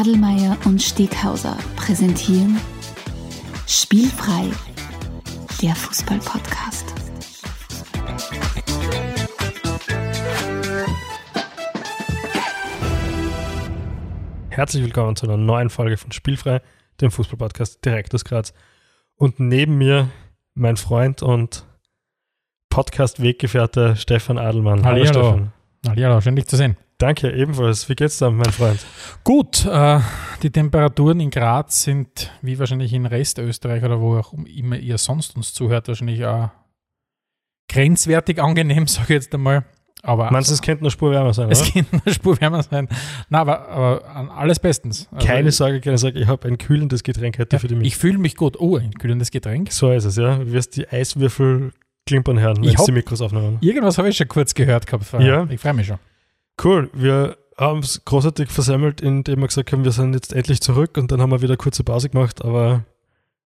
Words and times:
Adelmeier 0.00 0.56
und 0.64 0.80
Steghauser 0.80 1.58
präsentieren 1.76 2.58
Spielfrei, 3.66 4.48
der 5.60 5.74
Fußball-Podcast. 5.74 6.86
Herzlich 14.48 14.82
willkommen 14.82 15.16
zu 15.16 15.26
einer 15.26 15.36
neuen 15.36 15.68
Folge 15.68 15.98
von 15.98 16.12
Spielfrei, 16.12 16.62
dem 17.02 17.10
Fußball-Podcast 17.10 17.84
direkt 17.84 18.14
aus 18.14 18.24
Graz. 18.24 18.54
Und 19.16 19.38
neben 19.38 19.76
mir 19.76 20.08
mein 20.54 20.78
Freund 20.78 21.22
und 21.22 21.66
Podcast-Weggefährte 22.70 23.96
Stefan 23.96 24.38
Adelmann. 24.38 24.82
Hallo, 24.82 25.04
hallo. 25.04 25.12
Stefan. 25.12 25.52
Hallo, 25.86 26.20
schön 26.22 26.36
dich 26.36 26.46
zu 26.46 26.56
sehen. 26.56 26.78
Danke, 27.00 27.32
ebenfalls. 27.32 27.88
Wie 27.88 27.94
geht's 27.94 28.18
da, 28.18 28.30
mein 28.30 28.44
Freund? 28.52 28.84
Gut, 29.24 29.64
äh, 29.64 30.00
die 30.42 30.50
Temperaturen 30.50 31.18
in 31.18 31.30
Graz 31.30 31.82
sind, 31.82 32.30
wie 32.42 32.58
wahrscheinlich 32.58 32.92
in 32.92 33.06
Rest 33.06 33.38
Österreich 33.38 33.82
oder 33.82 34.00
wo 34.00 34.18
auch 34.18 34.32
immer 34.34 34.76
ihr 34.76 34.98
sonst 34.98 35.34
uns 35.34 35.54
zuhört, 35.54 35.88
wahrscheinlich 35.88 36.24
auch 36.26 36.50
grenzwertig 37.72 38.40
angenehm, 38.42 38.86
sage 38.86 39.14
ich 39.14 39.22
jetzt 39.22 39.34
einmal. 39.34 39.64
Aber 40.02 40.30
Meinst 40.30 40.48
du, 40.50 40.54
es 40.54 40.62
könnte 40.62 40.82
eine 40.82 40.90
Spur 40.90 41.10
wärmer 41.10 41.32
sein, 41.34 41.50
es 41.50 41.60
oder? 41.62 41.70
kann 41.84 42.00
eine 42.04 42.14
Spur 42.14 42.40
wärmer 42.40 42.62
sein. 42.62 42.88
Na, 43.28 43.40
aber, 43.40 43.68
aber 43.68 44.06
an 44.14 44.28
alles 44.30 44.58
bestens. 44.58 45.08
Also 45.10 45.26
Keine 45.26 45.52
Sorge, 45.52 45.80
keine 45.80 45.98
Sorge. 45.98 46.18
Ich 46.20 46.26
habe 46.26 46.48
ein 46.48 46.56
kühlendes 46.58 47.02
Getränk 47.02 47.38
heute 47.38 47.58
für 47.58 47.68
die 47.68 47.74
ich 47.76 47.80
mich. 47.80 47.96
fühle 47.96 48.18
mich 48.18 48.36
gut. 48.36 48.58
Oh, 48.58 48.76
ein 48.76 48.92
kühlendes 48.92 49.30
Getränk. 49.30 49.72
So 49.72 49.90
ist 49.92 50.04
es, 50.04 50.16
ja. 50.16 50.36
Du 50.36 50.52
wirst 50.52 50.76
die 50.76 50.88
Eiswürfel 50.88 51.72
klimpern 52.06 52.40
hören, 52.40 52.62
Ich 52.62 52.70
wenn 52.72 52.78
hab- 52.78 52.84
die 52.86 52.92
Mikros 52.92 53.20
aufnehmen. 53.20 53.58
Irgendwas 53.60 53.98
habe 53.98 54.08
ich 54.08 54.16
schon 54.16 54.28
kurz 54.28 54.54
gehört 54.54 54.86
gehabt. 54.86 55.12
Ja. 55.18 55.46
Ich 55.50 55.60
freue 55.60 55.74
mich 55.74 55.86
schon. 55.86 55.98
Cool, 56.62 56.90
wir 56.92 57.36
haben 57.56 57.80
es 57.80 58.04
großartig 58.04 58.50
versemmelt, 58.50 59.00
indem 59.00 59.40
wir 59.40 59.46
gesagt 59.46 59.72
haben, 59.72 59.84
wir 59.84 59.92
sind 59.92 60.14
jetzt 60.14 60.32
endlich 60.32 60.60
zurück 60.60 60.96
und 60.96 61.10
dann 61.12 61.20
haben 61.20 61.30
wir 61.30 61.42
wieder 61.42 61.56
kurze 61.56 61.84
Pause 61.84 62.08
gemacht, 62.08 62.42
aber, 62.44 62.84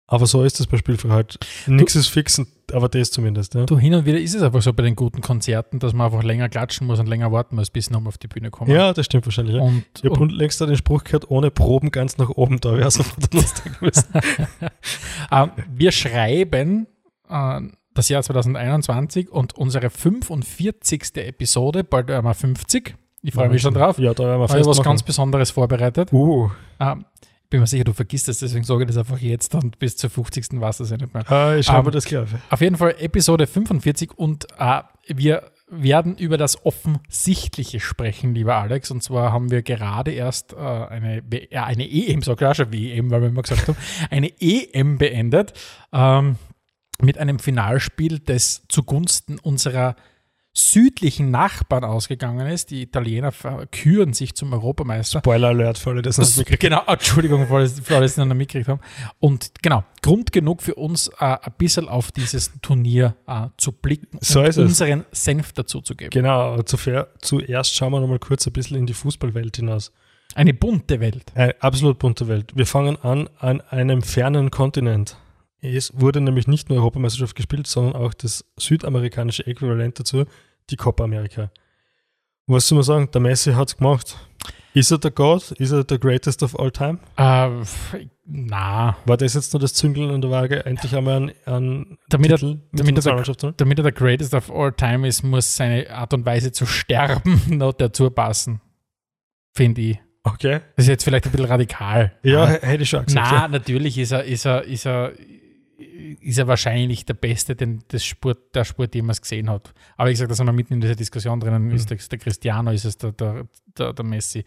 aber 0.08 0.26
so 0.26 0.44
ist 0.44 0.60
es 0.60 0.68
bei 0.68 0.78
Spielfrei 0.78 1.10
halt. 1.10 1.40
Nichts 1.68 1.96
ist 1.96 2.08
fix, 2.08 2.42
aber 2.72 2.90
das 2.90 3.12
zumindest. 3.12 3.54
Ja. 3.54 3.66
Du, 3.66 3.78
hin 3.78 3.94
und 3.94 4.06
wieder 4.06 4.20
ist 4.20 4.34
es 4.34 4.42
einfach 4.42 4.62
so 4.62 4.74
bei 4.74 4.84
den 4.84 4.96
guten 4.96 5.22
Konzerten, 5.22 5.80
dass 5.80 5.94
man 5.94 6.08
einfach 6.08 6.24
länger 6.24 6.50
klatschen 6.50 6.88
muss 6.88 7.00
und 7.00 7.08
länger 7.08 7.32
warten 7.32 7.56
muss, 7.56 7.70
bis 7.70 7.90
nochmal 7.90 8.10
auf 8.10 8.18
die 8.18 8.28
Bühne 8.28 8.50
kommen. 8.50 8.72
Ja, 8.72 8.94
das 8.94 9.06
stimmt 9.06 9.26
wahrscheinlich. 9.26 9.56
Ja. 9.56 9.62
Und, 9.62 9.84
Ich 10.02 10.10
habe 10.10 10.26
längst 10.26 10.60
den 10.60 10.76
Spruch 10.78 11.04
gehört, 11.04 11.30
ohne 11.30 11.52
Proben 11.52 11.92
ganz 11.92 12.18
nach 12.18 12.30
oben, 12.30 12.60
da 12.60 12.78
wäre 12.78 12.88
es 12.88 12.96
der 12.96 13.06
Donnerstag 13.30 13.80
gewesen. 13.80 14.06
äh, 15.32 15.48
wir 15.74 15.92
schreiben 15.92 16.88
äh, 17.30 17.62
das 17.98 18.10
Jahr 18.10 18.22
2021 18.24 19.30
und 19.32 19.56
unsere 19.58 19.90
45. 19.90 21.16
Episode, 21.16 21.84
bald 21.84 22.10
haben 22.10 22.26
wir 22.26 22.34
50. 22.34 22.96
Ich 23.24 23.34
freue 23.34 23.50
mich 23.50 23.62
schon 23.62 23.74
drauf. 23.74 23.98
Ja, 24.00 24.14
da 24.14 24.24
werden 24.24 24.40
wir 24.40 24.46
Ich 24.46 24.52
habe 24.52 24.60
was 24.62 24.68
festmachen. 24.68 24.84
ganz 24.84 25.04
Besonderes 25.04 25.52
vorbereitet. 25.52 26.14
Uh, 26.14 26.50
Äh, 26.80 26.96
ich 27.44 27.50
bin 27.50 27.62
mir 27.62 27.68
sicher, 27.68 27.86
du 27.86 27.94
vergisst 27.94 28.28
es, 28.30 28.40
deswegen 28.40 28.66
sage 28.66 28.84
ich 28.84 28.88
das 28.88 28.98
einfach 28.98 29.20
jetzt 29.20 29.56
und 29.56 29.80
bis 29.80 29.96
zur 29.96 30.10
50. 30.10 30.60
war 30.60 30.70
es 30.70 30.80
ja 30.80 30.98
nicht 30.98 31.14
mehr. 31.14 31.24
äh, 31.30 31.60
ich 31.60 31.66
schaue 31.66 31.80
Ähm, 31.80 31.86
mir 31.86 31.92
das 31.92 32.06
gleich 32.06 32.24
auf. 32.24 32.30
Auf 32.50 32.62
jeden 32.62 32.76
Fall 32.76 32.96
Episode 33.00 33.48
45 33.48 34.18
und 34.18 34.48
äh, 34.60 34.82
wir 35.08 35.44
werden 35.70 36.16
über 36.18 36.38
das 36.38 36.66
Offensichtliche 36.66 37.80
sprechen, 37.80 38.34
lieber 38.36 38.56
Alex. 38.56 38.92
Und 38.92 39.04
zwar 39.04 39.32
haben 39.34 39.52
wir 39.52 39.62
gerade 39.64 40.12
erst 40.12 40.54
äh, 40.54 40.58
eine, 40.58 41.24
ja, 41.52 41.66
eine 41.66 41.84
EM, 41.90 42.20
ich 42.20 42.30
auch 42.30 42.56
schon 42.56 42.72
WM, 42.72 43.12
weil 43.12 43.22
wir 43.22 43.28
immer 43.30 43.42
gesagt 43.42 43.68
haben, 43.68 43.78
eine 44.10 44.32
EM 44.40 44.98
beendet 44.98 45.54
ähm, 45.92 46.36
mit 47.02 47.18
einem 47.18 47.40
Finalspiel, 47.40 48.20
das 48.20 48.64
zugunsten 48.68 49.40
unserer 49.40 49.96
südlichen 50.58 51.30
Nachbarn 51.30 51.84
ausgegangen 51.84 52.48
ist. 52.48 52.72
Die 52.72 52.82
Italiener 52.82 53.32
küren 53.72 54.14
sich 54.14 54.34
zum 54.34 54.54
Europameister. 54.54 55.20
Spoiler 55.20 55.50
Alert 55.50 55.78
für 55.78 55.92
alle, 55.92 56.02
das 56.02 56.16
Das, 56.16 56.30
nicht 56.30 56.38
mitgekriegt 56.38 56.62
genau, 56.62 56.84
Entschuldigung, 56.88 57.46
für 57.46 57.56
alle, 57.56 57.70
für 57.70 57.96
alle, 57.96 58.06
es 58.06 58.18
noch 58.18 58.26
mitgekriegt 58.26 58.68
haben. 58.68 58.82
Und 59.20 59.52
genau, 59.62 59.84
Grund 60.02 60.32
genug 60.32 60.64
für 60.64 60.74
uns, 60.74 61.10
äh, 61.20 61.26
ein 61.26 61.54
bisschen 61.60 61.88
auf 61.88 62.12
dieses 62.12 62.52
Turnier 62.62 63.16
äh, 63.28 63.48
zu 63.58 63.72
blicken 63.72 64.18
So 64.22 64.40
und 64.40 64.48
ist 64.48 64.58
es. 64.58 64.66
unseren 64.66 65.06
Senf 65.12 65.54
dazu 65.54 65.82
zu 65.82 65.96
geben. 65.96 66.10
Genau, 66.10 66.60
zuerst 66.64 67.76
schauen 67.76 67.92
wir 67.92 68.00
noch 68.00 68.08
mal 68.08 68.20
kurz 68.20 68.48
ein 68.48 68.54
bisschen 68.54 68.78
in 68.78 68.88
die 68.88 68.94
Fußballwelt 68.94 69.58
hinaus. 69.58 69.92
Eine 70.34 70.54
bunte 70.54 71.00
Welt. 71.00 71.32
Eine 71.36 71.56
absolut 71.62 72.00
bunte 72.00 72.28
Welt. 72.28 72.52
Wir 72.56 72.66
fangen 72.66 72.98
an 73.02 73.30
an 73.40 73.62
einem 73.62 74.02
fernen 74.02 74.50
Kontinent. 74.50 75.18
Es 75.62 75.92
wurde 76.00 76.22
nämlich 76.22 76.48
nicht 76.48 76.70
nur 76.70 76.78
Europameisterschaft 76.80 77.36
gespielt, 77.36 77.68
sondern 77.68 77.96
auch 77.96 78.14
das 78.14 78.46
südamerikanische 78.58 79.46
Äquivalent 79.48 80.00
dazu, 80.00 80.26
die 80.70 80.76
Copa 80.76 81.04
America. 81.04 81.52
Was 82.46 82.68
soll 82.68 82.78
man 82.78 82.84
sagen? 82.84 83.10
Der 83.12 83.22
Messi 83.22 83.54
hat 83.54 83.70
es 83.70 83.78
gemacht. 83.78 84.16
Ist 84.74 84.92
er 84.92 85.00
der 85.00 85.12
God? 85.12 85.52
Ist 85.54 85.72
er 85.72 85.84
der 85.84 85.98
greatest 85.98 86.44
of 86.44 86.58
all 86.60 86.70
time? 86.72 87.00
F- 87.18 87.96
na, 88.26 88.96
War 89.06 89.18
das 89.18 89.34
jetzt 89.34 89.52
nur 89.54 89.60
das 89.60 89.74
Züngeln 89.74 90.12
an 90.12 90.22
der 90.22 90.30
Waage? 90.30 90.66
Endlich 90.66 90.96
einmal 90.96 91.16
einen, 91.18 91.32
einen 91.46 91.98
Damit 92.10 92.30
er- 92.32 92.38
Titel 92.38 92.52
mit 92.72 92.80
damit 92.80 93.06
er 93.06 93.24
der 93.24 93.52
damit 93.58 93.80
er 93.80 93.84
der 93.84 93.92
Greatest 93.92 94.34
of 94.36 94.52
All 94.52 94.72
Time 94.72 95.08
ist, 95.08 95.24
muss 95.24 95.56
seine 95.56 95.90
Art 95.90 96.14
und 96.14 96.26
Weise 96.26 96.52
zu 96.52 96.66
sterben 96.68 97.42
noch 97.58 97.74
dazu 97.74 98.12
passen. 98.12 98.62
Finde 99.56 99.82
ich. 99.82 100.00
Okay. 100.24 100.60
Das 100.76 100.86
ist 100.86 100.90
jetzt 100.90 101.04
vielleicht 101.06 101.26
ein 101.26 101.32
bisschen 101.32 101.48
radikal. 101.48 102.14
Ja, 102.22 102.46
hätte 102.48 102.84
ich 102.84 102.90
schon 102.90 103.06
gesagt. 103.06 103.28
Na, 103.32 103.38
ja. 103.44 103.48
natürlich 103.48 103.98
ist 103.98 104.12
er, 104.12 104.26
ist 104.26 104.46
er, 104.46 104.64
ist 104.66 104.86
er, 104.86 105.14
ist 105.78 106.40
er 106.40 106.48
wahrscheinlich 106.48 107.06
der 107.06 107.14
Beste, 107.14 107.56
den 107.56 107.84
das 107.90 108.04
Sport, 108.04 108.56
der 108.56 108.66
Sport 108.66 108.96
jemals 108.96 109.22
gesehen 109.22 109.50
hat. 109.50 109.74
Aber 109.96 110.10
wie 110.10 110.14
gesagt, 110.14 110.32
da 110.32 110.36
sind 110.36 110.48
wir 110.48 110.54
mitten 110.54 110.74
in 110.74 110.82
dieser 110.82 110.96
Diskussion 110.96 111.40
drinnen. 111.40 111.66
Mhm. 111.66 111.76
Ist 111.76 111.92
es 111.92 112.10
der 112.10 112.18
Cristiano, 112.18 112.72
ist 112.72 112.86
es 112.86 112.98
der, 112.98 113.12
der, 113.12 113.48
der, 113.78 113.94
der 113.94 114.06
Messi, 114.06 114.44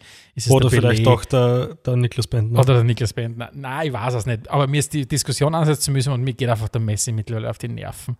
Oder 0.49 0.69
der 0.69 0.79
vielleicht 0.79 1.05
doch 1.05 1.23
der, 1.23 1.75
der 1.85 1.95
Niklas 1.95 2.27
Bentner. 2.27 2.59
oder 2.59 2.75
der 2.75 2.83
Niklas 2.83 3.13
Bentner? 3.13 3.49
Nein, 3.53 3.87
ich 3.87 3.93
weiß 3.93 4.13
es 4.15 4.25
nicht. 4.25 4.49
Aber 4.49 4.67
mir 4.67 4.79
ist 4.79 4.93
die 4.93 5.07
Diskussion 5.07 5.55
ansetzen 5.55 5.93
müssen 5.93 6.11
und 6.11 6.21
mir 6.21 6.33
geht 6.33 6.49
einfach 6.49 6.69
der 6.69 6.81
Messi 6.81 7.13
mittlerweile 7.13 7.49
auf 7.49 7.57
die 7.57 7.69
Nerven. 7.69 8.17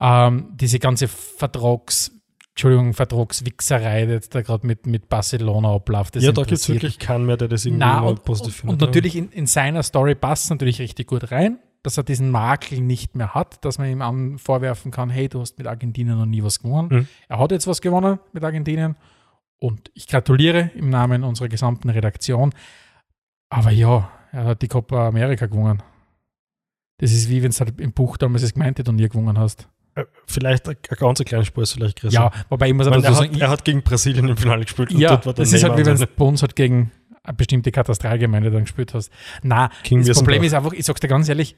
Ähm, 0.00 0.48
diese 0.54 0.78
ganze 0.78 1.08
Vertrags, 1.08 2.10
Entschuldigung, 2.50 2.94
Vertragswichserei, 2.94 4.06
die 4.06 4.12
jetzt 4.12 4.34
da 4.34 4.40
gerade 4.40 4.66
mit, 4.66 4.86
mit 4.86 5.10
Barcelona 5.10 5.74
abläuft. 5.74 6.16
ja, 6.16 6.32
da 6.32 6.42
gibt 6.42 6.52
es 6.52 6.68
wirklich 6.70 6.98
keinen 6.98 7.26
mehr, 7.26 7.36
der 7.36 7.48
das 7.48 7.66
irgendwie 7.66 7.80
na, 7.84 8.00
mal 8.00 8.08
und, 8.08 8.24
positiv 8.24 8.64
und, 8.64 8.70
und 8.70 8.78
findet. 8.78 8.88
natürlich 8.88 9.16
in, 9.16 9.30
in 9.30 9.46
seiner 9.46 9.82
Story 9.82 10.14
passt 10.14 10.44
es 10.44 10.50
natürlich 10.50 10.80
richtig 10.80 11.06
gut 11.06 11.30
rein, 11.30 11.58
dass 11.86 11.96
er 11.96 12.02
diesen 12.02 12.32
Makel 12.32 12.80
nicht 12.80 13.14
mehr 13.14 13.32
hat, 13.32 13.64
dass 13.64 13.78
man 13.78 13.88
ihm 13.88 14.02
an 14.02 14.38
vorwerfen 14.38 14.90
kann, 14.90 15.08
hey, 15.08 15.28
du 15.28 15.40
hast 15.40 15.56
mit 15.56 15.68
Argentinien 15.68 16.18
noch 16.18 16.26
nie 16.26 16.42
was 16.42 16.60
gewonnen. 16.60 16.88
Mhm. 16.90 17.08
Er 17.28 17.38
hat 17.38 17.52
jetzt 17.52 17.68
was 17.68 17.80
gewonnen 17.80 18.18
mit 18.32 18.42
Argentinien 18.42 18.96
und 19.60 19.92
ich 19.94 20.08
gratuliere 20.08 20.72
im 20.74 20.90
Namen 20.90 21.22
unserer 21.22 21.48
gesamten 21.48 21.88
Redaktion. 21.88 22.52
Aber 23.50 23.70
ja, 23.70 24.10
er 24.32 24.44
hat 24.46 24.62
die 24.62 24.66
Copa 24.66 25.06
America 25.06 25.46
gewonnen. 25.46 25.80
Das 26.98 27.12
ist 27.12 27.30
wie 27.30 27.44
wenn 27.44 27.52
du 27.52 27.60
halt 27.60 27.80
im 27.80 27.92
Buch 27.92 28.16
damals 28.16 28.42
das 28.42 28.54
gemeinte 28.54 28.82
Turnier 28.82 29.08
gewonnen 29.08 29.38
hast. 29.38 29.68
Äh, 29.94 30.06
Vielleicht 30.26 30.68
ein, 30.68 30.74
ein 30.90 30.96
ganz 30.96 31.20
kleiner 31.20 31.44
Spur 31.44 31.62
ist 31.62 31.74
vielleicht 31.74 32.00
größer. 32.00 32.14
Ja, 32.14 32.32
wobei 32.48 32.66
ich 32.66 32.74
muss 32.74 32.88
aber 32.88 32.96
er, 32.96 33.14
sagen, 33.14 33.32
hat, 33.32 33.40
er 33.40 33.48
hat 33.48 33.64
gegen 33.64 33.82
Brasilien 33.82 34.26
im 34.26 34.36
Finale 34.36 34.64
gespielt 34.64 34.90
und 34.90 34.98
ja, 34.98 35.18
das 35.18 35.52
ist 35.52 35.62
halt 35.62 35.78
wie 35.78 35.86
wenn 35.86 35.96
du 35.96 36.06
bei 36.08 36.24
uns 36.24 36.42
halt 36.42 36.56
gegen 36.56 36.90
eine 37.22 37.34
bestimmte 37.34 37.70
Katastralgemeinde 37.70 38.50
dann 38.50 38.62
gespielt 38.62 38.92
hast. 38.92 39.12
Na, 39.44 39.70
das 39.88 40.18
Problem 40.18 40.42
ist 40.42 40.52
einfach, 40.52 40.72
ich 40.72 40.84
sag's 40.84 40.98
dir 40.98 41.06
ganz 41.06 41.28
ehrlich, 41.28 41.56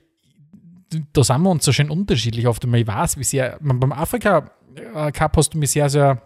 da 1.13 1.25
sind 1.25 1.43
wir 1.43 1.51
uns 1.51 1.65
so 1.65 1.73
schön 1.73 1.91
unterschiedlich 1.91 2.47
oft. 2.47 2.65
Und 2.65 2.75
ich 2.75 2.87
weiß, 2.87 3.19
wie 3.19 3.25
sehr, 3.25 3.59
man, 3.61 3.81
beim 3.81 3.93
Afrika 3.93 4.51
äh, 4.95 5.13
Cup 5.13 5.37
hast 5.37 5.55
du 5.55 5.59
mich 5.59 5.71
sehr, 5.71 5.89
sehr 5.89 6.23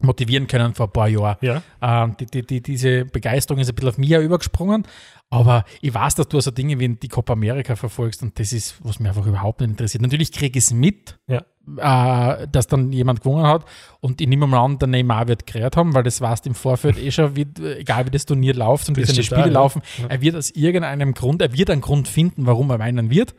motivieren 0.00 0.46
können 0.46 0.74
vor 0.74 0.86
ein 0.86 0.92
paar 0.92 1.08
Jahren. 1.08 1.36
Ja, 1.40 1.62
Ähm, 1.80 2.16
die, 2.20 2.26
die, 2.26 2.46
die, 2.46 2.60
diese 2.62 3.06
Begeisterung 3.06 3.60
ist 3.60 3.68
ein 3.70 3.74
bisschen 3.74 3.88
auf 3.88 3.98
mich 3.98 4.10
übergesprungen. 4.10 4.84
Aber 5.30 5.64
ich 5.80 5.92
weiß, 5.92 6.14
dass 6.16 6.28
du 6.28 6.38
so 6.40 6.50
Dinge 6.50 6.78
wie 6.78 6.88
die 6.88 7.08
Copa 7.08 7.32
America 7.32 7.74
verfolgst 7.74 8.22
und 8.22 8.38
das 8.38 8.52
ist, 8.52 8.76
was 8.84 9.00
mich 9.00 9.08
einfach 9.08 9.26
überhaupt 9.26 9.60
nicht 9.60 9.70
interessiert. 9.70 10.02
Natürlich 10.02 10.30
kriege 10.32 10.58
ich 10.58 10.66
es 10.66 10.72
mit, 10.72 11.18
Ja. 11.26 11.42
äh, 11.78 12.46
dass 12.46 12.68
dann 12.68 12.92
jemand 12.92 13.22
gewonnen 13.22 13.46
hat 13.46 13.64
und 14.00 14.20
ich 14.20 14.28
nehme 14.28 14.46
mal 14.46 14.62
an, 14.64 14.78
der 14.78 14.86
Neymar 14.86 15.26
wird 15.26 15.46
gerät 15.46 15.76
haben, 15.76 15.94
weil 15.94 16.04
das 16.04 16.20
weißt 16.20 16.46
im 16.46 16.54
Vorfeld 16.54 16.96
eh 16.98 17.10
schon, 17.10 17.34
wie, 17.34 17.46
egal 17.78 18.06
wie 18.06 18.10
das 18.10 18.24
Turnier 18.26 18.54
läuft 18.54 18.88
und 18.88 18.96
wie 18.96 19.04
seine 19.04 19.22
Spiele 19.24 19.40
da, 19.42 19.46
ja. 19.48 19.52
laufen, 19.54 19.82
er 20.08 20.20
wird 20.20 20.36
aus 20.36 20.50
irgendeinem 20.50 21.12
Grund, 21.14 21.42
er 21.42 21.52
wird 21.52 21.70
einen 21.70 21.80
Grund 21.80 22.06
finden, 22.06 22.46
warum 22.46 22.70
er 22.70 22.78
meinen 22.78 23.10
wird. 23.10 23.34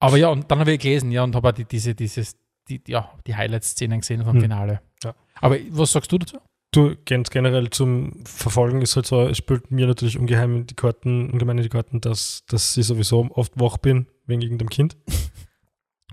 Aber 0.00 0.16
ja, 0.16 0.28
und 0.28 0.50
dann 0.50 0.60
habe 0.60 0.72
ich 0.72 0.80
gelesen, 0.80 1.10
ja, 1.10 1.24
und 1.24 1.34
habe 1.34 1.52
die, 1.52 1.64
diese, 1.64 1.94
dieses, 1.94 2.36
die, 2.68 2.80
ja, 2.86 3.12
die 3.26 3.34
Highlight-Szenen 3.34 4.00
gesehen 4.00 4.22
vom 4.24 4.34
Hm. 4.34 4.42
Finale. 4.42 4.80
Ja. 5.02 5.14
Aber 5.40 5.56
was 5.70 5.92
sagst 5.92 6.10
du 6.12 6.18
dazu? 6.18 6.38
du, 6.74 6.94
ganz 7.06 7.30
generell 7.30 7.70
zum 7.70 8.22
Verfolgen 8.26 8.82
ist 8.82 8.94
halt 8.94 9.06
so, 9.06 9.22
es 9.26 9.38
spielt 9.38 9.70
mir 9.70 9.86
natürlich 9.86 10.18
ungeheim 10.18 10.54
in 10.54 10.66
die 10.66 10.74
Karten, 10.74 11.30
ungemein 11.30 11.56
in 11.56 11.62
die 11.64 11.70
Karten, 11.70 12.00
dass, 12.00 12.44
dass 12.46 12.76
ich 12.76 12.86
sowieso 12.86 13.26
oft 13.30 13.58
wach 13.58 13.78
bin, 13.78 14.06
wegen 14.26 14.42
irgendeinem 14.42 14.68
Kind. 14.68 14.96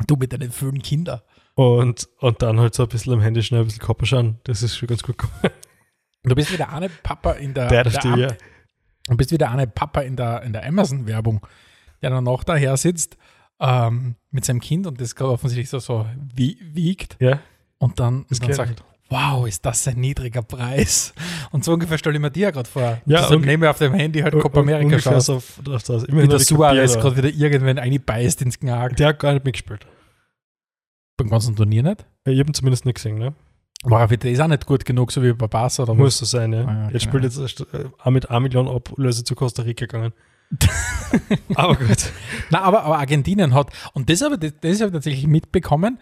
Du 0.08 0.16
mit 0.16 0.32
deinen 0.34 0.52
vielen 0.52 0.82
Kindern. 0.82 1.22
Und, 1.56 2.08
und 2.20 2.42
dann 2.42 2.60
halt 2.60 2.74
so 2.74 2.84
ein 2.84 2.90
bisschen 2.90 3.14
am 3.14 3.22
Handy 3.22 3.44
schnell 3.44 3.62
ein 3.62 3.66
bisschen 3.68 3.82
Kopper 3.82 4.06
schauen. 4.06 4.40
Das 4.46 4.64
ist 4.64 4.76
schon 4.78 4.88
ganz 4.88 5.04
gut 5.04 5.18
gekommen. 5.18 5.54
Du 6.24 6.34
bist 6.36 6.52
wieder 6.52 6.72
eine 6.72 6.90
Papa 6.90 7.34
in 7.34 7.54
der, 7.54 7.68
der 7.68 8.06
Am- 8.06 8.18
Year. 8.20 8.38
Du 9.08 9.16
bist 9.18 9.32
wieder 9.32 9.52
eine 9.52 9.68
Papa 9.68 10.02
in 10.02 10.16
der, 10.16 10.42
in 10.44 10.54
der 10.54 10.66
Amazon-Werbung, 10.66 11.46
der 12.02 12.10
dann 12.10 12.28
auch 12.28 12.44
daher 12.44 12.76
sitzt 12.78 13.18
ähm, 13.60 14.16
mit 14.32 14.46
seinem 14.46 14.60
Kind 14.60 14.88
und 14.88 15.00
das 15.00 15.20
offensichtlich 15.20 15.70
so, 15.70 15.80
so 15.80 16.06
wie, 16.36 16.58
wiegt 16.74 17.18
Ja, 17.20 17.40
und 17.78 18.00
dann, 18.00 18.26
Das 18.30 18.40
und 18.40 18.50
dann 18.50 18.56
sagt, 18.56 18.84
wow, 19.10 19.48
ist 19.48 19.66
das 19.66 19.88
ein 19.88 20.00
niedriger 20.00 20.42
Preis. 20.42 21.14
Und 21.52 21.64
so 21.64 21.72
ungefähr 21.74 21.98
stelle 21.98 22.16
ich 22.16 22.22
mir 22.22 22.32
dir 22.32 22.52
gerade 22.52 22.68
vor. 22.68 22.82
Ja, 22.82 23.22
Deshalb 23.22 23.40
und- 23.40 23.46
nehme 23.46 23.66
ich 23.66 23.70
auf 23.70 23.78
dem 23.78 23.94
Handy 23.94 24.20
halt 24.20 24.34
Copa 24.38 24.60
America 24.60 25.00
schaust. 25.00 25.28
so 25.28 25.36
auf 25.36 25.84
das. 25.84 26.06
Wie 26.10 26.28
der 26.28 26.40
Suarez 26.40 26.96
gerade 26.96 27.16
wieder 27.18 27.30
irgendwann 27.30 27.78
einbeißt 27.78 28.42
ins 28.42 28.60
Gnag. 28.60 28.96
Der 28.98 29.10
hat 29.10 29.20
gar 29.20 29.34
nicht 29.34 29.46
mitgespielt. 29.46 29.86
Beim 31.18 31.30
ganzen 31.30 31.56
Turnier 31.56 31.84
nicht. 31.84 32.06
Ja, 32.26 32.34
Ich 32.34 32.40
habe 32.40 32.50
ihn 32.50 32.54
zumindest 32.54 32.84
nicht 32.86 32.96
gesehen, 32.96 33.20
ne? 33.20 33.34
War 33.84 34.12
er 34.12 34.26
ist 34.26 34.42
auch 34.42 34.48
nicht 34.48 34.66
gut 34.66 34.84
genug, 34.84 35.12
so 35.12 35.22
wie 35.22 35.32
bei 35.34 35.48
Barca 35.48 35.84
oder 35.84 35.94
was? 35.94 35.98
Muss 36.00 36.18
so 36.18 36.26
sein, 36.26 36.52
ja. 36.52 36.66
Ah, 36.66 36.74
ja, 36.74 36.90
jetzt 36.90 37.10
genau. 37.12 37.28
spielt 37.28 37.38
jetzt 37.38 37.74
äh, 37.74 37.86
auch 38.00 38.10
mit 38.12 38.30
1 38.30 38.42
Million 38.42 38.68
Ablöse 38.68 39.24
zu 39.24 39.36
Costa 39.36 39.62
Rica 39.62 39.86
gegangen. 39.86 40.12
aber 41.56 41.76
gut. 41.76 42.12
Na, 42.50 42.62
aber, 42.62 42.84
aber 42.84 42.98
Argentinien 42.98 43.54
hat, 43.54 43.72
und 43.94 44.10
das 44.10 44.22
habe 44.22 44.38
ich, 44.42 44.54
das 44.62 44.80
habe 44.80 44.88
ich 44.90 44.94
tatsächlich 44.94 45.28
mitbekommen, 45.28 46.00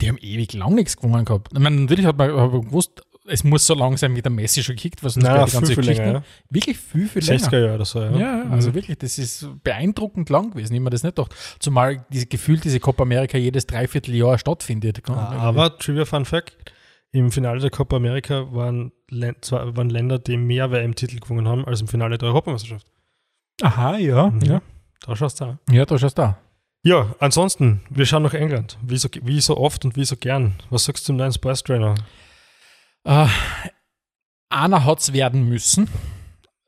die 0.00 0.08
haben 0.08 0.18
ewig 0.20 0.52
lang 0.52 0.74
nichts 0.74 0.96
gewonnen 0.96 1.24
gehabt. 1.24 1.48
Ich 1.52 1.58
meine, 1.58 1.76
natürlich 1.76 2.06
hat 2.06 2.18
man 2.18 2.30
aber 2.30 2.60
gewusst, 2.60 3.02
es 3.28 3.42
muss 3.44 3.66
so 3.66 3.74
lang 3.74 3.96
sein, 3.96 4.14
wie 4.14 4.22
der 4.22 4.30
Messi 4.30 4.62
schon 4.62 4.76
gekickt, 4.76 5.02
was 5.02 5.14
sonst 5.14 5.24
Nein, 5.24 5.34
wäre 5.36 5.46
die 5.46 5.52
ganze 5.52 5.66
viel 5.74 5.76
Geschichte 5.82 6.02
länger, 6.04 6.18
ja. 6.18 6.24
wirklich 6.50 6.78
viel, 6.78 7.08
viel 7.08 7.24
länger. 7.24 7.40
60er 7.40 7.58
Jahre 7.58 7.74
oder 7.74 7.84
so, 7.84 8.00
ja. 8.00 8.16
Ja, 8.16 8.42
also 8.50 8.70
Mhm. 8.70 8.74
wirklich, 8.74 8.98
das 8.98 9.18
ist 9.18 9.48
beeindruckend 9.64 10.30
lang 10.30 10.50
gewesen, 10.50 10.74
ich 10.74 10.80
mir 10.80 10.90
das 10.90 11.02
nicht 11.02 11.16
gedacht. 11.16 11.34
Zumal 11.58 12.04
diese, 12.12 12.26
gefühlt 12.26 12.62
diese 12.64 12.78
Copa 12.78 13.02
America 13.02 13.36
jedes 13.36 13.66
Dreivierteljahr 13.66 14.38
stattfindet. 14.38 15.02
Ah, 15.08 15.30
Aber, 15.38 15.76
Trivia 15.78 16.04
Fun 16.04 16.24
Fact, 16.24 16.56
im 17.10 17.32
Finale 17.32 17.60
der 17.60 17.70
Copa 17.70 17.96
America 17.96 18.52
waren, 18.52 18.92
waren 19.10 19.90
Länder, 19.90 20.18
die 20.18 20.36
mehr 20.36 20.70
WM-Titel 20.70 21.18
gewonnen 21.18 21.48
haben, 21.48 21.64
als 21.64 21.80
im 21.80 21.88
Finale 21.88 22.18
der 22.18 22.28
Europameisterschaft. 22.28 22.86
Aha, 23.62 23.96
ja. 23.98 24.28
Mhm. 24.28 24.42
Ja, 24.42 24.62
Da 25.06 25.16
schaust 25.16 25.40
du 25.40 25.44
an. 25.46 25.58
ja 25.70 25.84
da 25.84 25.98
schaust 25.98 26.18
du 26.18 26.22
da. 26.22 26.38
Ja, 26.84 27.14
ansonsten, 27.18 27.80
wir 27.90 28.06
schauen 28.06 28.22
nach 28.22 28.34
England. 28.34 28.78
Wie 28.82 28.96
so, 28.96 29.08
wie 29.22 29.40
so 29.40 29.56
oft 29.56 29.84
und 29.84 29.96
wie 29.96 30.04
so 30.04 30.16
gern. 30.16 30.54
Was 30.70 30.84
sagst 30.84 31.04
du 31.04 31.06
zum 31.06 31.16
neuen 31.16 31.32
Spice 31.32 31.64
Trainer? 31.64 31.94
Äh, 33.04 33.26
einer 34.50 34.84
hat 34.84 35.00
es 35.00 35.12
werden 35.12 35.48
müssen. 35.48 35.88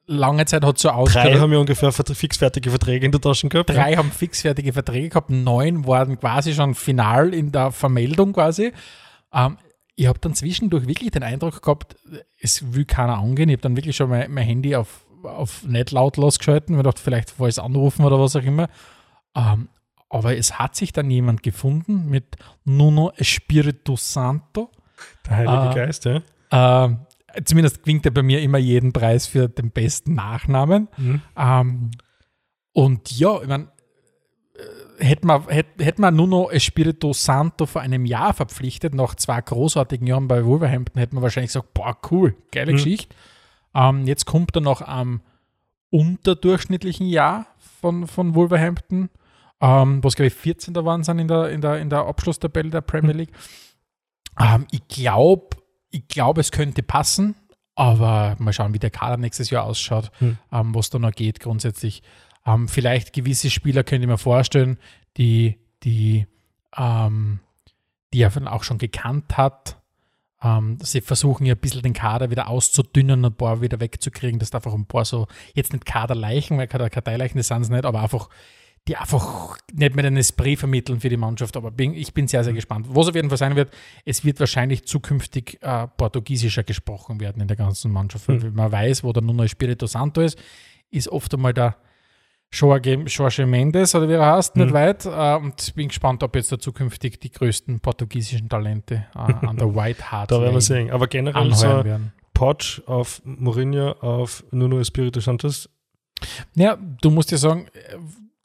Lange 0.06 0.44
Zeit 0.46 0.64
hat 0.64 0.76
es 0.76 0.82
so 0.82 0.88
Drei 0.88 0.94
ausgeschaut. 0.96 1.40
haben 1.40 1.52
ja 1.52 1.58
ungefähr 1.58 1.92
fixfertige 1.92 2.70
Verträge 2.70 3.04
in 3.06 3.12
der 3.12 3.20
Tasche 3.20 3.48
gehabt. 3.48 3.68
Drei 3.70 3.94
haben 3.94 4.10
fixfertige 4.10 4.72
Verträge 4.72 5.10
gehabt, 5.10 5.28
neun 5.30 5.86
waren 5.86 6.18
quasi 6.18 6.54
schon 6.54 6.74
final 6.74 7.34
in 7.34 7.52
der 7.52 7.70
Vermeldung 7.72 8.32
quasi. 8.32 8.72
Ähm, 9.32 9.58
ich 9.94 10.06
habe 10.06 10.18
dann 10.18 10.34
zwischendurch 10.34 10.86
wirklich 10.86 11.10
den 11.10 11.22
Eindruck 11.22 11.60
gehabt, 11.60 11.96
es 12.40 12.72
will 12.72 12.86
keiner 12.86 13.18
angehen. 13.18 13.50
Ich 13.50 13.54
habe 13.56 13.62
dann 13.62 13.76
wirklich 13.76 13.96
schon 13.96 14.08
mein, 14.08 14.30
mein 14.32 14.46
Handy 14.46 14.74
auf, 14.74 15.04
auf 15.22 15.64
nicht 15.66 15.90
lautlos 15.90 16.38
geschalten, 16.38 16.74
weil 16.74 16.80
ich 16.80 16.84
dachte, 16.90 17.02
vielleicht 17.02 17.38
es 17.40 17.58
anrufen 17.58 18.04
oder 18.04 18.18
was 18.18 18.36
auch 18.36 18.42
immer. 18.42 18.68
Ähm, 19.34 19.68
aber 20.10 20.36
es 20.36 20.58
hat 20.58 20.74
sich 20.74 20.92
dann 20.92 21.10
jemand 21.10 21.42
gefunden 21.42 22.08
mit 22.08 22.36
Nuno 22.64 23.12
Espirito 23.16 23.96
Santo. 23.96 24.70
Der 25.26 25.36
Heilige 25.36 25.52
Ah. 25.52 25.74
Geist, 25.74 26.04
ja. 26.06 26.22
Ähm, 26.50 27.00
zumindest 27.44 27.82
gewinnt 27.82 28.06
er 28.06 28.12
bei 28.12 28.22
mir 28.22 28.40
immer 28.40 28.58
jeden 28.58 28.92
Preis 28.92 29.26
für 29.26 29.48
den 29.48 29.70
besten 29.70 30.14
Nachnamen. 30.14 30.88
Mhm. 30.96 31.22
Ähm, 31.36 31.90
und 32.72 33.10
ja, 33.18 33.40
ich 33.42 33.48
meine, 33.48 33.68
hätte 34.98 35.26
man, 35.26 35.46
hätte, 35.48 35.84
hätte 35.84 36.00
man 36.00 36.16
Nuno 36.16 36.50
Espirito 36.50 37.12
Santo 37.12 37.66
vor 37.66 37.82
einem 37.82 38.04
Jahr 38.06 38.34
verpflichtet, 38.34 38.94
nach 38.94 39.14
zwei 39.14 39.40
großartigen 39.40 40.06
Jahren 40.06 40.28
bei 40.28 40.44
Wolverhampton, 40.44 40.98
hätte 40.98 41.14
man 41.14 41.22
wahrscheinlich 41.22 41.50
gesagt, 41.50 41.74
boah, 41.74 41.96
cool, 42.10 42.34
geile 42.50 42.72
Mhm. 42.72 42.76
Geschichte. 42.76 43.14
Ähm, 43.74 44.06
jetzt 44.06 44.24
kommt 44.24 44.56
er 44.56 44.60
noch 44.60 44.82
am 44.82 45.20
unterdurchschnittlichen 45.90 47.06
Jahr 47.06 47.46
von, 47.80 48.06
von 48.06 48.34
Wolverhampton, 48.34 49.10
ähm, 49.60 50.02
was 50.04 50.14
glaube 50.14 50.28
ich 50.28 50.34
14. 50.34 50.74
waren 50.74 51.02
sind 51.04 51.18
in 51.18 51.28
der, 51.28 51.50
in 51.50 51.60
der, 51.60 51.78
in 51.78 51.90
der 51.90 52.06
Abschlusstabelle 52.06 52.70
der 52.70 52.80
Premier 52.80 53.14
League. 53.14 53.32
Ähm, 54.38 54.66
ich 54.70 54.86
glaube, 54.88 55.56
ich 55.90 56.06
glaube, 56.08 56.40
es 56.40 56.50
könnte 56.52 56.82
passen, 56.82 57.34
aber 57.74 58.36
mal 58.38 58.52
schauen, 58.52 58.74
wie 58.74 58.78
der 58.78 58.90
Kader 58.90 59.16
nächstes 59.16 59.50
Jahr 59.50 59.64
ausschaut, 59.64 60.10
Hm. 60.18 60.38
ähm, 60.52 60.74
was 60.74 60.90
da 60.90 60.98
noch 60.98 61.12
geht 61.12 61.40
grundsätzlich. 61.40 62.02
Ähm, 62.44 62.68
vielleicht 62.68 63.12
gewisse 63.12 63.50
Spieler 63.50 63.84
könnte 63.84 64.04
ich 64.04 64.08
mir 64.08 64.18
vorstellen, 64.18 64.78
die, 65.16 65.58
die, 65.82 66.26
ähm, 66.76 67.40
die 68.12 68.22
er 68.22 68.52
auch 68.52 68.64
schon 68.64 68.78
gekannt 68.78 69.36
hat. 69.36 69.77
Ähm, 70.42 70.78
sie 70.82 71.00
versuchen 71.00 71.46
ja 71.46 71.54
ein 71.54 71.60
bisschen 71.60 71.82
den 71.82 71.92
Kader 71.92 72.30
wieder 72.30 72.48
auszudünnen 72.48 73.24
und 73.24 73.32
ein 73.32 73.36
paar 73.36 73.60
wieder 73.60 73.80
wegzukriegen, 73.80 74.38
dass 74.38 74.50
da 74.50 74.58
einfach 74.58 74.74
ein 74.74 74.86
paar 74.86 75.04
so, 75.04 75.26
jetzt 75.54 75.72
nicht 75.72 75.84
Kaderleichen, 75.84 76.58
weil 76.58 76.68
Kader 76.68 76.90
Karteileichen 76.90 77.38
das 77.38 77.48
sind 77.48 77.62
es 77.62 77.70
nicht, 77.70 77.84
aber 77.84 78.02
einfach, 78.02 78.28
die 78.86 78.96
einfach 78.96 79.58
nicht 79.72 79.96
mehr 79.96 80.04
den 80.04 80.16
Esprit 80.16 80.58
vermitteln 80.58 81.00
für 81.00 81.08
die 81.08 81.16
Mannschaft. 81.16 81.56
Aber 81.56 81.70
bin, 81.70 81.92
ich 81.94 82.14
bin 82.14 82.28
sehr, 82.28 82.44
sehr 82.44 82.52
gespannt. 82.52 82.86
Was 82.88 83.08
auf 83.08 83.14
jeden 83.14 83.28
Fall 83.28 83.38
sein 83.38 83.56
wird, 83.56 83.72
es 84.04 84.24
wird 84.24 84.38
wahrscheinlich 84.38 84.86
zukünftig 84.86 85.58
äh, 85.60 85.88
portugiesischer 85.88 86.62
gesprochen 86.62 87.20
werden 87.20 87.42
in 87.42 87.48
der 87.48 87.56
ganzen 87.56 87.92
Mannschaft. 87.92 88.28
Weil 88.28 88.40
Hm. 88.40 88.54
man 88.54 88.70
weiß, 88.70 89.02
wo 89.02 89.12
der 89.12 89.22
Nuno 89.22 89.42
Espirito 89.42 89.86
Santo 89.86 90.20
ist, 90.20 90.38
ist 90.90 91.08
oft 91.08 91.34
einmal 91.34 91.52
der 91.52 91.76
Jorge, 92.52 93.04
Mendes 93.46 93.94
oder 93.94 94.08
wie 94.08 94.14
er 94.14 94.24
heißt, 94.34 94.56
nicht 94.56 94.70
Mhm. 94.70 94.72
weit. 94.72 95.04
Äh, 95.04 95.36
und 95.36 95.74
bin 95.74 95.88
gespannt, 95.88 96.22
ob 96.22 96.34
jetzt 96.34 96.50
da 96.50 96.58
zukünftig 96.58 97.20
die 97.20 97.30
größten 97.30 97.80
portugiesischen 97.80 98.48
Talente 98.48 99.06
äh, 99.14 99.18
an 99.18 99.56
der 99.58 99.74
White 99.74 100.10
Hart 100.10 100.30
Da 100.30 100.40
werden 100.40 100.54
wir 100.54 100.60
sehen. 100.60 100.90
Aber 100.90 101.06
generell 101.08 101.52
so 101.54 101.66
werden. 101.84 102.12
Poch 102.32 102.80
auf 102.86 103.20
Mourinho, 103.24 103.92
auf 104.00 104.44
Nuno 104.50 104.80
Espirito 104.80 105.20
Santos. 105.20 105.68
Ja, 106.54 106.76
du 107.00 107.10
musst 107.10 107.30
ja 107.32 107.36
sagen, 107.38 107.66
äh, 107.74 107.96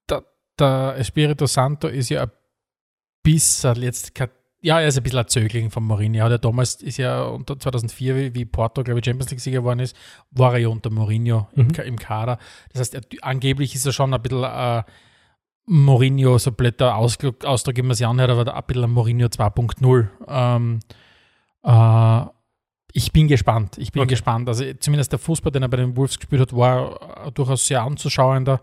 der, 0.10 0.24
der 0.60 0.96
Espirito 0.98 1.46
Santo 1.46 1.88
ist 1.88 2.10
ja 2.10 2.24
ein 2.24 2.32
bisschen 3.24 3.82
jetzt, 3.82 4.14
kein- 4.14 4.30
ja, 4.64 4.80
er 4.80 4.88
ist 4.88 4.98
ein 4.98 5.04
bisschen 5.04 5.20
ein 5.20 5.28
Zögling 5.28 5.70
von 5.70 5.84
Mourinho. 5.84 6.20
Er 6.20 6.24
hat 6.26 6.32
ja 6.32 6.38
damals, 6.40 6.76
ist 6.82 6.98
ja 6.98 7.24
unter 7.24 7.60
2004, 7.60 8.16
wie- 8.16 8.34
wie 8.34 8.46
Porto, 8.46 8.84
glaube 8.84 9.00
ich, 9.00 9.06
Champions 9.06 9.30
League-Sieger 9.30 9.60
geworden 9.60 9.80
ist, 9.80 9.96
war 10.32 10.54
er 10.54 10.60
ja 10.60 10.68
unter 10.70 10.90
Mourinho 10.90 11.48
im, 11.56 11.68
Mhm. 11.68 11.72
Ka- 11.74 11.84
im 11.84 12.00
Kader. 12.00 12.38
Das 12.72 12.80
heißt, 12.80 12.96
er, 12.96 13.02
angeblich 13.22 13.76
ist 13.76 13.86
er 13.86 13.92
schon 13.92 14.14
ein 14.14 14.22
bisschen 14.22 14.44
äh, 14.44 14.84
Mourinho, 15.66 16.38
so 16.40 16.52
blöder 16.52 16.96
Ausdruck, 16.96 17.46
Ausdruck, 17.46 17.78
man 17.84 17.94
sich 17.94 18.06
anhört, 18.08 18.30
aber 18.32 18.54
ein 18.56 18.64
bisschen 18.66 18.84
ein 18.86 18.92
Mourinho 18.92 19.28
2.0. 19.30 20.08
Ähm, 20.28 20.80
äh, 21.64 22.26
ich 22.96 23.12
bin 23.12 23.28
gespannt. 23.28 23.78
Ich 23.78 23.92
bin 23.92 24.02
Okay. 24.02 24.10
gespannt. 24.12 24.48
Also 24.48 24.66
zumindest 24.80 25.12
der 25.12 25.20
Fußball, 25.20 25.52
den 25.52 25.64
er 25.64 25.70
bei 25.70 25.78
den 25.78 25.96
Wolves 25.98 26.20
gespielt 26.20 26.42
hat, 26.42 26.56
war 26.56 27.28
äh, 27.28 27.32
durchaus 27.32 27.66
sehr 27.66 27.82
anzuschauender. 27.82 28.62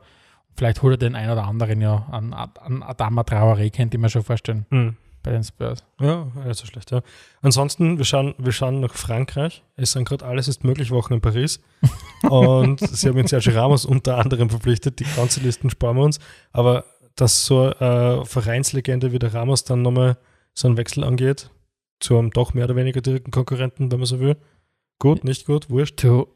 Vielleicht 0.57 0.83
holt 0.83 0.95
er 0.95 0.99
den 0.99 1.15
einen 1.17 1.31
oder 1.33 1.45
anderen 1.45 1.81
ja 1.81 2.07
an, 2.11 2.33
an 2.35 2.83
Adama 2.83 3.23
Traoré, 3.23 3.71
könnte 3.75 3.97
ich 3.97 4.01
mir 4.01 4.09
schon 4.11 4.23
vorstellen, 4.23 4.67
Hm. 4.71 4.97
Bei 5.23 5.33
den 5.33 5.43
Spurs. 5.45 5.85
Ja, 6.01 6.27
nicht 6.47 6.59
so 6.59 6.67
schlecht, 6.67 6.91
ja. 6.91 7.03
Ansonsten, 7.43 7.99
wir 7.99 8.05
schauen, 8.05 8.35
wir 8.39 8.53
schauen 8.53 8.81
nach 8.81 8.95
Frankreich. 8.95 9.63
Es 9.77 9.93
sind 9.93 10.09
gerade 10.09 10.25
alles 10.25 10.49
ist 10.49 10.65
möglich 10.65 10.91
Wochen 10.91 11.15
in 11.15 11.21
Paris. 11.21 11.61
Und 12.23 12.81
sie 12.81 13.09
haben 13.09 13.19
jetzt 13.19 13.31
Sergio 13.31 13.53
Ramos 13.53 13.85
unter 13.85 14.19
anderem 14.19 14.51
verpflichtet. 14.51 15.01
Die 15.01 15.07
ganze 15.17 15.41
Listen 15.41 15.71
sparen 15.71 15.97
wir 15.97 16.05
uns. 16.05 16.19
Aber 16.53 16.85
dass 17.17 17.45
so 17.45 17.73
eine 17.75 18.25
Vereinslegende 18.25 19.13
wie 19.13 19.19
der 19.19 19.35
Ramos 19.35 19.65
dann 19.65 19.83
nochmal 19.83 20.17
so 20.55 20.69
einen 20.69 20.77
Wechsel 20.77 21.05
angeht, 21.05 21.51
zu 22.01 22.19
einem 22.19 22.31
doch 22.31 22.55
mehr 22.55 22.65
oder 22.65 22.77
weniger 22.77 23.01
direkten 23.03 23.31
Konkurrenten, 23.31 23.91
wenn 23.93 23.99
man 23.99 24.07
so 24.07 24.21
will. 24.21 24.37
Gut, 24.99 25.25
nicht 25.25 25.47
gut, 25.47 25.69
wurscht. 25.71 26.03
Du, 26.03 26.29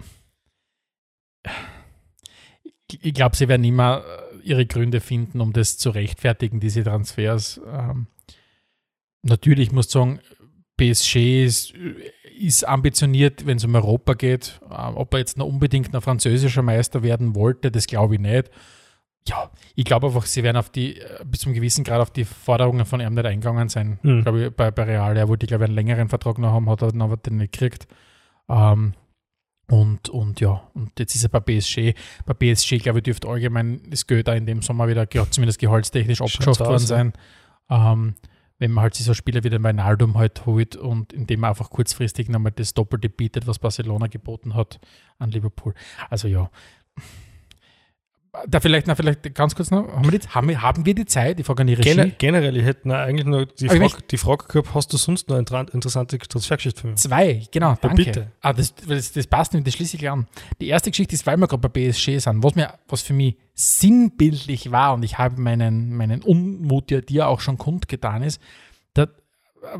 ich- 2.91 3.05
ich 3.05 3.15
glaube, 3.15 3.37
sie 3.37 3.49
werden 3.49 3.65
immer 3.65 4.03
äh, 4.05 4.37
ihre 4.49 4.67
Gründe 4.67 5.01
finden, 5.01 5.41
um 5.41 5.53
das 5.53 5.79
zu 5.79 5.91
rechtfertigen, 5.91 6.61
diese 6.61 6.85
Transfers. 6.85 7.61
Ähm, 7.67 8.07
natürlich 9.25 9.73
muss 9.73 9.87
ich 9.87 9.93
sagen, 9.93 10.21
PSG 10.77 11.45
ist, 11.45 11.75
ist 12.39 12.67
ambitioniert, 12.67 13.47
wenn 13.47 13.57
es 13.57 13.65
um 13.65 13.75
Europa 13.75 14.15
geht. 14.15 14.61
Ähm, 14.65 14.97
ob 14.97 15.13
er 15.15 15.21
jetzt 15.21 15.39
noch 15.39 15.47
unbedingt 15.47 15.95
ein 15.95 16.01
französischer 16.01 16.63
Meister 16.63 17.03
werden 17.03 17.35
wollte, 17.35 17.71
das 17.71 17.87
glaube 17.87 18.15
ich 18.15 18.21
nicht. 18.21 18.51
Ja, 19.27 19.51
ich 19.75 19.87
glaube 19.87 20.09
einfach, 20.09 20.27
sie 20.27 20.43
werden 20.43 20.59
auf 20.59 20.69
die, 20.69 21.01
äh, 21.01 21.25
bis 21.25 21.41
zum 21.41 21.55
gewissen 21.55 21.85
Grad 21.85 22.01
auf 22.01 22.11
die 22.11 22.25
Forderungen 22.25 22.85
von 22.85 23.01
ihm 23.01 23.15
nicht 23.15 23.25
eingegangen 23.25 23.69
sein. 23.69 23.99
Hm. 24.03 24.23
Glaube 24.23 24.47
ich, 24.47 24.51
bei, 24.51 24.71
bei 24.71 24.83
Real, 24.83 25.17
er 25.17 25.29
wollte, 25.29 25.47
glaube 25.47 25.65
ich, 25.65 25.69
einen 25.69 25.77
längeren 25.77 26.09
Vertrag 26.09 26.39
noch 26.39 26.53
haben, 26.53 26.69
hat 26.69 26.83
er 26.83 26.89
dann 26.89 27.03
aber 27.03 27.17
den 27.17 27.39
nicht 27.39 27.53
gekriegt. 27.53 27.87
Ähm, 28.49 28.93
und, 29.71 30.11
und 30.11 30.41
ja, 30.41 30.63
und 30.75 30.99
jetzt 30.99 31.15
ist 31.15 31.23
er 31.23 31.31
bei 31.31 31.41
PSG. 31.41 31.95
Bei 32.27 32.35
PSG, 32.35 32.79
glaube 32.79 32.99
ich, 32.99 33.05
dürfte 33.05 33.29
allgemein 33.29 33.81
das 33.89 34.07
Geld 34.07 34.29
auch 34.29 34.35
in 34.35 34.45
dem 34.45 34.61
Sommer 34.61 34.89
wieder, 34.89 35.09
zumindest 35.31 35.59
gehaltstechnisch, 35.59 36.21
abgeschafft 36.21 36.61
worden 36.61 36.79
sein. 36.79 37.13
Ähm, 37.71 38.15
wenn 38.59 38.71
man 38.71 38.83
halt 38.83 38.95
sich 38.95 39.07
so 39.07 39.15
Spieler 39.15 39.45
wie 39.45 39.51
den 39.51 39.65
Wijnaldum 39.65 40.17
halt 40.17 40.47
holt 40.47 40.77
und 40.77 41.13
indem 41.13 41.41
man 41.41 41.51
einfach 41.51 41.71
kurzfristig 41.71 42.29
nochmal 42.29 42.53
das 42.53 42.75
Doppelte 42.75 43.09
bietet, 43.09 43.47
was 43.47 43.59
Barcelona 43.59 44.07
geboten 44.07 44.55
hat 44.55 44.81
an 45.19 45.31
Liverpool. 45.31 45.75
Also 46.11 46.29
ja. 46.29 46.51
Da 48.49 48.59
vielleicht, 48.61 48.87
na, 48.89 48.95
vielleicht 48.95 49.35
ganz 49.35 49.55
kurz 49.55 49.71
noch, 49.71 49.87
haben 49.89 50.11
wir 50.11 50.19
die, 50.19 50.27
haben 50.29 50.49
wir, 50.49 50.61
haben 50.61 50.85
wir 50.85 50.95
die 50.95 51.05
Zeit? 51.07 51.39
Ich 51.39 51.47
frage 51.47 51.61
an 51.61 51.67
die 51.69 51.75
Regie. 51.75 51.91
Gener 51.91 52.07
generell, 52.19 52.57
ich 52.57 52.65
hätte 52.65 52.93
eigentlich 52.97 53.27
nur 53.27 53.47
die 53.47 53.69
Frage, 53.69 54.03
die 54.11 54.17
Frage 54.19 54.45
gehabt, 54.49 54.75
hast 54.75 54.93
du 54.93 54.97
sonst 54.97 55.29
noch 55.29 55.37
eine 55.37 55.41
inter- 55.41 55.73
interessante 55.73 56.19
Transfergeschichte 56.19 56.81
für 56.81 56.87
mich? 56.89 56.97
Zwei, 56.97 57.43
genau, 57.51 57.77
danke. 57.81 58.05
bitte. 58.05 58.33
Ah, 58.41 58.53
das, 58.53 58.75
das, 58.75 59.13
das 59.13 59.27
passt 59.29 59.53
nämlich, 59.53 59.67
das 59.67 59.75
schließe 59.75 59.97
ich 59.97 60.11
an. 60.11 60.27
Die 60.61 60.69
erste 60.69 60.91
Geschichte 60.91 61.15
ist, 61.15 61.27
weil 61.27 61.37
wir 61.37 61.47
gerade 61.47 61.69
bei 61.69 61.91
PSG 61.91 62.19
sind, 62.19 62.43
was, 62.43 62.55
mir, 62.57 62.75
was 62.89 63.03
für 63.03 63.13
mich 63.15 63.37
sinnbildlich 63.55 64.71
war 64.73 64.95
und 64.95 65.03
ich 65.05 65.19
habe 65.19 65.41
meinen, 65.41 65.95
meinen 65.97 66.23
Unmut 66.23 66.91
ja 66.91 67.01
dir 67.01 67.29
auch 67.29 67.41
schon 67.41 67.59
kundgetan 67.59 68.23
ist, 68.23 68.41
da 68.95 69.07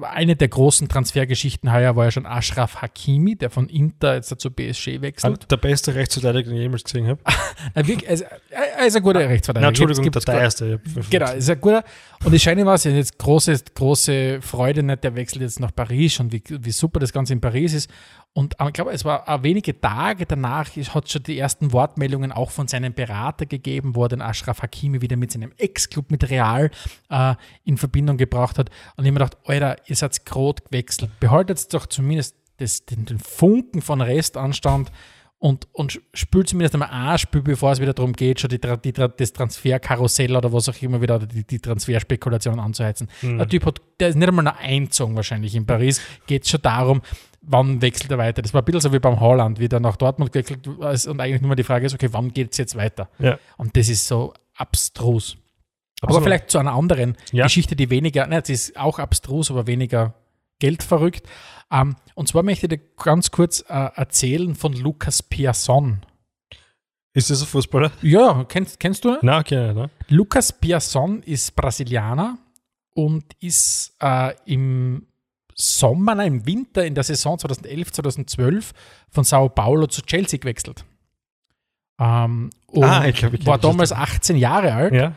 eine 0.03 0.37
der 0.37 0.49
großen 0.49 0.89
Transfergeschichten 0.89 1.73
heuer 1.73 1.97
war 1.97 2.07
ja 2.07 2.11
schon 2.11 2.27
Ashraf 2.27 2.77
Hakimi, 2.83 3.37
der 3.37 3.51
von 3.51 3.69
Inter 3.69 4.15
jetzt 4.15 4.41
zu 4.41 4.51
PSG 4.51 5.01
wechselt. 5.01 5.51
Der 5.51 5.57
beste 5.57 5.95
Rechtsverteidiger, 5.95 6.51
den 6.51 6.57
ich 6.57 6.63
jemals 6.63 6.85
gesehen 6.85 7.07
habe. 7.07 7.21
er, 7.75 7.87
wirklich, 7.87 8.09
er, 8.09 8.87
ist, 8.87 8.97
ein 8.97 9.03
guter 9.03 9.21
Rechtsverteidiger. 9.29 9.61
Na, 9.61 9.69
Entschuldigung, 9.69 10.11
der 10.11 10.23
teuerste. 10.23 10.81
Genau, 11.11 11.33
ist 11.33 11.51
ein 11.51 11.61
guter. 11.61 11.85
Und 12.25 12.35
das 12.35 12.43
Scheine 12.43 12.65
war 12.65 12.75
es 12.75 12.85
jetzt 12.85 13.19
große, 13.19 13.57
große 13.75 14.41
Freude 14.41 14.83
nicht, 14.83 15.05
der 15.05 15.15
wechselt 15.15 15.43
jetzt 15.43 15.61
nach 15.61 15.75
Paris 15.75 16.19
und 16.21 16.33
wie, 16.33 16.43
wie 16.49 16.73
super 16.73 17.01
das 17.01 17.13
Ganze 17.13 17.33
in 17.33 17.41
Paris 17.41 17.75
ist. 17.75 17.91
Und 18.37 18.57
ich 18.61 18.73
glaube, 18.73 18.91
es 18.91 19.05
war 19.05 19.45
wenige 19.45 19.81
Tage 19.81 20.27
danach, 20.27 20.69
hat 20.69 21.09
schon 21.09 21.23
die 21.23 21.39
ersten 21.39 21.73
Wortmeldungen 21.73 22.33
auch 22.33 22.51
von 22.51 22.67
seinem 22.67 22.93
Berater 22.93 23.47
gegeben, 23.47 23.95
wo 23.95 24.03
er 24.03 24.09
den 24.09 24.21
Ashraf 24.21 24.61
Hakimi 24.61 25.01
wieder 25.01 25.17
mit 25.17 25.31
seinem 25.31 25.53
Ex-Club 25.57 26.11
mit 26.11 26.29
Real 26.29 26.69
äh, 27.11 27.35
in 27.65 27.77
Verbindung 27.77 28.17
gebracht 28.17 28.59
hat. 28.59 28.71
Und 28.97 29.05
ich 29.05 29.13
mir 29.13 29.21
gedacht, 29.21 29.37
Alter, 29.47 29.77
ihr 29.87 29.95
seid 29.95 30.27
grot 30.27 30.65
gewechselt. 30.65 31.13
Behaltet 31.21 31.73
doch 31.73 31.87
zumindest 31.87 32.35
das, 32.57 32.85
den, 32.85 33.05
den, 33.05 33.21
Funken 33.21 33.83
von 33.83 34.01
Restanstand 34.01 34.91
und, 35.45 35.69
und 35.73 36.01
spült 36.15 36.49
zumindest 36.49 36.73
einmal 36.73 36.89
ein 36.89 37.19
Spiel, 37.19 37.43
bevor 37.43 37.71
es 37.71 37.79
wieder 37.79 37.93
darum 37.93 38.15
geht, 38.15 38.41
schon 38.41 38.49
die, 38.49 38.59
die, 38.59 38.93
das 38.95 39.33
Transferkarussell 39.35 40.35
oder 40.35 40.51
was 40.55 40.71
auch 40.71 40.81
immer 40.81 41.03
wieder, 41.03 41.19
die, 41.19 41.45
die 41.45 41.59
Transferspekulation 41.59 42.59
anzuheizen. 42.59 43.11
Mhm. 43.21 43.37
Der 43.37 43.49
Typ 43.49 43.67
hat, 43.67 43.83
der 44.01 44.09
ist 44.09 44.15
nicht 44.15 44.27
einmal 44.27 44.49
eine 44.49 44.57
Einzug 44.57 45.15
wahrscheinlich 45.15 45.55
in 45.55 45.67
Paris, 45.67 46.01
geht 46.27 46.45
es 46.45 46.51
schon 46.51 46.63
darum, 46.63 47.03
wann 47.43 47.83
wechselt 47.83 48.11
er 48.11 48.17
weiter? 48.17 48.41
Das 48.41 48.55
war 48.55 48.63
ein 48.63 48.65
bisschen 48.65 48.81
so 48.81 48.93
wie 48.95 48.99
beim 49.01 49.21
Holland, 49.21 49.61
wie 49.61 49.69
der 49.69 49.81
nach 49.81 49.97
Dortmund 49.97 50.33
gewechselt 50.33 50.67
ist 50.67 51.07
und 51.09 51.21
eigentlich 51.21 51.43
nur 51.43 51.55
die 51.57 51.63
Frage 51.63 51.85
ist, 51.85 51.93
okay, 51.93 52.09
wann 52.13 52.33
geht 52.33 52.53
es 52.53 52.57
jetzt 52.57 52.75
weiter? 52.75 53.11
Ja. 53.19 53.39
Und 53.59 53.77
das 53.77 53.91
ist 53.91 54.07
so 54.07 54.33
abstrus. 54.57 55.37
Absolut. 56.01 56.17
Aber 56.17 56.25
vielleicht 56.25 56.49
zu 56.49 56.59
einer 56.59 56.73
anderen 56.73 57.19
ja. 57.33 57.45
Geschichte, 57.45 57.77
die 57.77 57.91
weniger, 57.91 58.27
ne, 58.27 58.41
das 58.41 58.49
ist 58.49 58.79
auch 58.79 58.99
abstrus, 58.99 59.51
aber 59.51 59.67
weniger 59.67 60.15
geldverrückt. 60.59 61.29
Ähm, 61.71 61.97
und 62.15 62.29
zwar 62.29 62.43
möchte 62.43 62.67
ich 62.67 62.71
dir 62.71 62.81
ganz 62.97 63.31
kurz 63.31 63.65
äh, 63.69 63.91
erzählen 63.95 64.55
von 64.55 64.73
Lucas 64.73 65.23
Piasson. 65.23 66.01
Ist 67.13 67.31
das 67.31 67.43
ein 67.43 67.47
Fußballer? 67.47 67.93
Ja, 68.03 68.45
kennst, 68.45 68.81
kennst 68.81 69.05
du? 69.05 69.19
Nein, 69.23 69.41
okay, 69.41 69.73
ne? 69.73 69.91
Lucas 70.09 70.53
Piasson 70.53 71.23
ist 71.23 71.55
Brasilianer 71.55 72.39
und 72.95 73.25
ist 73.41 73.95
äh, 74.01 74.35
im 74.47 75.07
Sommer, 75.55 76.17
nein, 76.17 76.35
im 76.35 76.47
Winter 76.47 76.85
in 76.85 76.95
der 76.95 77.05
Saison 77.05 77.39
2011, 77.39 77.93
2012 77.93 78.73
von 79.11 79.23
Sao 79.23 79.49
Paulo 79.49 79.87
zu 79.87 80.03
Chelsea 80.03 80.41
gewechselt. 80.41 80.85
Ähm, 82.01 82.51
ah, 82.81 83.05
ich 83.07 83.17
glaub, 83.17 83.35
ich 83.35 83.47
war 83.47 83.59
damals 83.59 83.93
18 83.93 84.37
Jahre 84.37 84.75
alt. 84.75 84.95
Ja. 84.95 85.13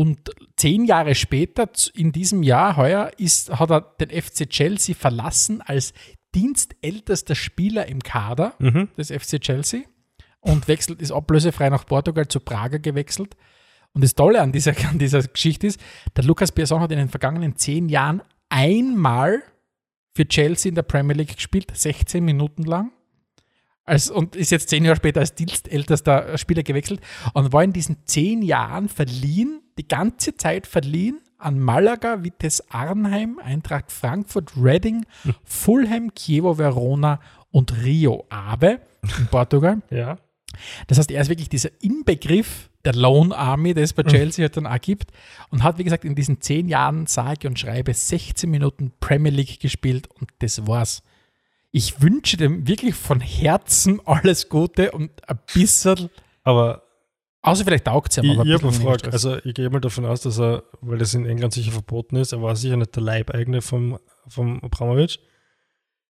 Und 0.00 0.30
zehn 0.56 0.86
Jahre 0.86 1.14
später, 1.14 1.68
in 1.92 2.10
diesem 2.10 2.42
Jahr, 2.42 2.78
heuer, 2.78 3.10
ist, 3.18 3.50
hat 3.50 3.70
er 3.70 3.82
den 3.82 4.08
FC 4.08 4.48
Chelsea 4.48 4.94
verlassen 4.94 5.60
als 5.60 5.92
dienstältester 6.34 7.34
Spieler 7.34 7.84
im 7.84 8.02
Kader 8.02 8.54
mhm. 8.60 8.88
des 8.96 9.10
FC 9.10 9.38
Chelsea 9.38 9.82
und 10.40 10.68
wechselt, 10.68 11.02
ist 11.02 11.12
ablösefrei 11.12 11.68
nach 11.68 11.84
Portugal 11.84 12.26
zu 12.28 12.40
Prager 12.40 12.78
gewechselt. 12.78 13.36
Und 13.92 14.02
das 14.02 14.14
Tolle 14.14 14.40
an 14.40 14.52
dieser, 14.52 14.72
an 14.88 14.98
dieser 14.98 15.20
Geschichte 15.22 15.66
ist, 15.66 15.78
der 16.16 16.24
Lukas 16.24 16.50
Pierson 16.50 16.80
hat 16.80 16.92
in 16.92 16.98
den 16.98 17.10
vergangenen 17.10 17.56
zehn 17.56 17.90
Jahren 17.90 18.22
einmal 18.48 19.42
für 20.14 20.26
Chelsea 20.26 20.70
in 20.70 20.76
der 20.76 20.82
Premier 20.82 21.14
League 21.14 21.36
gespielt, 21.36 21.72
16 21.74 22.24
Minuten 22.24 22.62
lang. 22.62 22.90
Als, 23.84 24.08
und 24.08 24.34
ist 24.34 24.50
jetzt 24.50 24.70
zehn 24.70 24.82
Jahre 24.82 24.96
später 24.96 25.20
als 25.20 25.34
dienstältester 25.34 26.38
Spieler 26.38 26.62
gewechselt 26.62 27.02
und 27.34 27.52
war 27.52 27.62
in 27.62 27.74
diesen 27.74 28.06
zehn 28.06 28.40
Jahren 28.40 28.88
verliehen, 28.88 29.60
die 29.80 29.88
ganze 29.88 30.36
Zeit 30.36 30.66
verliehen 30.66 31.20
an 31.38 31.58
Malaga, 31.58 32.22
Vitesse 32.22 32.62
Arnheim, 32.68 33.40
Eintracht 33.42 33.90
Frankfurt, 33.90 34.52
Reading, 34.56 35.06
hm. 35.22 35.34
Fulham, 35.42 36.14
Chievo 36.14 36.58
Verona 36.58 37.18
und 37.50 37.82
Rio 37.82 38.26
Ave 38.28 38.80
in 39.18 39.26
Portugal. 39.28 39.80
ja. 39.90 40.18
Das 40.86 40.98
heißt, 40.98 41.10
er 41.10 41.22
ist 41.22 41.30
wirklich 41.30 41.48
dieser 41.48 41.70
Inbegriff 41.80 42.68
der 42.84 42.94
Lone 42.94 43.34
Army, 43.34 43.72
der 43.72 43.84
es 43.84 43.94
bei 43.94 44.02
hm. 44.02 44.10
Chelsea 44.10 44.42
halt 44.42 44.56
dann 44.58 44.66
auch 44.66 44.80
gibt 44.80 45.12
und 45.48 45.62
hat, 45.62 45.78
wie 45.78 45.84
gesagt, 45.84 46.04
in 46.04 46.14
diesen 46.14 46.42
zehn 46.42 46.68
Jahren 46.68 47.06
sage 47.06 47.48
und 47.48 47.58
schreibe 47.58 47.94
16 47.94 48.50
Minuten 48.50 48.92
Premier 49.00 49.32
League 49.32 49.60
gespielt 49.60 50.08
und 50.20 50.30
das 50.40 50.66
war's. 50.66 51.02
Ich 51.72 52.02
wünsche 52.02 52.36
dem 52.36 52.66
wirklich 52.68 52.96
von 52.96 53.20
Herzen 53.20 54.00
alles 54.04 54.50
Gute 54.50 54.92
und 54.92 55.10
ein 55.26 55.38
bisschen. 55.54 56.10
Aber. 56.42 56.82
Außer 57.42 57.64
vielleicht 57.64 57.86
taugt 57.86 58.12
es 58.12 58.18
ihm, 58.18 58.30
aber. 58.30 58.42
Ich, 58.42 58.48
ich 58.48 58.54
habe 58.54 58.66
gefragt, 58.66 59.12
also 59.12 59.38
ich 59.44 59.54
gehe 59.54 59.70
mal 59.70 59.80
davon 59.80 60.04
aus, 60.04 60.20
dass 60.20 60.38
er, 60.38 60.62
weil 60.80 60.98
das 60.98 61.14
in 61.14 61.24
England 61.24 61.54
sicher 61.54 61.72
verboten 61.72 62.16
ist, 62.16 62.32
er 62.32 62.42
war 62.42 62.54
sicher 62.54 62.76
nicht 62.76 62.94
der 62.94 63.02
Leibeigene 63.02 63.62
vom, 63.62 63.98
vom 64.28 64.62
Abramovic. 64.62 65.18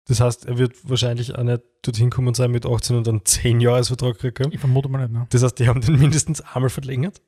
Das 0.06 0.20
heißt, 0.20 0.46
er 0.46 0.56
wird 0.56 0.72
wahrscheinlich 0.88 1.36
auch 1.36 1.42
nicht 1.42 1.60
dorthin 1.82 2.08
kommen 2.08 2.32
sein 2.32 2.50
mit 2.50 2.64
18 2.64 2.96
und 2.96 3.06
dann 3.06 3.26
10 3.26 3.60
Jahresvertrag 3.60 4.18
kriegen. 4.18 4.52
Ich 4.52 4.58
vermute 4.58 4.88
mal 4.88 5.02
nicht, 5.02 5.12
ne? 5.12 5.26
Das 5.28 5.42
heißt, 5.42 5.58
die 5.58 5.68
haben 5.68 5.82
den 5.82 5.98
mindestens 5.98 6.40
einmal 6.40 6.70
verlängert. 6.70 7.20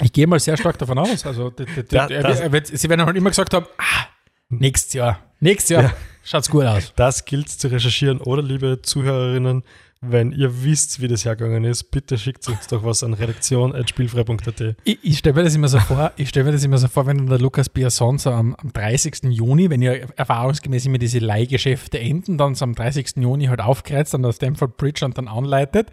Ich 0.00 0.12
gehe 0.12 0.28
mal 0.28 0.38
sehr 0.38 0.56
stark 0.56 0.78
davon 0.78 0.96
aus. 0.96 1.26
Also, 1.26 1.50
die, 1.50 1.66
die, 1.66 1.82
die, 1.82 1.94
ja, 1.94 2.06
er 2.06 2.52
wird, 2.52 2.68
sie 2.68 2.88
werden 2.88 3.04
halt 3.04 3.16
immer 3.16 3.30
gesagt 3.30 3.52
haben, 3.52 3.66
ah, 3.78 4.06
nächstes 4.48 4.94
Jahr, 4.94 5.18
nächstes 5.40 5.70
Jahr 5.70 5.82
ja. 5.82 5.94
schaut's 6.22 6.48
gut 6.48 6.64
aus. 6.64 6.92
Das 6.94 7.24
gilt 7.24 7.48
zu 7.48 7.68
recherchieren. 7.68 8.20
Oder, 8.20 8.42
liebe 8.42 8.80
Zuhörerinnen, 8.80 9.64
wenn 10.00 10.32
ihr 10.32 10.62
wisst, 10.62 11.00
wie 11.00 11.08
das 11.08 11.24
hergegangen 11.24 11.64
ist, 11.64 11.90
bitte 11.90 12.18
schickt 12.18 12.46
uns 12.48 12.68
doch 12.68 12.84
was 12.84 13.02
an 13.02 13.14
redaktion.spielfrei.at. 13.14 14.76
Ich, 14.84 14.98
ich 15.02 15.18
stelle 15.18 15.34
mir 15.34 15.42
das 15.42 15.54
immer 15.54 15.68
so 15.68 15.80
vor, 15.80 16.12
ich 16.16 16.28
stelle 16.28 16.46
mir 16.46 16.52
das 16.52 16.64
immer 16.64 16.78
so 16.78 16.86
vor, 16.88 17.06
wenn 17.06 17.26
der 17.26 17.38
Lukas 17.38 17.68
Biasson 17.68 18.18
so 18.18 18.30
am, 18.30 18.54
am 18.54 18.72
30. 18.72 19.24
Juni, 19.24 19.70
wenn 19.70 19.82
ihr 19.82 20.08
erfahrungsgemäß 20.16 20.86
immer 20.86 20.98
diese 20.98 21.18
Leihgeschäfte 21.18 21.98
enden, 21.98 22.38
dann 22.38 22.54
so 22.54 22.64
am 22.64 22.74
30. 22.74 23.16
Juni 23.16 23.46
halt 23.46 23.60
aufkreuzt 23.60 24.14
an 24.14 24.22
der 24.22 24.32
Stamford 24.32 24.76
Bridge 24.76 25.04
und 25.04 25.18
dann 25.18 25.26
anleitet 25.26 25.88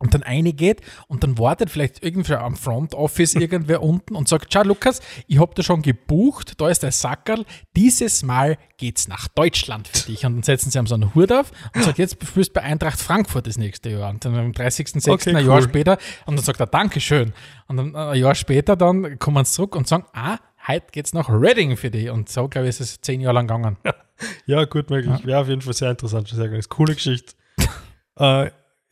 und 0.00 0.14
dann 0.14 0.22
eine 0.22 0.52
geht 0.52 0.80
und 1.06 1.22
dann 1.22 1.38
wartet 1.38 1.70
vielleicht 1.70 2.02
irgendwer 2.02 2.40
am 2.40 2.56
Front 2.56 2.94
Office 2.94 3.34
irgendwer 3.34 3.82
unten 3.90 4.16
und 4.16 4.28
sagt, 4.28 4.52
schau 4.52 4.62
Lukas, 4.62 5.00
ich 5.28 5.38
habe 5.38 5.52
da 5.54 5.62
schon 5.62 5.82
gebucht, 5.82 6.60
da 6.60 6.68
ist 6.68 6.82
der 6.82 6.90
Sackerl, 6.90 7.44
dieses 7.76 8.22
Mal 8.22 8.56
geht's 8.78 9.08
nach 9.08 9.28
Deutschland 9.28 9.88
für 9.88 10.06
dich. 10.06 10.24
Und 10.24 10.36
dann 10.36 10.42
setzen 10.42 10.70
sie 10.70 10.78
ihm 10.78 10.86
so 10.86 10.94
einen 10.94 11.14
Hut 11.14 11.30
auf 11.30 11.52
und 11.74 11.84
sagt, 11.84 11.98
jetzt 11.98 12.16
spielst 12.26 12.50
du 12.50 12.54
bei 12.54 12.62
Eintracht 12.62 12.98
Frankfurt 12.98 13.46
das 13.46 13.58
nächste 13.58 13.90
Jahr. 13.90 14.10
Und 14.10 14.24
dann 14.24 14.34
am 14.36 14.52
30.06. 14.52 15.10
Okay, 15.10 15.36
ein 15.36 15.46
Jahr 15.46 15.58
cool. 15.58 15.62
später 15.62 15.98
und 16.24 16.36
dann 16.36 16.44
sagt 16.44 16.60
er, 16.60 16.66
Dankeschön. 16.66 17.34
Und 17.68 17.76
dann 17.76 17.94
ein 17.94 18.18
Jahr 18.18 18.34
später 18.34 18.76
dann 18.76 19.18
kommen 19.18 19.44
sie 19.44 19.52
zurück 19.52 19.76
und 19.76 19.86
sagen, 19.86 20.06
ah, 20.14 20.38
heute 20.66 20.86
geht's 20.92 21.12
nach 21.12 21.28
Reading 21.28 21.76
für 21.76 21.90
dich. 21.90 22.08
Und 22.08 22.30
so, 22.30 22.48
glaube 22.48 22.68
ich, 22.68 22.70
ist 22.70 22.80
es 22.80 23.00
zehn 23.02 23.20
Jahre 23.20 23.34
lang 23.34 23.46
gegangen. 23.46 23.76
Ja, 24.44 24.66
gut 24.66 24.90
möglich. 24.90 25.18
Ja. 25.20 25.26
Wäre 25.26 25.40
auf 25.40 25.48
jeden 25.48 25.62
Fall 25.62 25.72
sehr 25.72 25.90
interessant. 25.90 26.28
Sehr 26.28 26.46
geil. 26.46 26.60
Coole 26.68 26.94
Geschichte. 26.94 27.32
äh, 28.16 28.50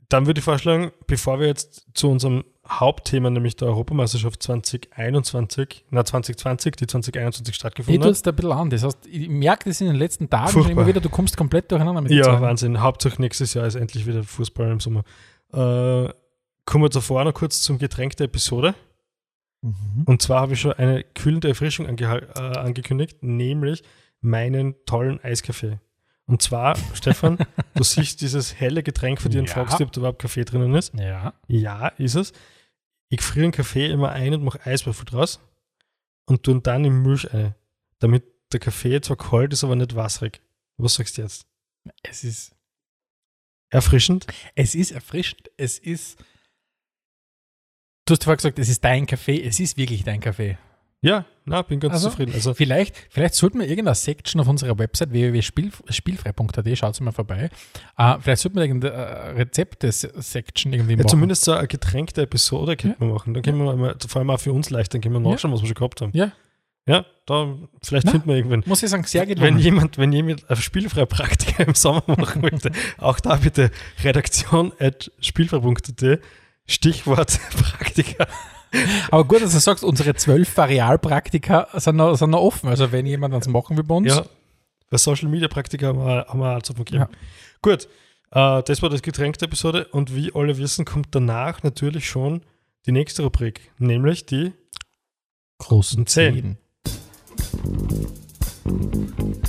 dann 0.09 0.27
würde 0.27 0.39
ich 0.39 0.45
vorschlagen, 0.45 0.91
bevor 1.07 1.39
wir 1.39 1.47
jetzt 1.47 1.87
zu 1.93 2.09
unserem 2.11 2.45
Hauptthema, 2.67 3.31
nämlich 3.31 3.57
der 3.57 3.69
Europameisterschaft 3.69 4.43
2021, 4.43 5.85
na 5.91 6.05
2020, 6.05 6.77
die 6.77 6.87
2021 6.87 7.55
stattgefunden 7.55 8.03
hat. 8.03 8.15
Ich 8.15 8.23
da 8.23 8.31
ein 8.31 8.37
bisschen 8.37 8.53
an. 8.53 8.71
Das 8.71 8.85
heißt, 8.85 9.07
ich 9.07 9.29
merke 9.29 9.69
das 9.69 9.81
in 9.81 9.87
den 9.87 9.97
letzten 9.97 10.29
Tagen 10.29 10.51
schon 10.51 10.69
immer 10.69 10.87
wieder, 10.87 11.01
du 11.01 11.09
kommst 11.09 11.37
komplett 11.37 11.71
durcheinander 11.71 12.01
mit 12.03 12.13
Ja, 12.13 12.41
Wahnsinn. 12.41 12.81
Hauptsache 12.81 13.21
nächstes 13.21 13.55
Jahr 13.55 13.67
ist 13.67 13.75
endlich 13.75 14.07
wieder 14.07 14.23
Fußball 14.23 14.71
im 14.71 14.81
Sommer. 14.81 15.05
Äh, 15.53 16.13
kommen 16.65 16.85
wir 16.85 16.91
zuvor 16.91 17.25
noch 17.25 17.35
kurz 17.35 17.61
zum 17.63 17.79
Getränk 17.79 18.17
der 18.17 18.27
Episode. 18.27 18.75
Mhm. 19.63 20.05
Und 20.07 20.23
zwar 20.23 20.43
habe 20.43 20.55
ich 20.55 20.61
schon 20.61 20.73
eine 20.73 21.05
kühlende 21.05 21.49
Erfrischung 21.49 21.87
ange 21.87 22.29
äh, 22.35 22.39
angekündigt, 22.39 23.23
nämlich 23.23 23.83
meinen 24.21 24.75
tollen 24.87 25.23
Eiskaffee. 25.23 25.81
Und 26.29 26.43
zwar, 26.43 26.77
Stefan, 26.93 27.39
du 27.75 27.83
siehst 27.83 28.21
dieses 28.21 28.61
helle 28.61 28.83
Getränk 28.83 29.21
für 29.21 29.31
dir 29.31 29.41
und 29.41 29.49
ja. 29.49 29.55
fragst, 29.55 29.81
ob 29.81 29.91
da 29.93 30.01
überhaupt 30.01 30.21
Kaffee 30.21 30.45
drinnen 30.45 30.75
ist. 30.75 30.95
Ja. 30.95 31.33
Ja, 31.49 31.89
ist 31.89 32.15
es. 32.15 32.33
Ich 33.09 33.23
friere 33.23 33.47
den 33.47 33.53
Kaffee 33.53 33.87
immer 33.87 34.13
ein 34.13 34.35
und 34.35 34.45
mache 34.45 34.65
Eiswürfel 34.65 35.07
draus 35.07 35.41
und 36.27 36.43
tue 36.43 36.61
dann 36.61 36.85
in 36.85 37.01
Milch 37.03 37.33
ein, 37.33 37.55
damit 37.99 38.25
der 38.53 38.61
Kaffee 38.61 39.01
zwar 39.01 39.17
kalt 39.17 39.55
ist, 39.55 39.65
aber 39.65 39.75
nicht 39.75 39.97
wasserig. 39.97 40.43
Was 40.77 40.95
sagst 40.95 41.17
du 41.17 41.23
jetzt? 41.23 41.47
Es 42.03 42.23
ist 42.23 42.55
erfrischend. 43.71 44.27
Es 44.55 44.75
ist 44.75 44.91
erfrischend. 44.91 45.51
Es 45.57 45.79
ist. 45.79 46.23
Du 48.05 48.13
hast 48.13 48.25
vorher 48.25 48.37
gesagt, 48.37 48.59
es 48.59 48.69
ist 48.69 48.85
dein 48.85 49.07
Kaffee. 49.07 49.43
Es 49.43 49.61
ist 49.61 49.79
wirklich 49.79 50.05
dein 50.05 50.21
Kaffee. 50.21 50.59
Ja, 51.01 51.27
na, 51.45 51.63
bin 51.63 51.79
ganz 51.79 51.95
also, 51.95 52.11
zufrieden. 52.11 52.35
Also 52.35 52.55
vielleicht, 52.55 52.97
vielleicht 53.09 53.35
sollten 53.35 53.61
wir 53.61 53.69
irgendeine 53.69 53.95
Section 53.95 54.41
auf 54.41 54.49
unserer 54.49 54.79
Website 54.79 55.13
www.spielfrei.at, 55.13 56.79
schaut 56.79 57.01
mal 57.01 57.13
vorbei. 57.13 57.51
Uh, 57.99 58.17
vielleicht 58.21 58.43
sollten 58.43 58.57
wir 58.57 58.65
irgendeine 58.65 58.95
uh, 58.95 59.37
Rezepte-Section 59.37 60.73
irgendwie 60.73 60.93
ja, 60.93 60.99
machen. 60.99 61.09
Zumindest 61.09 61.45
so 61.45 61.53
eine 61.53 61.69
getränkte 61.69 62.23
Episode 62.23 62.77
könnten 62.77 63.03
ja. 63.03 63.09
wir 63.09 63.15
machen. 63.15 63.33
Dann 63.33 63.45
können 63.45 63.61
ja. 63.61 63.67
wir 63.67 63.77
mal, 63.77 63.97
vor 64.07 64.21
allem 64.21 64.31
auch 64.31 64.41
für 64.41 64.53
uns 64.53 64.71
leicht, 64.71 64.93
dann 64.93 65.01
können 65.01 65.15
wir 65.15 65.21
nachschauen, 65.21 65.53
ja. 65.53 65.57
was 65.57 65.63
wir 65.63 65.69
schon 65.69 65.77
gehabt 65.77 66.01
haben. 66.01 66.11
Ja. 66.15 66.33
Ja, 66.89 67.05
da 67.27 67.55
vielleicht 67.83 68.07
Na, 68.07 68.13
finden 68.13 68.29
wir 68.29 68.37
irgendwann. 68.37 68.63
Muss 68.65 68.83
ich 68.83 68.89
sagen, 68.89 69.05
sehr 69.05 69.27
gelungen. 69.27 69.57
Wenn 69.57 69.59
jemand, 69.59 69.99
wenn 69.99 70.11
jemand 70.11 70.49
eine 70.49 70.57
spielfreie 70.59 71.07
Praktika 71.07 71.63
im 71.63 71.75
Sommer 71.75 72.03
machen 72.07 72.41
möchte, 72.41 72.73
auch 72.99 73.21
da 73.21 73.37
bitte 73.37 73.71
redaktion 74.03 74.73
at 74.81 75.13
spielfrei.at, 75.21 76.21
Stichwort 76.67 77.39
Praktika. 77.57 78.27
Aber 79.11 79.25
gut, 79.25 79.43
dass 79.43 79.53
du 79.53 79.59
sagst, 79.59 79.85
unsere 79.85 80.15
zwölf 80.15 80.57
Varialpraktika 80.57 81.69
sind 81.75 81.97
noch, 81.97 82.17
sind 82.17 82.31
noch 82.31 82.41
offen. 82.41 82.69
Also 82.69 82.93
wenn 82.93 83.07
jemand 83.07 83.35
das 83.35 83.49
machen 83.49 83.77
will 83.77 83.85
bei 83.85 83.95
uns. 83.95 84.15
Ja, 84.15 84.25
bei 84.91 84.97
Social 84.97 85.29
Media 85.29 85.49
Praktika 85.49 85.89
haben 85.89 85.99
wir, 85.99 86.27
haben 86.29 86.41
wir 86.41 86.57
auch 86.57 86.63
zu 86.63 86.75
vergeben. 86.75 87.01
Ja. 87.01 87.09
Gut, 87.63 87.89
äh, 88.31 88.63
das 88.63 88.83
war 88.83 88.91
das 88.91 89.03
Getränk 89.03 89.39
der 89.39 89.49
Episode 89.49 89.87
und 89.93 90.15
wie 90.15 90.33
alle 90.35 90.59
wissen, 90.59 90.85
kommt 90.85 91.09
danach 91.13 91.63
natürlich 91.63 92.09
schon 92.09 92.43
die 92.87 92.93
nächste 92.93 93.23
Rubrik, 93.23 93.73
nämlich 93.79 94.27
die 94.27 94.53
großen 95.59 96.07
Zehn. 96.07 96.57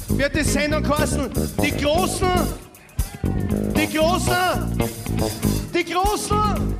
wird 0.10 0.36
die 0.36 0.44
Sendung 0.44 0.84
kosten. 0.84 1.30
Die 1.62 1.72
Großen, 1.72 2.28
die 3.76 3.98
Großen, 3.98 4.90
die 5.74 5.86
Großen. 5.86 6.76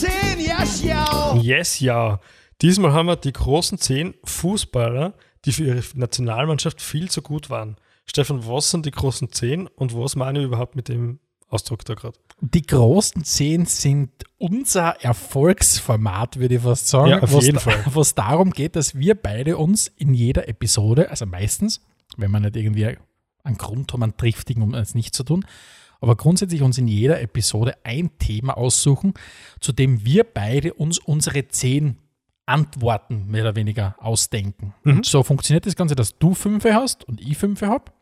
Zehn, 0.00 0.40
ja, 0.46 0.64
schau. 0.66 1.36
Yes, 1.40 1.80
ja. 1.80 2.20
Diesmal 2.62 2.92
haben 2.92 3.06
wir 3.06 3.16
die 3.16 3.32
großen 3.32 3.78
zehn 3.78 4.14
Fußballer, 4.24 5.14
die 5.44 5.52
für 5.52 5.64
ihre 5.64 5.82
Nationalmannschaft 5.94 6.80
viel 6.82 7.10
zu 7.10 7.22
gut 7.22 7.50
waren. 7.50 7.76
Stefan, 8.06 8.46
was 8.46 8.70
sind 8.70 8.86
die 8.86 8.90
großen 8.90 9.30
zehn 9.32 9.66
und 9.66 9.96
was 9.96 10.16
meine 10.16 10.40
ich 10.40 10.44
überhaupt 10.44 10.76
mit 10.76 10.88
dem 10.88 11.20
Ausdruck 11.48 11.84
da 11.84 11.94
gerade? 11.94 12.18
Die 12.40 12.62
großen 12.62 13.24
zehn 13.24 13.66
sind 13.66 14.10
unser 14.38 15.02
Erfolgsformat, 15.02 16.38
würde 16.38 16.56
ich 16.56 16.62
fast 16.62 16.88
sagen. 16.88 17.10
Ja, 17.10 17.20
auf 17.20 17.32
was, 17.32 17.44
jeden 17.44 17.56
da- 17.56 17.60
Fall. 17.60 17.82
Was 17.94 18.14
darum 18.14 18.50
geht, 18.50 18.76
dass 18.76 18.94
wir 18.98 19.14
beide 19.14 19.56
uns 19.58 19.88
in 19.88 20.14
jeder 20.14 20.48
Episode, 20.48 21.10
also 21.10 21.26
meistens, 21.26 21.80
wenn 22.16 22.30
man 22.30 22.42
nicht 22.42 22.56
irgendwie 22.56 22.96
einen 23.44 23.58
Grund 23.58 23.92
haben, 23.92 24.02
einen 24.02 24.16
triftigen, 24.16 24.62
um 24.62 24.74
es 24.74 24.94
nicht 24.94 25.14
zu 25.14 25.22
tun, 25.24 25.44
aber 26.00 26.16
grundsätzlich 26.16 26.62
uns 26.62 26.78
in 26.78 26.88
jeder 26.88 27.20
Episode 27.20 27.74
ein 27.84 28.10
Thema 28.18 28.56
aussuchen, 28.56 29.14
zu 29.60 29.72
dem 29.72 30.04
wir 30.04 30.24
beide 30.24 30.74
uns 30.74 30.98
unsere 30.98 31.48
zehn 31.48 31.98
Antworten 32.46 33.26
mehr 33.28 33.42
oder 33.42 33.56
weniger 33.56 33.94
ausdenken. 33.98 34.74
Und 34.84 35.06
so 35.06 35.22
funktioniert 35.22 35.66
das 35.66 35.76
Ganze, 35.76 35.94
dass 35.94 36.18
du 36.18 36.34
Fünfe 36.34 36.74
hast 36.74 37.04
und 37.04 37.20
ich 37.20 37.36
Fünfe 37.36 37.68
habe. 37.68 37.92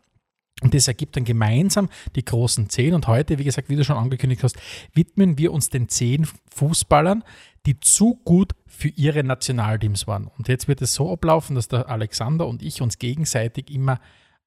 Und 0.61 0.75
das 0.75 0.89
ergibt 0.89 1.17
dann 1.17 1.25
gemeinsam 1.25 1.89
die 2.17 2.25
großen 2.25 2.69
zehn. 2.69 2.95
Und 2.95 3.07
heute, 3.07 3.39
wie 3.39 3.45
gesagt, 3.45 3.69
wie 3.69 3.77
du 3.77 3.85
schon 3.85 3.97
angekündigt 3.97 4.43
hast, 4.43 4.57
widmen 4.93 5.39
wir 5.39 5.53
uns 5.53 5.71
den 5.71 5.89
zehn 5.89 6.27
Fußballern, 6.53 7.23
die 7.67 7.79
zu 7.79 8.17
gut 8.25 8.55
für 8.67 8.89
ihre 8.89 9.23
Nationalteams 9.23 10.07
waren. 10.07 10.27
Und 10.27 10.49
jetzt 10.49 10.67
wird 10.67 10.83
es 10.83 10.95
so 10.95 11.13
ablaufen, 11.13 11.55
dass 11.55 11.69
der 11.69 11.89
Alexander 11.89 12.47
und 12.47 12.63
ich 12.63 12.83
uns 12.83 12.99
gegenseitig 12.99 13.71
immer 13.71 14.01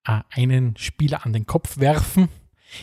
äh, 0.05 0.20
einen 0.31 0.75
Spieler 0.77 1.25
an 1.25 1.31
den 1.31 1.46
Kopf 1.46 1.77
werfen. 1.77 2.27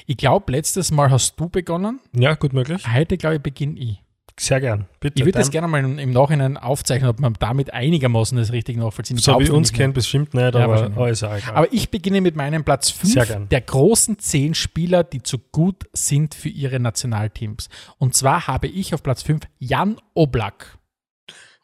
Ich 0.06 0.16
glaube, 0.16 0.52
letztes 0.52 0.90
Mal 0.90 1.10
hast 1.10 1.38
du 1.38 1.48
begonnen. 1.48 2.00
Ja, 2.14 2.34
gut 2.34 2.52
möglich. 2.52 2.82
Heute, 2.92 3.16
glaube 3.16 3.36
ich, 3.36 3.42
beginne 3.42 3.78
ich. 3.78 4.02
Sehr 4.40 4.60
gern. 4.60 4.86
Bitte. 5.00 5.18
Ich 5.18 5.24
würde 5.24 5.38
das 5.38 5.50
gerne 5.50 5.66
mal 5.66 5.84
im, 5.84 6.12
Nachhinein 6.12 6.56
aufzeichnen, 6.56 7.10
ob 7.10 7.18
man 7.18 7.34
damit 7.40 7.72
einigermaßen 7.72 8.38
das 8.38 8.52
richtig 8.52 8.76
nachvollziehen 8.76 9.16
Ich 9.16 9.24
So 9.24 9.38
wie 9.40 9.50
uns 9.50 9.72
kennt, 9.72 9.94
bestimmt 9.94 10.32
nicht, 10.32 10.54
Ja, 10.54 10.64
aber, 10.64 10.84
aber 10.84 11.10
ist 11.10 11.22
egal. 11.22 11.40
Aber 11.54 11.72
ich 11.72 11.90
beginne 11.90 12.20
mit 12.20 12.36
meinem 12.36 12.62
Platz 12.62 12.94
Sehr 13.02 13.24
5 13.24 13.28
gern. 13.28 13.48
der 13.48 13.60
großen 13.62 14.18
10 14.18 14.54
Spieler, 14.54 15.02
die 15.02 15.22
zu 15.24 15.38
gut 15.38 15.88
sind 15.92 16.36
für 16.36 16.48
ihre 16.50 16.78
Nationalteams. 16.78 17.68
Und 17.98 18.14
zwar 18.14 18.46
habe 18.46 18.68
ich 18.68 18.94
auf 18.94 19.02
Platz 19.02 19.22
5 19.22 19.42
Jan 19.58 19.96
Oblak 20.14 20.78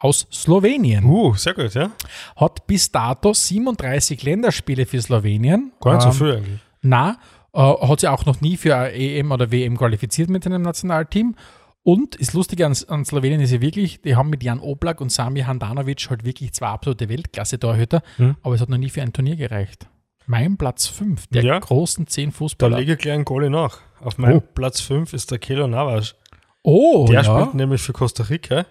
aus 0.01 0.27
Slowenien. 0.33 1.05
uh, 1.05 1.35
sehr 1.35 1.55
gut, 1.55 1.73
ja. 1.75 1.93
Hat 2.37 2.67
bis 2.67 2.91
dato 2.91 3.33
37 3.33 4.23
Länderspiele 4.25 4.85
für 4.85 5.01
Slowenien. 5.01 5.73
Gar 5.81 5.95
nicht 5.95 6.03
so 6.03 6.09
Ähm, 6.09 6.15
viel 6.15 6.37
eigentlich. 6.39 6.61
Na, 6.83 7.19
äh, 7.55 7.59
hat 7.61 8.01
sich 8.01 8.09
auch 8.09 8.27
noch 8.27 8.41
nie 8.41 8.57
für 8.57 8.77
eine 8.77 8.93
EM 8.95 9.31
oder 9.33 9.51
WM 9.51 9.77
qualifiziert 9.79 10.29
mit 10.31 10.45
einem 10.47 10.63
Nationalteam. 10.63 11.35
Und 11.83 12.19
das 12.21 12.33
Lustige 12.33 12.65
an, 12.67 12.75
an 12.89 13.05
Slowenien 13.05 13.41
ist 13.41 13.53
ja 13.53 13.61
wirklich, 13.61 14.01
die 14.01 14.17
haben 14.17 14.31
mit 14.31 14.43
Jan 14.43 14.59
Oblak 14.59 15.01
und 15.03 15.11
Sami 15.13 15.41
Handanovic 15.41 16.09
halt 16.09 16.25
wirklich 16.25 16.53
zwei 16.55 16.69
absolute 16.69 17.09
Weltklasse-Torhüter, 17.09 18.03
Hm. 18.17 18.37
aber 18.43 18.55
es 18.55 18.61
hat 18.63 18.71
noch 18.71 18.79
nie 18.79 18.89
für 18.89 19.03
ein 19.03 19.13
Turnier 19.13 19.37
gereicht. 19.37 19.87
Mein 20.27 20.57
Platz 20.57 20.87
5 20.87 21.27
der 21.27 21.45
Ja. 21.45 21.59
großen 21.59 22.07
10 22.07 22.31
Da 22.31 22.37
Fußballer. 22.37 22.79
lege 22.79 22.95
ich 22.95 22.99
gleich 22.99 23.13
einen 23.15 23.27
Goalie 23.27 23.51
nach. 23.51 23.81
Auf 24.01 24.17
meinem 24.17 24.39
Oh. 24.39 24.41
Platz 24.55 24.81
5 24.81 25.13
ist 25.13 25.31
der 25.31 25.39
Kelo 25.39 25.67
Navas. 25.67 26.15
oh, 26.63 27.05
Der 27.07 27.23
ja. 27.23 27.25
spielt 27.25 27.55
nämlich 27.55 27.83
für 27.83 27.93
Costa 27.93 28.23
Rica 28.25 28.65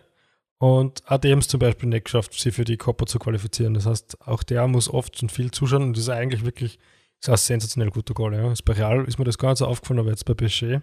und 0.57 1.03
hat 1.05 1.25
es 1.25 1.47
zum 1.47 1.59
Beispiel 1.59 1.89
nicht 1.89 2.05
geschafft, 2.05 2.33
sie 2.33 2.51
für 2.51 2.65
die 2.65 2.77
Copa 2.77 3.05
zu 3.05 3.19
qualifizieren. 3.19 3.75
Das 3.75 3.85
heißt, 3.85 4.25
auch 4.25 4.41
der 4.41 4.67
muss 4.67 4.89
oft 4.89 5.21
und 5.21 5.31
viel 5.31 5.51
zuschauen 5.51 5.83
und 5.83 5.97
ist 5.99 6.09
eigentlich 6.09 6.43
wirklich 6.43 6.79
ist 7.27 7.29
ein 7.29 7.37
sensationell 7.37 7.89
guter 7.89 8.13
Goal. 8.13 8.33
Ja. 8.35 8.53
Bei 8.65 8.73
Real 8.73 9.05
ist 9.05 9.17
mir 9.17 9.25
das 9.25 9.37
gar 9.37 9.49
nicht 9.49 9.59
so 9.59 9.67
aufgefallen, 9.67 9.99
aber 9.99 10.09
jetzt 10.09 10.25
bei 10.25 10.33
PSG. 10.33 10.79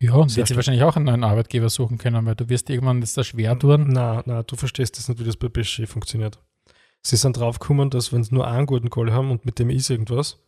ja, 0.00 0.12
und 0.14 0.34
wird 0.36 0.48
sie 0.48 0.56
wahrscheinlich 0.56 0.82
auch 0.82 0.96
einen 0.96 1.06
neuen 1.06 1.24
Arbeitgeber 1.24 1.68
suchen 1.68 1.98
können, 1.98 2.24
weil 2.26 2.34
du 2.34 2.48
wirst 2.48 2.70
irgendwann 2.70 3.00
das 3.00 3.12
da 3.14 3.24
schwer 3.24 3.58
tun. 3.58 3.86
Na, 3.88 4.22
na, 4.26 4.42
du 4.42 4.56
verstehst 4.56 4.96
das 4.98 5.08
nicht, 5.08 5.20
wie 5.20 5.24
das 5.24 5.36
bei 5.36 5.48
PSG 5.48 5.86
funktioniert. 5.86 6.38
Sie 7.02 7.16
sind 7.16 7.36
draufgekommen, 7.36 7.90
dass 7.90 8.12
wenn 8.12 8.24
sie 8.24 8.34
nur 8.34 8.46
einen 8.46 8.66
guten 8.66 8.90
Goal 8.90 9.12
haben 9.12 9.30
und 9.30 9.44
mit 9.44 9.58
dem 9.58 9.70
ist 9.70 9.90
irgendwas, 9.90 10.38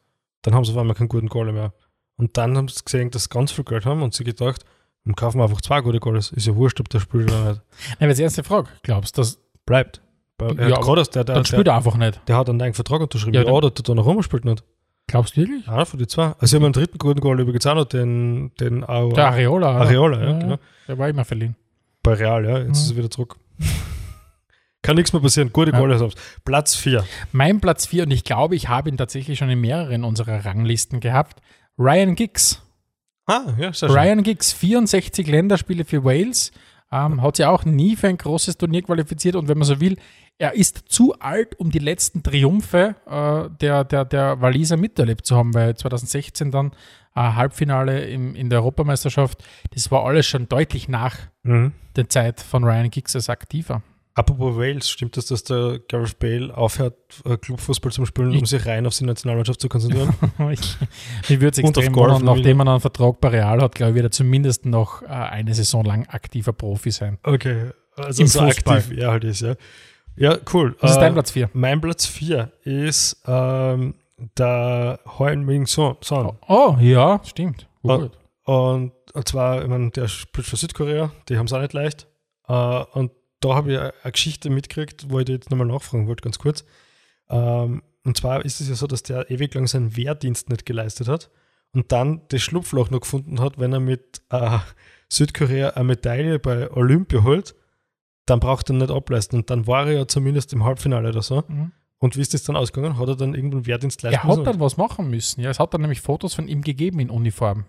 dann 0.42 0.54
haben 0.54 0.64
sie 0.64 0.72
auf 0.72 0.78
einmal 0.78 0.96
keinen 0.96 1.08
guten 1.08 1.28
Goal 1.28 1.52
mehr. 1.52 1.72
Und 2.16 2.36
dann 2.36 2.56
haben 2.56 2.68
sie 2.68 2.84
gesehen, 2.84 3.10
dass 3.10 3.24
sie 3.24 3.30
ganz 3.30 3.52
viel 3.52 3.64
Geld 3.64 3.86
haben 3.86 4.02
und 4.02 4.14
sie 4.14 4.24
gedacht, 4.24 4.64
dann 5.04 5.14
kaufen 5.14 5.38
wir 5.38 5.44
einfach 5.44 5.60
zwei 5.60 5.80
gute 5.80 6.00
Goals. 6.00 6.32
Ist 6.32 6.46
ja 6.46 6.54
wurscht, 6.54 6.80
ob 6.80 6.88
der 6.88 7.00
spielt 7.00 7.30
oder 7.30 7.50
nicht. 7.50 7.62
Nein, 8.00 8.08
weil 8.08 8.14
die 8.14 8.22
erste 8.22 8.44
Frage, 8.44 8.68
glaubst 8.82 9.16
du, 9.16 9.22
dass 9.22 9.38
Bleibt. 9.70 10.02
Er 10.38 10.68
Ja, 10.68 10.80
gerade 10.80 11.02
der, 11.04 11.12
der, 11.12 11.24
dann 11.24 11.36
der, 11.36 11.44
spielt 11.44 11.68
er 11.68 11.76
einfach 11.76 11.96
nicht. 11.96 12.20
der 12.26 12.36
hat 12.36 12.48
einen 12.48 12.58
neuen 12.58 12.74
Vertrag 12.74 13.00
unterschrieben. 13.00 13.34
Ja, 13.34 13.42
Ja, 13.42 13.50
oder 13.50 13.72
tut 13.72 13.88
er 13.88 13.94
noch 13.94 14.04
rum 14.04 14.16
und 14.16 14.22
spielt 14.22 14.44
nicht. 14.44 14.64
Glaubst 15.10 15.36
du 15.36 15.40
wirklich? 15.42 15.66
Einer 15.68 15.86
von 15.86 15.98
die 15.98 16.06
zwei. 16.06 16.26
Also, 16.38 16.46
sie 16.46 16.56
haben 16.56 16.64
einen 16.64 16.72
dritten 16.72 16.98
guten 16.98 17.20
Goal 17.20 17.40
übrigens 17.40 17.66
auch 17.66 17.74
noch, 17.74 17.84
den, 17.84 18.52
den 18.60 18.84
Au- 18.84 19.12
Der 19.12 19.26
Areola. 19.28 19.70
Areola, 19.78 20.22
ja, 20.24 20.38
genau. 20.38 20.58
Der 20.88 20.98
war 20.98 21.08
immer 21.08 21.24
verliehen. 21.24 21.56
Bei 22.02 22.14
Real, 22.14 22.44
ja. 22.44 22.58
Jetzt 22.58 22.66
Mhm. 22.68 22.72
ist 22.72 22.90
er 22.92 22.96
wieder 22.96 23.10
zurück. 23.10 23.36
Kann 24.82 24.96
nichts 24.96 25.12
mehr 25.12 25.20
passieren. 25.20 25.52
Gute 25.52 25.72
Ja. 25.72 25.78
Goal 25.78 25.92
ist 25.92 26.16
Platz 26.44 26.74
4. 26.74 27.04
Mein 27.32 27.60
Platz 27.60 27.86
4, 27.86 28.04
und 28.04 28.10
ich 28.12 28.24
glaube, 28.24 28.54
ich 28.56 28.68
habe 28.68 28.88
ihn 28.88 28.96
tatsächlich 28.96 29.38
schon 29.38 29.50
in 29.50 29.60
mehreren 29.60 30.04
unserer 30.04 30.44
Ranglisten 30.44 31.00
gehabt. 31.00 31.42
Ryan 31.78 32.14
Giggs. 32.14 32.62
Ah, 33.26 33.42
ja, 33.58 33.72
sehr 33.72 33.88
schön. 33.88 33.90
Ryan 33.90 34.22
Giggs, 34.22 34.52
64 34.52 35.26
Länderspiele 35.26 35.84
für 35.84 36.02
Wales. 36.04 36.52
Ähm, 36.90 37.22
hat 37.22 37.36
sich 37.36 37.46
auch 37.46 37.64
nie 37.64 37.94
für 37.94 38.08
ein 38.08 38.16
großes 38.16 38.56
Turnier 38.56 38.82
qualifiziert 38.82 39.36
und 39.36 39.48
wenn 39.48 39.58
man 39.58 39.66
so 39.66 39.80
will, 39.80 39.96
er 40.40 40.54
ist 40.54 40.84
zu 40.88 41.14
alt, 41.20 41.58
um 41.60 41.70
die 41.70 41.78
letzten 41.78 42.22
Triumphe 42.22 42.96
äh, 43.06 43.50
der, 43.60 43.84
der, 43.84 44.04
der 44.04 44.40
Waliser 44.40 44.76
miterlebt 44.76 45.26
zu 45.26 45.36
haben, 45.36 45.52
weil 45.54 45.76
2016 45.76 46.50
dann 46.50 46.72
äh, 47.14 47.20
Halbfinale 47.20 48.06
im, 48.06 48.34
in 48.34 48.48
der 48.50 48.60
Europameisterschaft, 48.60 49.44
das 49.74 49.90
war 49.90 50.04
alles 50.06 50.26
schon 50.26 50.48
deutlich 50.48 50.88
nach 50.88 51.16
Mhm. 51.42 51.72
der 51.96 52.08
Zeit 52.08 52.40
von 52.40 52.64
Ryan 52.64 52.90
Giggs 52.90 53.14
als 53.16 53.28
Aktiver. 53.30 53.82
Apropos 54.14 54.56
Wales, 54.56 54.90
stimmt 54.90 55.16
es, 55.16 55.26
dass 55.26 55.44
der 55.44 55.78
Gareth 55.88 56.18
Bale 56.18 56.54
aufhört, 56.54 56.94
äh, 57.24 57.36
Clubfußball 57.38 57.92
zu 57.92 58.04
spielen, 58.04 58.30
um 58.30 58.34
Ich- 58.42 58.50
sich 58.50 58.66
rein 58.66 58.86
auf 58.86 58.96
die 58.96 59.04
Nationalmannschaft 59.04 59.60
zu 59.60 59.68
konzentrieren? 59.68 60.12
ich, 60.50 60.76
mich 61.28 61.40
würde 61.40 61.48
es 61.52 61.58
extrem 61.58 61.94
wundern, 61.94 62.24
nachdem 62.24 62.56
man 62.58 62.68
einen 62.68 62.80
Vertrag 62.80 63.20
bei 63.20 63.28
Real 63.28 63.62
hat, 63.62 63.74
glaube 63.74 63.90
ich, 63.90 63.94
wird 63.96 64.06
er 64.06 64.10
zumindest 64.10 64.66
noch 64.66 65.02
äh, 65.02 65.06
eine 65.06 65.54
Saison 65.54 65.84
lang 65.84 66.06
aktiver 66.08 66.52
Profi 66.52 66.90
sein. 66.90 67.18
okay, 67.22 67.70
also 67.96 68.22
Im 68.22 68.28
so 68.28 68.40
Fußball. 68.40 68.78
aktiv 68.78 68.98
er 68.98 69.10
halt 69.10 69.24
ist, 69.24 69.40
ja. 69.40 69.54
Ja, 70.20 70.36
cool. 70.52 70.76
Was 70.80 70.92
ist 70.92 70.96
Äh, 70.98 71.00
dein 71.00 71.14
Platz 71.14 71.30
4? 71.30 71.50
Mein 71.54 71.80
Platz 71.80 72.06
4 72.06 72.52
ist 72.62 73.22
ähm, 73.26 73.94
der 74.36 75.00
Heung 75.18 75.44
Ming 75.46 75.66
Son. 75.66 75.96
Son. 76.02 76.36
Oh, 76.46 76.76
ja, 76.78 77.20
stimmt. 77.24 77.66
Ah. 77.84 77.96
Gut. 77.96 78.18
Und 78.44 78.92
zwar, 79.24 79.62
ich 79.62 79.68
meine, 79.68 79.90
der 79.90 80.08
spielt 80.08 80.46
für 80.46 80.56
Südkorea, 80.56 81.10
die 81.28 81.38
haben 81.38 81.46
es 81.46 81.52
auch 81.54 81.60
nicht 81.60 81.72
leicht. 81.72 82.06
Äh, 82.48 82.52
und 82.92 83.12
da 83.40 83.54
habe 83.54 83.72
ich 83.72 83.78
eine 83.78 83.94
eine 84.02 84.12
Geschichte 84.12 84.50
mitgekriegt, 84.50 85.06
wo 85.08 85.20
ich 85.20 85.24
dir 85.24 85.32
jetzt 85.32 85.50
nochmal 85.50 85.66
nachfragen 85.66 86.06
wollte, 86.06 86.22
ganz 86.22 86.38
kurz. 86.38 86.64
Ähm, 87.30 87.82
und 88.04 88.16
zwar 88.16 88.44
ist 88.44 88.60
es 88.60 88.68
ja 88.68 88.74
so, 88.74 88.86
dass 88.86 89.02
der 89.02 89.30
ewig 89.30 89.54
lang 89.54 89.66
seinen 89.66 89.96
Wehrdienst 89.96 90.50
nicht 90.50 90.66
geleistet 90.66 91.08
hat 91.08 91.30
und 91.72 91.92
dann 91.92 92.22
das 92.28 92.42
Schlupfloch 92.42 92.90
noch 92.90 93.00
gefunden 93.00 93.40
hat, 93.40 93.58
wenn 93.58 93.72
er 93.72 93.80
mit 93.80 94.20
äh, 94.30 94.58
Südkorea 95.08 95.70
eine 95.70 95.84
Medaille 95.84 96.38
bei 96.38 96.70
Olympia 96.70 97.22
holt, 97.22 97.54
dann 98.30 98.40
braucht 98.40 98.70
er 98.70 98.74
nicht 98.76 98.90
ableisten. 98.90 99.40
Und 99.40 99.50
dann 99.50 99.66
war 99.66 99.86
er 99.86 99.92
ja 99.92 100.06
zumindest 100.08 100.52
im 100.52 100.64
Halbfinale 100.64 101.08
oder 101.10 101.22
so. 101.22 101.42
Mhm. 101.48 101.72
Und 101.98 102.16
wie 102.16 102.20
ist 102.22 102.32
das 102.32 102.44
dann 102.44 102.56
ausgegangen? 102.56 102.98
Hat 102.98 103.08
er 103.08 103.16
dann 103.16 103.34
irgendeinen 103.34 103.66
Wehrdienst 103.66 104.02
leisten 104.02 104.14
Er 104.14 104.22
hat 104.22 104.30
müssen? 104.30 104.44
dann 104.44 104.60
was 104.60 104.76
machen 104.78 105.10
müssen. 105.10 105.42
Ja, 105.42 105.50
es 105.50 105.58
hat 105.60 105.74
dann 105.74 105.82
nämlich 105.82 106.00
Fotos 106.00 106.32
von 106.34 106.48
ihm 106.48 106.62
gegeben 106.62 106.98
in 107.00 107.10
Uniform. 107.10 107.64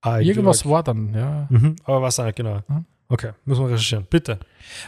Ah, 0.00 0.18
Irgendwas 0.18 0.66
war 0.68 0.82
dann, 0.82 1.14
ja. 1.14 1.46
Mhm, 1.50 1.76
aber 1.84 2.02
was 2.02 2.18
auch 2.18 2.24
nicht 2.24 2.36
genau. 2.36 2.60
Mhm. 2.68 2.84
Okay, 3.08 3.30
muss 3.44 3.58
man 3.58 3.68
recherchieren. 3.68 4.06
Bitte. 4.10 4.40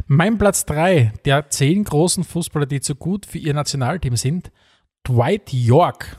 Mein 0.09 0.39
Platz 0.39 0.67
3 0.67 1.13
der 1.25 1.49
zehn 1.51 1.85
großen 1.85 2.25
Fußballer, 2.25 2.67
die 2.67 2.81
zu 2.81 2.97
gut 2.97 3.25
für 3.27 3.39
ihr 3.39 3.55
Nationalteam 3.55 4.17
sind, 4.17 4.51
Dwight 5.07 5.53
York, 5.53 6.19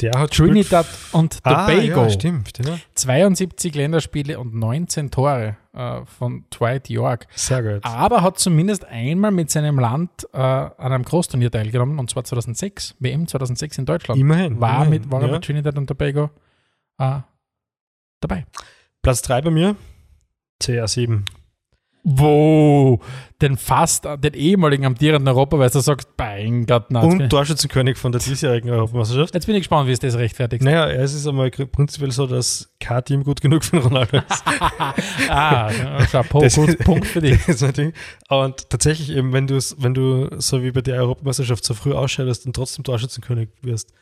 Der 0.00 0.12
hat 0.16 0.30
Trinidad 0.32 0.86
und 1.10 1.38
Ah, 1.42 1.66
Tobago. 1.66 2.02
ja, 2.02 2.10
stimmt. 2.10 2.64
Ja. 2.64 2.78
72 2.94 3.74
Länderspiele 3.74 4.38
und 4.38 4.54
19 4.54 5.10
Tore 5.10 5.56
äh, 5.72 6.04
von 6.04 6.44
Dwight 6.50 6.88
York. 6.88 7.26
Sehr 7.34 7.62
gut. 7.62 7.84
Aber 7.84 8.22
hat 8.22 8.38
zumindest 8.38 8.84
einmal 8.84 9.32
mit 9.32 9.50
seinem 9.50 9.80
Land 9.80 10.28
äh, 10.32 10.38
an 10.38 10.74
einem 10.78 11.02
Großturnier 11.04 11.50
teilgenommen, 11.50 11.98
und 11.98 12.10
zwar 12.10 12.22
2006, 12.22 12.94
WM 13.00 13.26
2006 13.26 13.78
in 13.78 13.86
Deutschland. 13.86 14.20
Immerhin. 14.20 14.60
war, 14.60 14.84
immerhin, 14.84 14.90
mit, 14.90 15.10
war 15.10 15.20
er 15.20 15.26
ja. 15.28 15.32
mit 15.34 15.44
Trinidad 15.44 15.76
und 15.76 15.88
Tobago 15.88 16.30
äh, 16.98 17.18
dabei. 18.20 18.46
Platz 19.02 19.22
3 19.22 19.42
bei 19.42 19.50
mir, 19.50 19.76
CR7. 20.62 21.22
Wo 22.04 23.00
den 23.40 23.56
fast, 23.56 24.04
den 24.04 24.34
ehemaligen 24.34 24.84
amtierenden 24.86 25.28
Europameister 25.28 25.80
sagt, 25.80 26.08
mein 26.16 26.64
Gott, 26.66 26.90
nein. 26.90 27.04
Und 27.04 27.28
Torschützenkönig 27.30 27.96
von 27.98 28.12
der 28.12 28.20
diesjährigen 28.20 28.70
Europameisterschaft. 28.70 29.34
Jetzt 29.34 29.46
bin 29.46 29.54
ich 29.56 29.60
gespannt, 29.62 29.88
wie 29.88 29.92
es 29.92 29.98
das 30.00 30.16
rechtfertigt. 30.16 30.62
Naja, 30.64 30.88
es 30.90 31.14
ist 31.14 31.26
einmal 31.26 31.50
prinzipiell 31.50 32.10
so, 32.10 32.26
dass 32.26 32.70
kein 32.80 33.04
Team 33.04 33.24
gut 33.24 33.40
genug 33.40 33.62
für 33.64 33.78
Ronaldo 33.78 34.16
ist. 34.28 34.42
Ah, 35.28 35.70
Chapeau, 36.10 36.40
Das- 36.40 36.54
gut, 36.56 36.78
Punkt 36.80 37.06
für 37.06 37.20
dich. 37.20 37.38
Das 37.46 37.56
ist 37.56 37.62
mein 37.62 37.72
Ding. 37.74 37.92
Und 38.28 38.70
tatsächlich 38.70 39.10
eben, 39.10 39.32
wenn 39.32 39.46
du 39.46 39.58
wenn 39.78 39.94
du 39.94 40.28
so 40.40 40.62
wie 40.62 40.70
bei 40.70 40.80
der 40.80 40.96
Europameisterschaft 41.00 41.64
so 41.64 41.74
früh 41.74 41.92
ausscheidest 41.92 42.46
und 42.46 42.54
trotzdem 42.56 42.84
Torschützenkönig 42.84 43.48
wirst 43.62 43.92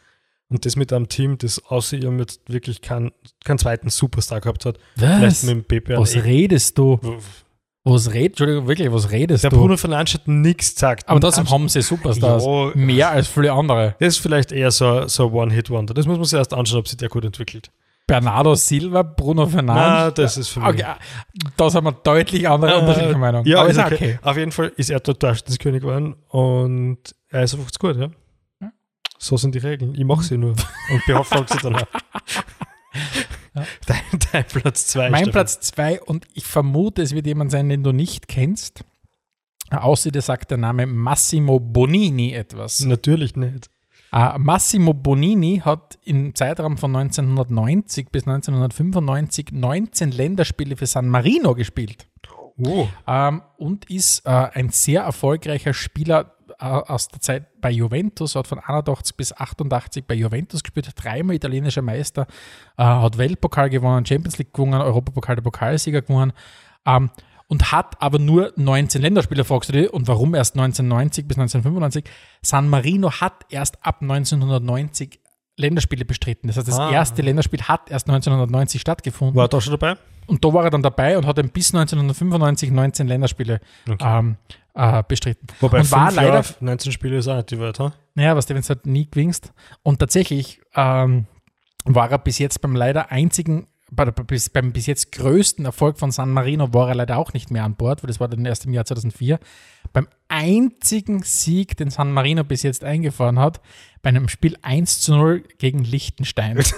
und 0.49 0.65
das 0.65 0.77
mit 0.77 0.93
einem 0.93 1.09
Team, 1.09 1.39
das 1.39 1.61
außer 1.67 1.97
ihrem 1.97 2.19
jetzt 2.21 2.41
wirklich 2.51 2.81
keinen, 2.81 3.11
keinen 3.45 3.59
zweiten 3.59 3.89
Superstar 3.91 4.41
gehabt 4.41 4.65
hat, 4.65 4.79
vielleicht 4.97 5.23
Was? 5.23 5.43
mit 5.43 5.51
dem 5.55 5.65
Pepe. 5.65 5.99
Was 5.99 6.15
redest 6.15 6.79
du? 6.79 6.99
Wo- 7.03 7.19
Was 7.89 8.09
redest 8.13 8.41
Entschuldigung, 8.41 8.67
wirklich, 8.67 8.93
was 8.93 9.11
redest 9.13 9.45
Der 9.45 9.51
du? 9.51 9.59
Bruno 9.59 9.77
Fernandes 9.77 10.15
hat 10.15 10.27
nichts 10.27 10.75
gesagt. 10.75 11.09
Aber 11.09 11.21
trotzdem 11.21 11.49
haben 11.49 11.69
sie 11.69 11.83
Superstars. 11.83 12.45
Ja. 12.45 12.73
Mehr 12.75 13.11
als 13.11 13.29
viele 13.29 13.53
andere. 13.53 13.95
Das 14.01 14.09
ist 14.15 14.19
vielleicht 14.19 14.51
eher 14.51 14.73
so, 14.73 15.07
so 15.07 15.29
ein 15.29 15.33
One-Hit-Wonder. 15.33 15.95
Das 15.95 16.05
muss 16.07 16.17
man 16.17 16.25
sich 16.25 16.37
erst 16.37 16.53
anschauen, 16.53 16.81
ob 16.81 16.89
sich 16.89 16.97
der 16.97 17.09
gut 17.09 17.25
entwickelt. 17.25 17.71
Bernardo 18.09 18.57
Silva, 18.57 19.03
Bruno 19.03 19.45
Na, 19.45 19.49
Fernandes. 19.49 20.15
das 20.15 20.37
ist 20.37 20.49
für 20.49 20.61
mich. 20.61 20.69
Okay, 20.71 20.85
da 21.57 21.71
sind 21.71 21.85
wir 21.85 21.93
deutlich 21.93 22.49
andere 22.49 22.73
Äh, 22.75 22.79
unterschiedliche 22.81 23.19
Meinungen. 23.19 23.47
Ja, 23.47 23.61
Aber 23.61 23.69
ist 23.71 23.79
okay. 23.79 23.95
okay. 23.95 24.19
Auf 24.23 24.37
jeden 24.37 24.53
Fall 24.53 24.73
ist 24.77 24.91
er 24.91 24.99
dort 25.01 25.21
Torschützenkönig 25.21 25.81
geworden 25.83 26.15
und 26.29 26.99
er 27.29 27.43
ist 27.45 27.55
einfach 27.55 27.71
gut, 27.79 27.97
ja. 27.97 28.09
Ja. 28.61 28.71
So 29.19 29.37
sind 29.37 29.55
die 29.55 29.59
Regeln. 29.61 29.95
Ich 29.97 30.05
mache 30.05 30.25
sie 30.25 30.39
nur 30.39 30.51
und 30.51 31.07
befolge 31.07 31.53
sie 31.53 31.59
dann 31.63 31.77
auch. 31.77 31.83
Ja. 33.57 33.65
Dein, 33.87 34.21
dein 34.33 34.45
Platz 34.45 34.87
zwei. 34.87 35.11
Mein 35.11 35.25
Stefan. 35.25 35.33
Platz 35.33 35.61
zwei 35.61 36.01
und 36.01 36.27
ich 36.35 36.45
vermute, 36.45 37.03
es 37.03 37.15
wird 37.15 37.27
jemand 37.27 37.51
sein, 37.51 37.69
den 37.69 37.83
du 37.83 37.93
nicht 37.93 38.29
kennst. 38.29 38.85
Außer 39.71 40.11
dir 40.11 40.23
sagt 40.23 40.51
der 40.51 40.59
Name 40.59 40.87
Massimo 40.87 41.59
Bonini 41.59 42.33
etwas. 42.33 42.85
Natürlich 42.85 43.35
nicht. 43.35 43.71
Äh, 44.13 44.39
Massimo 44.39 44.95
Bonini 44.95 45.63
hat 45.65 45.99
im 46.05 46.35
Zeitraum 46.35 46.77
von 46.77 46.95
1990 46.95 48.11
bis 48.11 48.27
1995 48.27 49.53
19 49.53 50.11
Länderspiele 50.13 50.77
für 50.77 50.87
San 50.87 51.09
Marino 51.09 51.55
gespielt 51.55 52.07
Oh. 52.59 52.89
ähm, 53.07 53.43
und 53.59 53.91
ist 53.91 54.25
äh, 54.27 54.31
ein 54.31 54.71
sehr 54.71 55.03
erfolgreicher 55.03 55.75
Spieler 55.75 56.37
äh, 56.59 56.65
aus 56.65 57.09
der 57.09 57.21
Zeit 57.21 57.61
bei 57.61 57.71
Juventus, 57.71 58.35
hat 58.35 58.47
von 58.47 58.59
81 58.59 59.17
bis 59.17 59.37
88 59.37 60.07
bei 60.07 60.15
Juventus 60.15 60.63
gespielt, 60.63 60.91
dreimal 60.97 61.37
italienischer 61.37 61.83
Meister, 61.83 62.27
äh, 62.79 62.85
hat 62.85 63.19
Weltpokal 63.19 63.69
gewonnen, 63.69 64.07
Champions 64.07 64.39
League 64.39 64.55
gewonnen, 64.55 64.81
Europapokal 64.81 65.37
der 65.37 65.43
Pokalsieger 65.43 66.03
gewonnen 66.03 66.33
ähm, 66.87 67.11
und 67.49 67.73
hat 67.73 68.01
aber 68.01 68.19
nur 68.19 68.53
19 68.57 69.03
Länderspiele 69.03 69.45
fragst 69.45 69.69
du 69.69 69.73
dich, 69.75 69.93
und 69.93 70.09
warum 70.09 70.35
erst 70.35 70.55
1990 70.55 71.29
bis 71.29 71.37
1995? 71.37 72.05
San 72.43 72.69
Marino 72.69 73.13
hat 73.13 73.45
erst 73.51 73.85
ab 73.85 74.01
1990 74.01 75.21
Länderspiele 75.57 76.05
bestritten. 76.05 76.49
Das 76.49 76.57
heißt, 76.57 76.69
das 76.69 76.79
Ah. 76.79 76.91
erste 76.91 77.23
Länderspiel 77.23 77.63
hat 77.63 77.91
erst 77.91 78.09
1990 78.09 78.81
stattgefunden. 78.81 79.37
War 79.37 79.47
er 79.47 79.49
da 79.49 79.61
schon 79.61 79.73
dabei? 79.73 79.97
Und 80.27 80.45
da 80.45 80.53
war 80.53 80.65
er 80.65 80.71
dann 80.71 80.83
dabei 80.83 81.17
und 81.17 81.27
hat 81.27 81.39
dann 81.39 81.49
bis 81.51 81.73
1995 81.73 82.71
19 82.71 83.07
Länderspiele 83.07 83.61
Okay. 83.89 83.97
ähm, 84.19 84.37
äh, 84.75 85.03
bestritten. 85.07 85.47
Wobei 85.61 85.81
und 85.81 85.91
war 85.93 86.13
leider, 86.13 86.35
Jahre, 86.35 86.45
19 86.61 86.93
Spiele 86.93 87.17
ist 87.19 87.29
auch 87.29 87.37
nicht 87.37 87.51
die 87.51 87.59
Welt, 87.61 87.79
ha? 87.79 87.93
naja, 88.15 88.37
was 88.37 88.45
Stevens 88.45 88.69
hat 88.69 88.85
nie 88.87 89.09
gewinnst. 89.11 89.53
Und 89.83 89.99
tatsächlich 90.01 90.61
ähm, 90.75 91.27
war 91.85 92.11
er 92.11 92.19
bis 92.19 92.39
jetzt 92.39 92.61
beim 92.61 92.75
leider 92.77 93.11
einzigen, 93.11 93.69
bei, 93.91 94.05
bis, 94.07 94.51
beim 94.51 94.73
bis 94.73 94.87
jetzt 94.87 95.13
größten 95.13 95.65
Erfolg 95.65 95.99
von 95.99 96.11
San 96.11 96.31
Marino 96.33 96.75
war 96.75 96.89
er 96.89 96.97
leider 96.97 97.17
auch 97.19 97.33
nicht 97.33 97.51
mehr 97.53 97.63
an 97.65 97.77
Bord, 97.77 98.03
weil 98.03 98.09
das 98.09 98.19
war 98.19 98.27
dann 98.29 98.45
erst 98.45 98.67
im 98.67 98.73
Jahr 98.75 98.85
2004. 98.85 99.39
Beim 99.97 100.09
einzigen 100.29 101.23
Sieg, 101.23 101.79
den 101.79 101.89
San 101.89 102.13
Marino 102.13 102.45
bis 102.45 102.63
jetzt 102.63 102.85
eingefahren 102.85 103.39
hat, 103.39 103.63
bei 104.03 104.11
einem 104.11 104.29
Spiel 104.29 104.59
1 104.61 105.01
zu 105.01 105.17
0 105.17 105.45
gegen 105.57 105.85
Liechtenstein. 105.85 106.63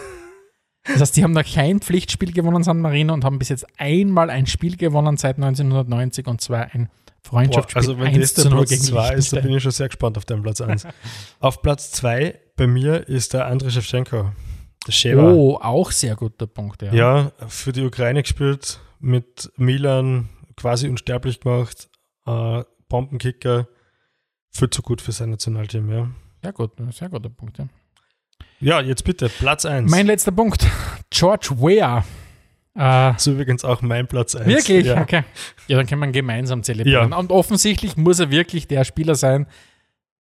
Das 0.84 1.02
heißt, 1.02 1.16
die 1.16 1.24
haben 1.24 1.32
noch 1.32 1.44
kein 1.44 1.80
Pflichtspiel 1.80 2.32
gewonnen, 2.32 2.62
San 2.62 2.80
Marino, 2.80 3.12
und 3.12 3.22
haben 3.22 3.38
bis 3.38 3.50
jetzt 3.50 3.66
einmal 3.76 4.30
ein 4.30 4.46
Spiel 4.46 4.78
gewonnen 4.78 5.18
seit 5.18 5.36
1990 5.36 6.26
und 6.26 6.40
zwar 6.40 6.72
ein 6.72 6.86
Boah, 6.86 7.30
Freundschaftsspiel 7.30 7.80
also 7.80 7.98
wenn 7.98 8.06
1 8.06 8.18
das 8.20 8.34
der 8.34 8.44
zu 8.44 8.50
0 8.50 8.58
Platz 8.58 8.70
gegen 8.70 8.82
2 8.82 8.88
ist, 8.88 8.96
da 8.96 9.10
Liechtenstein. 9.10 9.42
bin 9.42 9.52
ich 9.56 9.62
schon 9.64 9.72
sehr 9.72 9.88
gespannt 9.88 10.16
auf 10.16 10.24
deinen 10.24 10.42
Platz 10.42 10.60
1. 10.62 10.86
auf 11.40 11.60
Platz 11.60 11.90
2 11.90 12.40
bei 12.56 12.66
mir 12.66 13.06
ist 13.06 13.34
der 13.34 13.48
Andrei 13.48 13.68
Shevchenko. 13.68 14.30
Der 14.86 14.92
Sheva. 14.92 15.30
Oh, 15.30 15.58
auch 15.60 15.90
sehr 15.90 16.14
guter 16.16 16.46
Punkt, 16.46 16.80
ja. 16.80 16.94
Ja, 16.94 17.32
für 17.48 17.72
die 17.72 17.84
Ukraine 17.84 18.22
gespielt, 18.22 18.80
mit 19.00 19.52
Milan 19.56 20.30
quasi 20.56 20.88
unsterblich 20.88 21.40
gemacht, 21.40 21.90
äh, 22.26 22.62
Bombenkicker, 22.88 23.68
viel 24.50 24.70
zu 24.70 24.82
gut 24.82 25.00
für 25.00 25.12
sein 25.12 25.30
Nationalteam, 25.30 25.90
ja. 25.90 26.08
Sehr 26.42 26.52
gut, 26.52 26.72
sehr 26.90 27.08
guter 27.08 27.28
Punkt, 27.28 27.58
ja. 27.58 27.68
Ja, 28.60 28.80
jetzt 28.80 29.04
bitte, 29.04 29.28
Platz 29.28 29.64
1. 29.64 29.90
Mein 29.90 30.06
letzter 30.06 30.32
Punkt, 30.32 30.66
George 31.10 31.50
Weah. 31.58 32.04
Äh, 32.74 33.12
das 33.12 33.26
ist 33.26 33.32
übrigens 33.32 33.64
auch 33.64 33.82
mein 33.82 34.06
Platz 34.06 34.34
1. 34.34 34.46
wirklich? 34.46 34.86
Ja. 34.86 35.00
Okay. 35.02 35.24
Ja, 35.68 35.76
dann 35.76 35.86
können 35.86 36.00
wir 36.00 36.06
ihn 36.08 36.12
gemeinsam 36.12 36.62
zelebrieren. 36.62 37.10
Ja. 37.10 37.16
Und 37.16 37.30
offensichtlich 37.30 37.96
muss 37.96 38.18
er 38.20 38.30
wirklich 38.30 38.66
der 38.68 38.84
Spieler 38.84 39.14
sein, 39.14 39.46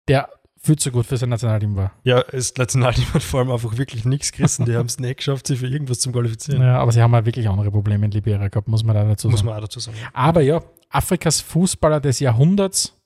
der 0.08 0.30
viel 0.62 0.76
zu 0.78 0.92
gut 0.92 1.06
für 1.06 1.16
sein 1.18 1.30
Nationalteam 1.30 1.76
war. 1.78 1.94
ja, 2.04 2.22
das 2.32 2.54
Nationalteam 2.56 3.06
hat 3.14 3.24
vor 3.24 3.40
allem 3.40 3.52
einfach 3.52 3.78
wirklich 3.78 4.04
nichts 4.06 4.32
gerissen. 4.32 4.66
Die 4.66 4.76
haben 4.76 4.88
es 4.88 5.00
nicht 5.00 5.18
geschafft, 5.18 5.48
sich 5.48 5.60
für 5.60 5.68
irgendwas 5.68 6.00
zu 6.00 6.12
qualifizieren. 6.12 6.62
Ja, 6.62 6.80
aber 6.80 6.92
sie 6.92 7.02
haben 7.02 7.14
ja 7.14 7.26
wirklich 7.26 7.48
andere 7.48 7.72
Probleme 7.72 8.06
in 8.06 8.12
Liberia 8.12 8.48
gehabt, 8.50 8.68
muss 8.68 8.84
man 8.84 8.96
da 8.96 9.06
dazu 9.06 9.30
Muss 9.30 9.40
sagen. 9.40 9.50
man 9.50 9.58
auch 9.58 9.62
dazu 9.62 9.80
sagen. 9.80 9.98
Aber 10.12 10.42
ja, 10.42 10.62
Afrikas 10.90 11.42
Fußballer 11.42 12.00
des 12.00 12.20
Jahrhunderts, 12.20 13.00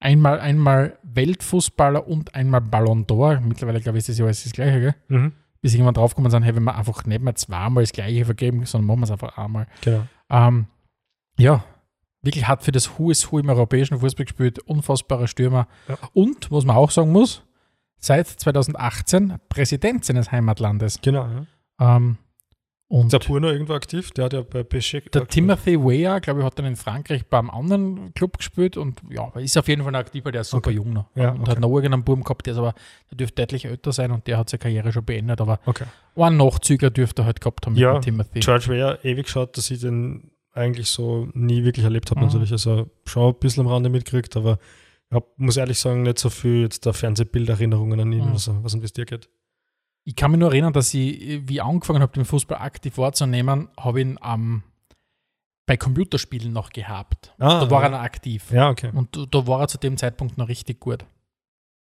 einmal, 0.00 0.40
einmal 0.40 0.98
Weltfußballer 1.02 2.06
und 2.06 2.34
einmal 2.34 2.60
Ballon 2.60 3.06
d'Or. 3.06 3.40
Mittlerweile, 3.40 3.80
glaube 3.80 3.98
ich, 3.98 4.02
ist 4.02 4.08
das 4.08 4.18
ja 4.18 4.24
alles 4.24 4.44
das 4.44 4.52
Gleiche, 4.52 4.80
gell? 4.80 4.94
Mhm. 5.08 5.32
Bis 5.60 5.74
irgendwann 5.74 5.94
draufgekommen 5.94 6.30
sind, 6.30 6.42
hey, 6.42 6.56
wenn 6.56 6.64
wir 6.64 6.74
einfach 6.74 7.04
nicht 7.04 7.20
mehr 7.20 7.34
zweimal 7.34 7.82
das 7.82 7.92
Gleiche 7.92 8.24
vergeben, 8.24 8.64
sondern 8.64 8.86
machen 8.86 9.00
wir 9.00 9.04
es 9.04 9.10
einfach 9.10 9.36
einmal. 9.36 9.66
Genau. 9.82 10.06
Ähm, 10.30 10.66
ja, 11.38 11.64
wirklich 12.22 12.48
hat 12.48 12.62
für 12.62 12.72
das 12.72 12.98
Who 12.98 13.10
is 13.10 13.30
Who 13.30 13.38
im 13.38 13.50
europäischen 13.50 13.98
Fußball 13.98 14.24
gespielt, 14.24 14.58
unfassbarer 14.60 15.26
Stürmer. 15.26 15.68
Ja. 15.88 15.98
Und, 16.14 16.50
was 16.50 16.64
man 16.64 16.76
auch 16.76 16.90
sagen 16.90 17.12
muss, 17.12 17.42
seit 17.98 18.26
2018 18.26 19.34
Präsident 19.50 20.04
seines 20.04 20.32
Heimatlandes. 20.32 21.00
Genau, 21.02 21.26
ja. 21.26 21.96
Ähm, 21.96 22.16
und 22.90 23.06
Ist 23.06 23.12
der 23.12 23.18
Purno 23.20 23.48
irgendwo 23.48 23.74
aktiv? 23.74 24.10
Der 24.10 24.24
hat 24.24 24.32
ja 24.32 24.42
bei 24.42 24.64
Beschek. 24.64 25.12
der 25.12 25.26
Timothy 25.28 25.78
Weah, 25.78 26.18
glaube 26.18 26.40
ich, 26.40 26.46
hat 26.46 26.58
dann 26.58 26.66
in 26.66 26.74
Frankreich 26.74 27.24
beim 27.26 27.48
anderen 27.48 28.12
Club 28.14 28.36
gespielt 28.38 28.76
und 28.76 29.00
ja, 29.08 29.28
ist 29.36 29.56
auf 29.56 29.68
jeden 29.68 29.82
Fall 29.84 29.92
noch 29.92 30.00
aktiv, 30.00 30.24
weil 30.24 30.32
der 30.32 30.40
ist 30.40 30.50
super 30.50 30.68
Okay. 30.70 30.76
jung 30.76 30.92
noch. 30.92 31.06
Ja, 31.14 31.30
und 31.30 31.42
okay. 31.42 31.52
hat 31.52 31.60
noch 31.60 31.72
irgendeinen 31.72 32.02
Buben 32.02 32.24
gehabt, 32.24 32.46
der 32.46 32.52
ist 32.54 32.58
aber, 32.58 32.74
der 33.10 33.16
dürfte 33.18 33.36
deutlich 33.42 33.64
älter 33.64 33.92
sein 33.92 34.10
und 34.10 34.26
der 34.26 34.38
hat 34.38 34.50
seine 34.50 34.58
Karriere 34.58 34.90
schon 34.92 35.04
beendet, 35.04 35.40
aber 35.40 35.60
Okay. 35.66 35.84
einen 36.16 36.36
Nachzügler 36.36 36.90
dürfte 36.90 37.22
er 37.22 37.26
halt 37.26 37.40
gehabt 37.40 37.64
haben 37.64 37.76
Ja, 37.76 37.94
mit 37.94 38.06
dem 38.06 38.16
Timothy. 38.16 38.40
George 38.40 38.66
Weah 38.68 38.98
ewig 39.04 39.26
geschaut, 39.26 39.56
dass 39.56 39.70
ich 39.70 39.78
den 39.80 40.32
eigentlich 40.52 40.88
so 40.90 41.28
nie 41.32 41.62
wirklich 41.62 41.84
erlebt 41.84 42.10
habe, 42.10 42.18
Mhm. 42.20 42.26
natürlich. 42.26 42.50
Also 42.50 42.90
schon 43.04 43.28
ein 43.32 43.38
bisschen 43.38 43.64
am 43.66 43.72
Rande 43.72 43.88
mitgekriegt, 43.88 44.36
aber 44.36 44.58
ich 45.10 45.14
hab, 45.14 45.26
muss 45.38 45.56
ehrlich 45.56 45.78
sagen, 45.78 46.02
nicht 46.02 46.18
so 46.18 46.28
viel 46.28 46.62
jetzt 46.62 46.86
da 46.86 46.92
Fernsehbilderinnerungen 46.92 48.00
an 48.00 48.12
ihn 48.12 48.24
Mhm. 48.24 48.30
oder 48.30 48.38
so, 48.38 48.58
was 48.64 48.74
um 48.74 48.80
das 48.80 48.92
dir 48.92 49.06
geht. 49.06 49.28
Ich 50.04 50.16
kann 50.16 50.30
mich 50.30 50.40
nur 50.40 50.50
erinnern, 50.50 50.72
dass 50.72 50.92
ich, 50.94 51.46
wie 51.48 51.54
ich 51.54 51.62
angefangen 51.62 52.00
habe, 52.02 52.12
den 52.12 52.24
Fußball 52.24 52.58
aktiv 52.58 52.96
wahrzunehmen, 52.98 53.68
habe 53.78 54.00
ich 54.00 54.06
ihn 54.06 54.18
ähm, 54.24 54.62
bei 55.66 55.76
Computerspielen 55.76 56.52
noch 56.52 56.70
gehabt. 56.70 57.34
Ah, 57.38 57.60
da 57.60 57.70
war 57.70 57.80
ja. 57.82 57.86
er 57.88 57.90
noch 57.90 58.00
aktiv. 58.00 58.50
Ja, 58.50 58.70
okay. 58.70 58.90
Und 58.94 59.14
da- 59.16 59.26
da 59.30 59.46
war 59.46 59.60
er 59.60 59.68
zu 59.68 59.78
dem 59.78 59.96
Zeitpunkt 59.96 60.36
noch 60.38 60.48
richtig 60.48 60.80
gut. 60.80 61.04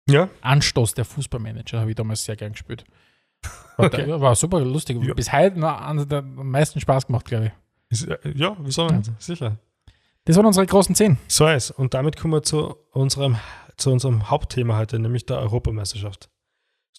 Ja, 0.09 0.29
Anstoß, 0.41 0.93
der 0.95 1.05
Fußballmanager, 1.05 1.79
habe 1.79 1.91
ich 1.91 1.95
damals 1.95 2.23
sehr 2.25 2.35
gern 2.35 2.51
gespielt. 2.53 2.83
War, 3.77 3.85
Okay. 3.85 4.05
der, 4.05 4.19
war 4.19 4.35
super 4.35 4.59
lustig. 4.59 5.01
Ja. 5.03 5.13
Bis 5.13 5.31
heute 5.31 5.57
noch 5.59 5.79
einer 5.81 6.05
der 6.05 6.19
am 6.19 6.51
meisten 6.51 6.79
Spaß 6.81 7.07
gemacht, 7.07 7.25
glaube 7.25 7.45
ich. 7.47 7.51
ist, 8.01 8.07
äh, 8.07 8.17
ja 8.35 8.55
wieso 8.59 8.87
nicht? 8.87 9.09
Sicher. 9.21 9.57
Das 10.25 10.35
waren 10.35 10.45
unsere 10.45 10.65
großen 10.65 10.93
zehn. 10.93 11.17
So 11.27 11.47
ist. 11.47 11.71
Und 11.71 11.93
damit 11.93 12.17
kommen 12.17 12.33
wir 12.33 12.43
zu 12.43 12.75
unserem, 12.91 13.37
zu 13.77 13.91
unserem 13.91 14.29
Hauptthema 14.29 14.77
heute, 14.77 14.99
nämlich 14.99 15.25
der 15.25 15.37
Europameisterschaft. 15.39 16.29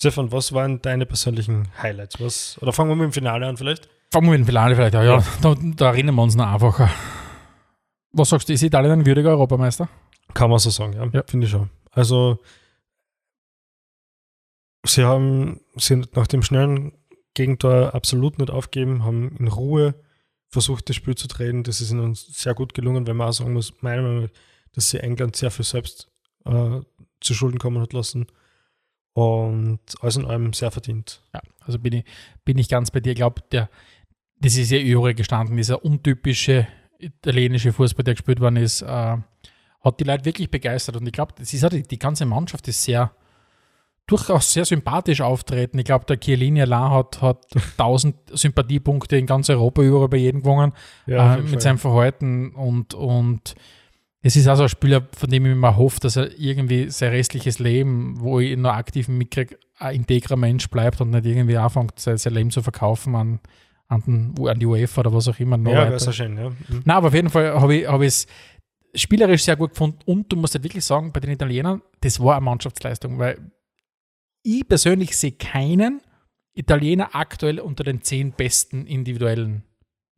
Stefan, 0.00 0.32
was 0.32 0.54
waren 0.54 0.80
deine 0.80 1.04
persönlichen 1.04 1.68
Highlights? 1.76 2.18
Was, 2.18 2.58
oder 2.62 2.72
fangen 2.72 2.90
wir 2.90 2.96
mit 2.96 3.04
dem 3.04 3.12
Finale 3.12 3.46
an 3.46 3.58
vielleicht? 3.58 3.86
Fangen 4.10 4.28
wir 4.28 4.30
mit 4.30 4.40
dem 4.40 4.46
Finale 4.46 4.74
vielleicht 4.74 4.94
an. 4.94 5.04
Ja, 5.04 5.22
Da, 5.42 5.54
da 5.60 5.88
erinnern 5.90 6.14
wir 6.14 6.22
uns 6.22 6.34
noch 6.36 6.46
einfacher. 6.46 6.90
Was 8.12 8.30
sagst 8.30 8.48
du, 8.48 8.54
ist 8.54 8.62
Italien 8.62 8.92
ein 8.92 9.04
würdiger 9.06 9.28
Europameister? 9.28 9.90
Kann 10.32 10.48
man 10.48 10.58
so 10.58 10.70
sagen, 10.70 10.94
ja. 10.94 11.06
Ja. 11.12 11.22
Finde 11.26 11.44
ich 11.44 11.50
schon. 11.50 11.68
Also, 11.90 12.38
sie 14.86 15.04
haben 15.04 15.60
sind 15.76 16.16
nach 16.16 16.26
dem 16.26 16.42
schnellen 16.42 16.92
Gegentor 17.34 17.94
absolut 17.94 18.38
nicht 18.38 18.50
aufgeben, 18.50 19.04
haben 19.04 19.36
in 19.38 19.48
Ruhe 19.48 19.94
versucht, 20.48 20.88
das 20.88 20.96
Spiel 20.96 21.14
zu 21.14 21.28
drehen. 21.28 21.62
Das 21.62 21.82
ist 21.82 21.90
ihnen 21.92 22.14
sehr 22.14 22.54
gut 22.54 22.72
gelungen, 22.72 23.06
wenn 23.06 23.18
man 23.18 23.28
auch 23.28 23.32
sagen 23.32 23.52
muss, 23.52 23.74
meiner 23.82 24.00
Meinung 24.00 24.22
nach, 24.22 24.30
dass 24.72 24.88
sie 24.88 25.00
England 25.00 25.36
sehr 25.36 25.50
viel 25.50 25.66
selbst 25.66 26.08
äh, 26.46 26.80
zu 27.20 27.34
Schulden 27.34 27.58
kommen 27.58 27.82
hat 27.82 27.92
lassen. 27.92 28.28
Und 29.12 29.80
alles 30.00 30.16
in 30.16 30.24
allem 30.24 30.52
sehr 30.52 30.70
verdient. 30.70 31.22
Ja, 31.34 31.40
also 31.60 31.78
bin 31.78 31.92
ich, 31.92 32.04
bin 32.44 32.58
ich 32.58 32.68
ganz 32.68 32.90
bei 32.90 33.00
dir. 33.00 33.10
Ich 33.10 33.16
glaube, 33.16 33.42
der, 33.50 33.68
das 34.38 34.56
ist 34.56 34.70
ja 34.70 34.78
über 34.78 35.12
gestanden, 35.14 35.56
dieser 35.56 35.84
untypische 35.84 36.66
italienische 37.00 37.72
Fußball, 37.72 38.04
der 38.04 38.14
gespielt 38.14 38.40
worden 38.40 38.56
ist, 38.56 38.82
äh, 38.82 38.86
hat 38.86 40.00
die 40.00 40.04
Leute 40.04 40.24
wirklich 40.24 40.50
begeistert. 40.50 40.96
Und 40.96 41.06
ich 41.06 41.12
glaube, 41.12 41.34
die, 41.38 41.82
die 41.82 41.98
ganze 41.98 42.26
Mannschaft 42.26 42.68
ist 42.68 42.82
sehr, 42.84 43.12
durchaus 44.06 44.52
sehr 44.52 44.64
sympathisch 44.64 45.20
auftreten. 45.20 45.78
Ich 45.78 45.84
glaube, 45.84 46.04
der 46.04 46.18
Chiellini 46.18 46.62
allein 46.62 46.90
hat, 46.90 47.22
hat 47.22 47.46
1000 47.78 48.16
Sympathiepunkte 48.32 49.16
in 49.16 49.26
ganz 49.26 49.48
Europa 49.48 49.82
überall 49.82 50.08
bei 50.08 50.18
jedem 50.18 50.42
gewonnen 50.42 50.72
Ja, 51.06 51.36
äh, 51.36 51.42
mit 51.42 51.62
seinem 51.62 51.78
Verhalten 51.78 52.50
und, 52.50 52.94
und 52.94 53.54
es 54.22 54.36
ist 54.36 54.48
also 54.48 54.64
ein 54.64 54.68
Spieler, 54.68 55.06
von 55.16 55.30
dem 55.30 55.46
ich 55.46 55.54
mir 55.54 55.76
hoffe, 55.76 56.00
dass 56.00 56.16
er 56.16 56.38
irgendwie 56.38 56.90
sein 56.90 57.10
restliches 57.10 57.58
Leben, 57.58 58.20
wo 58.20 58.38
ich 58.40 58.50
ihn 58.50 58.62
noch 58.62 58.74
aktiv 58.74 59.08
mitkriege, 59.08 59.58
ein 59.78 59.96
integrer 59.96 60.36
Mensch 60.36 60.68
bleibt 60.68 61.00
und 61.00 61.10
nicht 61.10 61.24
irgendwie 61.24 61.56
anfängt, 61.56 61.98
sein, 61.98 62.18
sein 62.18 62.34
Leben 62.34 62.50
zu 62.50 62.62
verkaufen 62.62 63.14
an, 63.14 63.40
an, 63.88 64.02
den, 64.06 64.46
an 64.46 64.58
die 64.58 64.66
UEFA 64.66 65.00
oder 65.00 65.14
was 65.14 65.28
auch 65.28 65.38
immer. 65.38 65.56
Ja, 65.70 65.88
wäre 65.88 65.98
so 65.98 66.12
schön, 66.12 66.36
ja. 66.36 66.50
Mhm. 66.50 66.82
Nein, 66.84 66.96
aber 66.96 67.08
auf 67.08 67.14
jeden 67.14 67.30
Fall 67.30 67.58
habe 67.58 67.76
ich, 67.76 67.88
hab 67.88 68.00
ich 68.02 68.08
es 68.08 68.26
spielerisch 68.94 69.44
sehr 69.44 69.56
gut 69.56 69.70
gefunden 69.70 70.00
und 70.04 70.30
du 70.30 70.36
musst 70.36 70.54
halt 70.54 70.64
wirklich 70.64 70.84
sagen, 70.84 71.12
bei 71.12 71.20
den 71.20 71.30
Italienern, 71.30 71.80
das 72.02 72.20
war 72.20 72.36
eine 72.36 72.44
Mannschaftsleistung, 72.44 73.18
weil 73.18 73.38
ich 74.42 74.68
persönlich 74.68 75.16
sehe 75.16 75.32
keinen 75.32 76.02
Italiener 76.52 77.14
aktuell 77.14 77.58
unter 77.58 77.84
den 77.84 78.02
zehn 78.02 78.32
besten 78.32 78.86
individuellen 78.86 79.62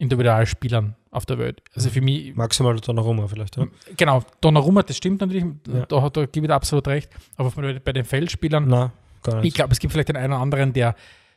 Individualspielern 0.02 0.94
auf 1.10 1.26
der 1.26 1.38
Welt. 1.38 1.62
Also 1.74 1.90
für 1.90 2.00
mich, 2.00 2.34
Maximal 2.34 2.76
Donnarumma 2.78 3.26
vielleicht, 3.28 3.56
ja. 3.56 3.66
genau, 3.96 4.22
Donnarumma, 4.40 4.82
das 4.82 4.96
stimmt 4.96 5.20
natürlich, 5.20 5.44
Ja. 5.72 5.86
da, 5.86 6.02
hat- 6.02 6.16
da 6.16 6.26
gebe 6.26 6.46
ich 6.46 6.50
dir 6.50 6.54
absolut 6.54 6.86
recht, 6.88 7.10
aber 7.36 7.50
bei, 7.80 7.92
den 7.92 8.04
Feldspielern, 8.04 8.64
Na, 8.68 8.92
gar 9.22 9.38
ich 9.38 9.42
nicht. 9.44 9.54
glaube, 9.56 9.72
es 9.72 9.78
gibt 9.78 9.92
vielleicht 9.92 10.08
den 10.08 10.16
einen 10.16 10.32
oder 10.32 10.42
anderen, 10.42 10.72
der, 10.72 10.94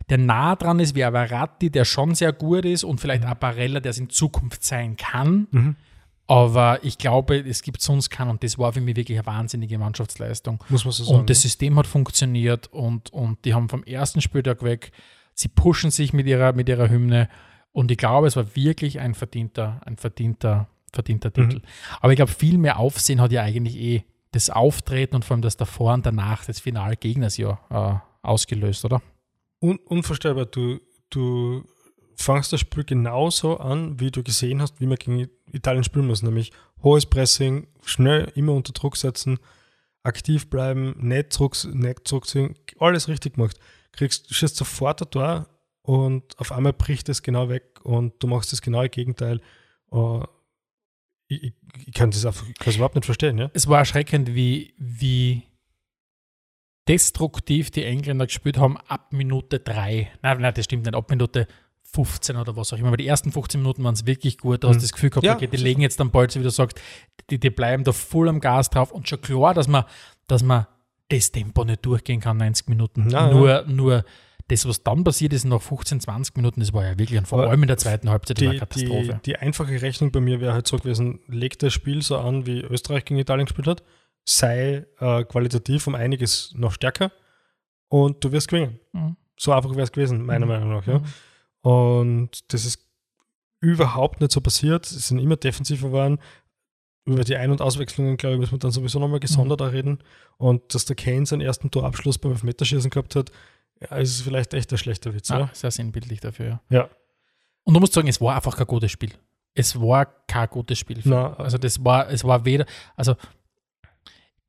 der 0.09 0.17
nah 0.17 0.55
dran 0.55 0.79
ist, 0.79 0.95
wie 0.95 1.03
Avaratti, 1.03 1.69
der 1.69 1.85
schon 1.85 2.15
sehr 2.15 2.31
gut 2.33 2.65
ist 2.65 2.83
und 2.83 2.99
vielleicht 3.01 3.25
Apparella, 3.25 3.79
der 3.79 3.89
es 3.91 3.97
in 3.97 4.09
Zukunft 4.09 4.63
sein 4.63 4.95
kann. 4.97 5.47
Mhm. 5.51 5.75
Aber 6.27 6.79
ich 6.83 6.97
glaube, 6.97 7.37
es 7.37 7.61
gibt 7.61 7.81
sonst 7.81 8.09
keinen 8.09 8.31
und 8.31 8.43
das 8.43 8.57
war 8.57 8.73
für 8.73 8.81
mich 8.81 8.95
wirklich 8.95 9.17
eine 9.19 9.27
wahnsinnige 9.27 9.77
Mannschaftsleistung. 9.77 10.63
Muss 10.69 10.83
man 10.83 10.91
so 10.91 11.03
sagen. 11.03 11.19
und 11.19 11.29
das. 11.29 11.41
System 11.41 11.77
hat 11.77 11.85
funktioniert 11.85 12.67
und, 12.73 13.13
und 13.13 13.43
die 13.45 13.53
haben 13.53 13.69
vom 13.69 13.83
ersten 13.83 14.21
Spieltag 14.21 14.63
weg, 14.63 14.91
sie 15.35 15.49
pushen 15.49 15.91
sich 15.91 16.13
mit 16.13 16.25
ihrer, 16.25 16.53
mit 16.53 16.67
ihrer 16.67 16.89
Hymne 16.89 17.29
und 17.75 17.91
ich 17.91 17.97
glaube, 17.97 18.27
es 18.27 18.37
war 18.37 18.55
wirklich 18.55 19.01
ein 19.01 19.13
verdienter, 19.13 19.81
ein 19.85 19.97
verdienter, 19.97 20.67
verdienter 20.93 21.29
Mhm. 21.29 21.49
Titel. 21.49 21.61
Aber 21.99 22.13
ich 22.13 22.15
glaube, 22.15 22.31
viel 22.31 22.57
mehr 22.57 22.79
Aufsehen 22.79 23.19
hat 23.19 23.33
ja 23.33 23.41
eigentlich 23.41 23.75
eh 23.75 24.03
das 24.31 24.49
Auftreten 24.49 25.15
und 25.15 25.25
vor 25.25 25.35
allem 25.35 25.41
das 25.41 25.57
davor 25.57 25.93
und 25.93 26.05
danach 26.05 26.45
des 26.45 26.61
Finalgegners 26.61 27.35
ja 27.35 27.59
äh, 27.69 28.25
ausgelöst, 28.25 28.85
oder? 28.85 29.01
Un 29.61 29.77
unvorstellbar. 29.85 30.45
Du, 30.45 30.79
du 31.09 31.65
fangst 32.15 32.53
das 32.53 32.61
Spiel 32.61 32.85
genauso 32.85 33.57
an, 33.57 33.99
wie 33.99 34.09
du 34.09 34.23
gesehen 34.23 34.61
hast, 34.61 34.79
wie 34.79 34.87
man 34.87 34.97
gegen 34.97 35.27
Italien 35.51 35.83
spielen 35.83 36.07
muss. 36.07 36.23
Nämlich 36.23 36.53
hohes 36.81 37.05
Pressing, 37.05 37.67
schnell 37.83 38.31
immer 38.35 38.53
unter 38.53 38.71
Druck 38.71 38.95
setzen, 38.95 39.37
aktiv 40.03 40.49
bleiben, 40.49 40.95
nicht, 40.97 41.33
zurück, 41.33 41.57
nicht 41.73 42.07
zurückziehen, 42.07 42.55
alles 42.79 43.09
richtig 43.09 43.35
gemacht. 43.35 43.59
Kriegst, 43.91 44.33
schießt 44.33 44.55
sofort 44.55 45.01
ein 45.01 45.09
Tor 45.09 45.47
und 45.85 46.37
auf 46.39 46.51
einmal 46.51 46.73
bricht 46.73 47.09
es 47.09 47.21
genau 47.21 47.47
weg 47.47 47.79
und 47.83 48.13
du 48.21 48.27
machst 48.27 48.51
das 48.51 48.61
genaue 48.61 48.89
Gegenteil. 48.89 49.39
Uh, 49.91 50.23
ich, 51.27 51.53
ich, 51.85 51.93
kann 51.93 52.09
das, 52.09 52.25
einfach, 52.25 52.47
ich 52.47 52.55
das 52.55 52.75
überhaupt 52.75 52.95
nicht 52.95 53.05
verstehen, 53.05 53.37
ja? 53.37 53.51
Es 53.53 53.67
war 53.67 53.79
erschreckend, 53.79 54.33
wie, 54.33 54.73
wie 54.77 55.43
destruktiv 56.87 57.71
die 57.71 57.83
Engländer 57.83 58.25
gespielt 58.25 58.57
haben 58.57 58.77
ab 58.77 59.11
Minute 59.13 59.59
3. 59.59 60.11
Nein, 60.21 60.41
nein, 60.41 60.53
das 60.55 60.65
stimmt 60.65 60.85
nicht, 60.85 60.95
ab 60.95 61.09
Minute 61.09 61.47
15 61.93 62.35
oder 62.35 62.55
was 62.55 62.73
auch 62.73 62.77
immer. 62.77 62.87
Aber 62.89 62.97
die 62.97 63.07
ersten 63.07 63.31
15 63.31 63.61
Minuten 63.61 63.83
waren 63.83 63.93
es 63.93 64.05
wirklich 64.05 64.37
gut. 64.39 64.63
Du 64.63 64.67
hast 64.67 64.77
Mhm. 64.77 64.81
das 64.81 64.91
Gefühl 64.91 65.09
gehabt, 65.11 65.25
Ja, 65.25 65.35
okay, 65.35 65.47
die 65.47 65.57
legen 65.57 65.81
jetzt 65.81 65.99
dann 65.99 66.11
bald, 66.11 66.31
so 66.31 66.39
wie 66.39 66.43
du 66.43 66.49
sagst, 66.49 66.79
die, 67.29 67.39
die 67.39 67.49
bleiben 67.51 67.83
da 67.83 67.91
voll 67.91 68.27
am 68.27 68.39
Gas 68.39 68.71
drauf 68.71 68.91
und 68.91 69.07
schon 69.07 69.21
klar, 69.21 69.53
dass 69.53 69.67
man, 69.67 69.85
dass 70.27 70.43
man 70.43 70.67
das 71.09 71.31
Tempo 71.31 71.63
nicht 71.63 71.85
durchgehen 71.85 72.19
kann, 72.19 72.37
90 72.37 72.67
Minuten. 72.69 73.09
Ja, 73.09 73.31
nur, 73.31 73.65
nur 73.67 74.03
das, 74.47 74.67
was 74.67 74.83
dann 74.83 75.03
passiert 75.03 75.33
ist 75.33 75.43
nach 75.45 75.61
15, 75.61 76.01
20 76.01 76.35
Minuten, 76.37 76.59
das 76.59 76.71
war 76.73 76.83
ja 76.85 76.97
wirklich, 76.99 77.17
und 77.17 77.27
vor 77.27 77.41
allem 77.47 77.63
in 77.63 77.67
der 77.67 77.77
zweiten 77.77 78.09
Halbzeit, 78.09 78.39
Die, 78.39 78.45
eine 78.45 78.53
die, 78.53 78.59
Katastrophe. 78.59 79.19
die 79.25 79.35
einfache 79.37 79.81
Rechnung 79.81 80.11
bei 80.11 80.19
mir 80.19 80.39
wäre 80.39 80.53
halt 80.53 80.67
so 80.67 80.77
gewesen, 80.77 81.19
legt 81.27 81.63
das 81.63 81.73
Spiel 81.73 82.01
so 82.03 82.17
an, 82.17 82.45
wie 82.45 82.59
Österreich 82.61 83.05
gegen 83.05 83.19
Italien 83.19 83.45
gespielt 83.47 83.67
hat, 83.67 83.83
sei 84.23 84.85
äh, 84.99 85.23
qualitativ 85.23 85.87
um 85.87 85.95
einiges 85.95 86.53
noch 86.55 86.73
stärker 86.73 87.11
und 87.87 88.23
du 88.23 88.31
wirst 88.31 88.47
gewinnen. 88.49 88.79
Mhm. 88.93 89.15
So 89.37 89.51
einfach 89.51 89.71
wäre 89.71 89.81
es 89.83 89.91
gewesen, 89.91 90.25
meiner 90.25 90.45
Mhm. 90.45 90.51
Meinung 90.51 90.69
nach. 90.69 90.85
Ja. 90.87 90.99
Mhm. 90.99 91.05
Und 91.61 92.53
das 92.53 92.65
ist 92.65 92.79
überhaupt 93.59 94.21
nicht 94.21 94.31
so 94.31 94.41
passiert. 94.41 94.85
Sie 94.85 94.99
sind 94.99 95.19
immer 95.19 95.35
defensiver 95.37 95.87
geworden. 95.87 96.19
Über 97.05 97.23
die 97.23 97.35
Ein- 97.35 97.51
und 97.51 97.61
Auswechslungen, 97.61 98.17
glaube 98.17 98.35
ich, 98.35 98.39
müssen 98.41 98.53
wir 98.53 98.59
dann 98.59 98.71
sowieso 98.71 98.99
nochmal 98.99 99.19
gesondert 99.19 99.61
Mhm. 99.61 99.67
reden. 99.67 99.99
Und 100.37 100.73
dass 100.73 100.85
der 100.85 100.95
Kane 100.95 101.25
seinen 101.25 101.41
ersten 101.41 101.71
Torabschluss 101.71 102.17
beim 102.17 102.31
Elfmeterschießen 102.33 102.89
gehabt 102.89 103.15
hat, 103.15 103.31
ja, 103.81 103.97
ist 103.97 104.21
vielleicht 104.21 104.53
echt 104.53 104.71
ein 104.71 104.77
schlechter 104.77 105.13
Witz. 105.13 105.29
Ja, 105.29 105.39
Ja? 105.39 105.49
sehr 105.53 105.71
sinnbildlich 105.71 106.19
dafür, 106.19 106.45
ja. 106.47 106.61
ja. 106.69 106.89
Und 107.63 107.73
du 107.73 107.79
musst 107.79 107.93
sagen, 107.93 108.07
es 108.07 108.21
war 108.21 108.35
einfach 108.35 108.55
kein 108.55 108.67
gutes 108.67 108.91
Spiel. 108.91 109.11
Es 109.53 109.79
war 109.79 110.05
kein 110.27 110.49
gutes 110.49 110.77
Spiel. 110.77 111.01
Na, 111.05 111.33
also 111.35 111.57
das 111.57 111.83
war, 111.83 112.09
es 112.09 112.23
war 112.23 112.45
weder, 112.45 112.65
also 112.95 113.15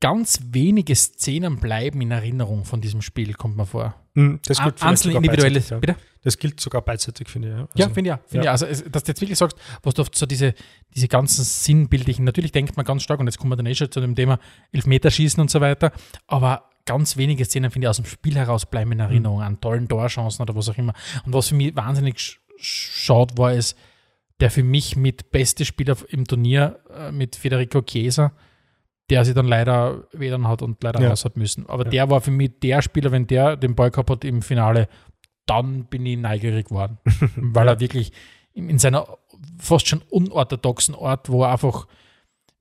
ganz 0.01 0.41
wenige 0.51 0.95
Szenen 0.95 1.59
bleiben 1.59 2.01
in 2.01 2.11
Erinnerung 2.11 2.65
von 2.65 2.81
diesem 2.81 3.01
Spiel, 3.03 3.33
kommt 3.35 3.57
mir 3.57 3.67
vor. 3.67 3.95
Mm, 4.15 4.37
Das 4.45 4.63
gilt 4.63 4.83
Einzelne 4.83 5.15
individuelle, 5.15 5.61
ja. 5.61 5.79
bitte? 5.79 5.97
Das 6.23 6.37
gilt 6.39 6.61
sogar 6.61 6.83
beidseitig, 6.83 7.29
finde 7.29 7.49
ich. 7.49 7.55
Ja, 7.55 7.61
Ja, 7.61 7.85
Also, 7.85 7.95
finde 7.95 8.11
ich 8.11 8.17
ja. 8.17 8.21
Find 8.27 8.45
ja. 8.45 8.51
Also, 8.51 8.67
es, 8.67 8.85
dass 8.91 9.05
du 9.05 9.11
jetzt 9.11 9.21
wirklich 9.21 9.39
sagst, 9.39 9.57
was 9.83 9.95
du 9.95 10.03
oft 10.03 10.15
so 10.15 10.27
diese, 10.27 10.55
diese 10.95 11.09
ganzen 11.09 11.45
sinnbildlichen, 11.45 12.25
natürlich 12.25 12.53
denkt 12.53 12.77
man 12.77 12.85
ganz 12.85 13.03
stark, 13.03 13.21
und 13.21 13.27
jetzt 13.27 13.39
kommen 13.39 13.53
wir 13.53 13.57
dann 13.57 13.67
eh 13.67 13.75
schon 13.75 13.91
zu 13.91 14.01
dem 14.01 14.15
Thema 14.15 14.39
Elfmeterschießen 14.73 15.41
und 15.41 15.51
so 15.51 15.61
weiter, 15.61 15.93
aber 16.27 16.69
ganz 16.87 17.17
wenige 17.17 17.45
Szenen, 17.45 17.71
finde 17.71 17.87
ich, 17.87 17.91
aus 17.91 17.97
dem 17.97 18.07
Spiel 18.07 18.37
heraus 18.37 18.65
bleiben 18.67 18.93
in 18.93 19.01
Erinnerung, 19.01 19.43
an 19.43 19.61
tollen 19.61 19.89
Torchancen 19.89 20.43
oder 20.43 20.57
was 20.57 20.69
auch 20.69 20.79
immer. 20.79 20.95
Und 21.27 21.33
was 21.35 21.49
für 21.49 21.55
mich 21.55 21.77
wahnsinnig 21.77 22.17
sch- 22.17 22.39
schaut, 22.59 23.37
war 23.37 23.53
es, 23.53 23.77
der 24.41 24.51
für 24.51 24.63
mich 24.63 24.97
mit 24.97 25.31
beste 25.31 25.65
Spieler 25.65 25.97
im 26.09 26.25
Turnier 26.27 26.79
äh, 26.97 27.13
mit 27.13 27.37
Federico 27.37 27.83
Chiesa, 27.83 28.33
der 29.11 29.25
sich 29.25 29.35
dann 29.35 29.47
leider 29.47 30.05
wedern 30.13 30.47
hat 30.49 30.63
und 30.63 30.83
leider 30.83 31.01
Ja. 31.01 31.11
raus 31.11 31.25
hat 31.25 31.37
müssen. 31.37 31.69
Aber 31.69 31.85
Ja. 31.85 31.91
der 31.91 32.11
war 32.11 32.21
für 32.21 32.31
mich 32.31 32.53
der 32.63 32.83
Spieler, 32.83 33.13
wenn 33.13 33.27
der 33.27 33.57
den 33.57 33.75
Ball 33.75 33.91
gehabt 33.91 34.11
hat 34.11 34.25
im 34.25 34.43
Finale, 34.43 34.89
dann 35.47 35.85
bin 35.85 36.05
ich 36.07 36.19
neugierig 36.19 36.69
geworden. 36.69 36.99
weil 37.37 37.69
er 37.69 37.79
wirklich 37.81 38.13
in, 38.53 38.69
in 38.69 38.79
seiner 38.79 39.07
fast 39.59 39.87
schon 39.89 40.03
unorthodoxen 40.11 40.95
Art, 40.95 41.29
wo 41.29 41.45
er 41.45 41.53
einfach, 41.53 41.87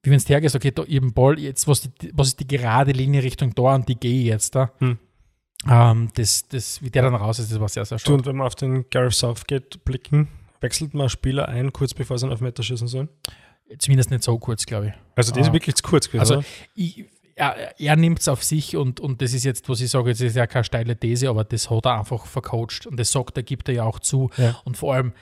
wie 0.05 0.11
wenn 0.11 0.17
es 0.17 0.29
hergehst, 0.29 0.55
okay, 0.55 0.71
da 0.71 0.83
eben 0.83 1.13
Ball, 1.13 1.39
jetzt, 1.39 1.67
was, 1.67 1.81
die, 1.81 2.11
was 2.13 2.27
ist 2.29 2.39
die 2.39 2.47
gerade 2.47 2.91
Linie 2.91 3.23
Richtung 3.23 3.53
Tor 3.55 3.73
und 3.73 3.87
die 3.89 3.95
gehe 3.95 4.23
jetzt 4.23 4.55
da. 4.55 4.71
Hm. 4.79 4.97
Ähm, 5.67 6.09
das, 6.15 6.47
das, 6.47 6.81
wie 6.83 6.91
der 6.91 7.03
dann 7.03 7.15
raus 7.15 7.39
ist, 7.39 7.51
das 7.51 7.59
war 7.59 7.69
sehr, 7.69 7.85
sehr 7.85 7.97
schön. 7.99 8.13
und 8.13 8.25
wenn 8.25 8.35
wir 8.37 8.45
auf 8.45 8.55
den 8.55 8.85
Gareth 8.89 9.13
Southgate 9.13 9.83
blicken, 9.83 10.27
wechselt 10.61 10.93
man 10.93 11.09
Spieler 11.09 11.47
ein, 11.49 11.73
kurz 11.73 11.93
bevor 11.93 12.17
sie 12.19 12.25
einen 12.25 12.33
Elfmeter 12.33 12.61
schießen 12.63 12.87
sollen? 12.87 13.09
Zumindest 13.79 14.11
nicht 14.11 14.23
so 14.23 14.37
kurz, 14.37 14.65
glaube 14.65 14.87
ich. 14.89 14.93
Also 15.15 15.31
das 15.31 15.39
Ah. 15.39 15.47
ist 15.47 15.53
wirklich 15.53 15.75
zu 15.75 15.83
kurz 15.83 16.07
gewesen. 16.07 16.19
Also 16.19 16.43
ich, 16.75 17.05
er, 17.33 17.79
er 17.79 17.95
nimmt 17.95 18.19
es 18.19 18.27
auf 18.27 18.43
sich 18.43 18.77
und, 18.77 18.99
und 18.99 19.21
das 19.21 19.33
ist 19.33 19.43
jetzt, 19.43 19.67
was 19.67 19.81
ich 19.81 19.89
sage, 19.89 20.11
das 20.11 20.21
ist 20.21 20.35
ja 20.35 20.45
keine 20.45 20.63
steile 20.63 20.95
These, 20.97 21.29
aber 21.29 21.43
das 21.43 21.69
hat 21.69 21.85
er 21.85 21.99
einfach 21.99 22.25
vercoacht 22.27 22.85
und 22.85 22.97
das 22.99 23.11
sagt 23.11 23.35
er, 23.37 23.43
gibt 23.43 23.67
er 23.67 23.75
ja 23.75 23.83
auch 23.83 23.99
zu. 23.99 24.29
Ja. 24.37 24.55
Und 24.65 24.77
vor 24.77 24.93
allem 24.93 25.13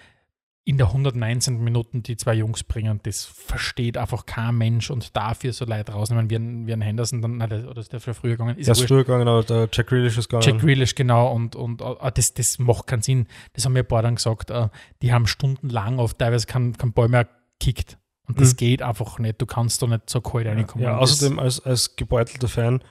in 0.65 0.77
der 0.77 0.87
119. 0.87 1.61
Minuten 1.61 2.03
die 2.03 2.15
zwei 2.15 2.33
Jungs 2.35 2.63
bringen, 2.63 3.01
das 3.03 3.25
versteht 3.25 3.97
einfach 3.97 4.25
kein 4.25 4.55
Mensch 4.57 4.89
und 4.89 5.15
dafür 5.15 5.51
so 5.51 5.65
Leute 5.65 5.91
rausnehmen, 5.91 6.29
wie 6.29 6.35
ein, 6.35 6.67
wie 6.67 6.73
ein 6.73 6.81
Henderson, 6.81 7.21
dann, 7.21 7.41
oder 7.41 7.77
ist 7.81 7.91
der 7.91 7.99
früher 7.99 8.31
gegangen? 8.31 8.57
Ist 8.57 8.67
Der 8.67 8.71
ist 8.73 8.87
früher 8.87 9.03
gegangen, 9.03 9.27
aber 9.27 9.43
der 9.43 9.67
Jack 9.71 9.87
Grealish 9.87 10.17
ist 10.17 10.29
gegangen. 10.29 10.43
Jack 10.43 10.59
Grealish, 10.61 10.95
genau, 10.95 11.33
und, 11.33 11.55
und 11.57 11.81
äh, 11.81 12.11
das, 12.13 12.33
das 12.33 12.59
macht 12.59 12.87
keinen 12.87 13.01
Sinn. 13.01 13.27
Das 13.53 13.65
haben 13.65 13.73
mir 13.73 13.79
ein 13.79 13.87
paar 13.87 14.03
dann 14.03 14.15
gesagt, 14.15 14.51
äh, 14.51 14.69
die 15.01 15.11
haben 15.11 15.27
stundenlang 15.27 15.99
oft 15.99 16.17
teilweise 16.17 16.47
keinen 16.47 16.77
kein 16.77 16.93
Ball 16.93 17.09
mehr 17.09 17.27
gekickt. 17.59 17.97
Und 18.25 18.39
das 18.39 18.53
Mhm. 18.53 18.57
geht 18.57 18.81
einfach 18.81 19.19
nicht. 19.19 19.41
Du 19.41 19.45
kannst 19.45 19.81
da 19.81 19.87
nicht 19.87 20.09
so 20.09 20.21
kalt 20.21 20.47
reinkommen. 20.47 20.85
ja, 20.85 20.97
das- 20.97 21.11
außerdem 21.11 21.39
als, 21.39 21.59
als 21.59 21.97
gebeutelter 21.97 22.47
Fan, 22.47 22.81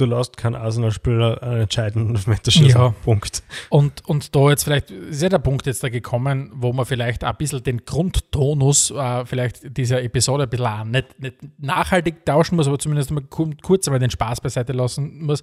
du 0.00 0.06
lässt 0.06 0.36
keinen 0.36 0.54
Arsenal-Spieler 0.56 1.42
einen 1.42 1.60
entscheidenden 1.62 2.14
Elfmeter 2.16 2.50
schießen. 2.50 2.68
Ja. 2.80 2.94
Punkt. 3.04 3.42
Und, 3.68 4.04
und 4.06 4.34
da 4.34 4.48
jetzt 4.50 4.64
vielleicht, 4.64 4.90
ist 4.90 5.22
ja 5.22 5.28
der 5.28 5.38
Punkt 5.38 5.66
jetzt 5.66 5.82
da 5.82 5.88
gekommen, 5.88 6.50
wo 6.54 6.72
man 6.72 6.86
vielleicht 6.86 7.24
ein 7.24 7.36
bisschen 7.36 7.62
den 7.62 7.84
Grundtonus 7.84 8.90
äh, 8.90 9.24
vielleicht 9.26 9.76
dieser 9.76 10.02
Episode 10.02 10.44
ein 10.44 10.50
bisschen 10.50 10.66
auch 10.66 10.84
nicht, 10.84 11.20
nicht 11.20 11.36
nachhaltig 11.58 12.24
tauschen 12.24 12.56
muss, 12.56 12.66
aber 12.66 12.78
zumindest 12.78 13.10
mal 13.10 13.22
ku- 13.22 13.50
kurz 13.62 13.86
einmal 13.88 14.00
den 14.00 14.10
Spaß 14.10 14.40
beiseite 14.40 14.72
lassen 14.72 15.22
muss. 15.24 15.42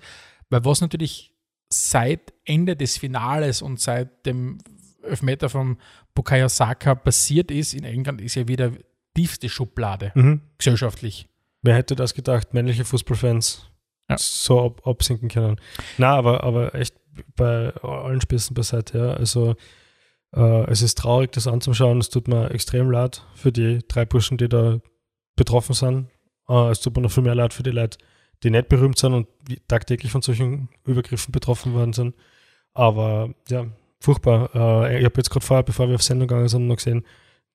Weil 0.50 0.64
was 0.66 0.82
natürlich 0.82 1.34
seit 1.70 2.34
Ende 2.46 2.76
des 2.76 2.98
Finales 2.98 3.62
und 3.62 3.80
seit 3.80 4.26
dem 4.26 4.58
Elfmeter 5.04 5.50
vom 5.50 5.78
Bukayo 6.16 6.48
Saka 6.48 6.96
passiert 6.96 7.52
ist 7.52 7.74
in 7.74 7.84
England, 7.84 8.22
ist 8.22 8.36
ja 8.36 8.48
wieder 8.48 8.72
tiefste 9.16 9.50
Schublade, 9.50 10.12
Mhm. 10.16 10.42
gesellschaftlich. 10.58 11.28
Wer 11.64 11.76
hätte 11.76 11.96
das 11.96 12.14
gedacht, 12.14 12.54
männliche 12.54 12.86
Fußballfans 12.86 13.70
Ja. 14.10 14.18
so 14.18 14.66
ab, 14.66 14.88
absinken 14.88 15.30
können? 15.30 15.58
Na, 15.98 16.16
aber, 16.16 16.44
aber 16.44 16.74
echt 16.76 16.96
bei 17.36 17.74
allen 17.82 18.22
Spitzen 18.22 18.54
beiseite, 18.54 18.98
ja. 18.98 19.14
Also 19.14 19.56
Äh, 20.36 20.70
es 20.70 20.82
ist 20.82 20.98
traurig, 20.98 21.32
das 21.32 21.48
anzuschauen. 21.48 22.00
Es 22.00 22.10
tut 22.10 22.28
mir 22.28 22.52
extrem 22.52 22.92
leid 22.92 23.24
für 23.36 23.52
die 23.52 23.80
drei 23.88 24.06
Burschen, 24.06 24.38
die 24.38 24.50
da 24.50 24.80
betroffen 25.36 25.74
sind. 25.74 26.10
Äh, 26.50 26.70
es 26.70 26.82
tut 26.82 26.96
mir 26.96 27.02
noch 27.02 27.12
viel 27.12 27.24
mehr 27.24 27.36
leid 27.36 27.54
für 27.54 27.64
die 27.64 27.72
Leute, 27.72 27.98
die 28.44 28.50
nicht 28.50 28.70
berühmt 28.70 28.98
sind 28.98 29.14
und 29.14 29.28
tagtäglich 29.68 30.12
von 30.12 30.22
solchen 30.22 30.70
Übergriffen 30.86 31.32
betroffen 31.32 31.74
worden 31.74 31.94
sind. 31.94 32.16
Aber 32.74 33.34
ja, 33.50 33.68
furchtbar. 34.00 34.50
Äh, 34.54 35.00
ich 35.00 35.06
habe 35.06 35.16
jetzt 35.18 35.30
gerade 35.30 35.46
vorher, 35.46 35.64
bevor 35.64 35.88
wir 35.88 35.96
auf 35.96 36.04
Sendung 36.04 36.28
gegangen 36.28 36.50
sind, 36.50 36.68
noch 36.68 36.76
gesehen, 36.76 37.06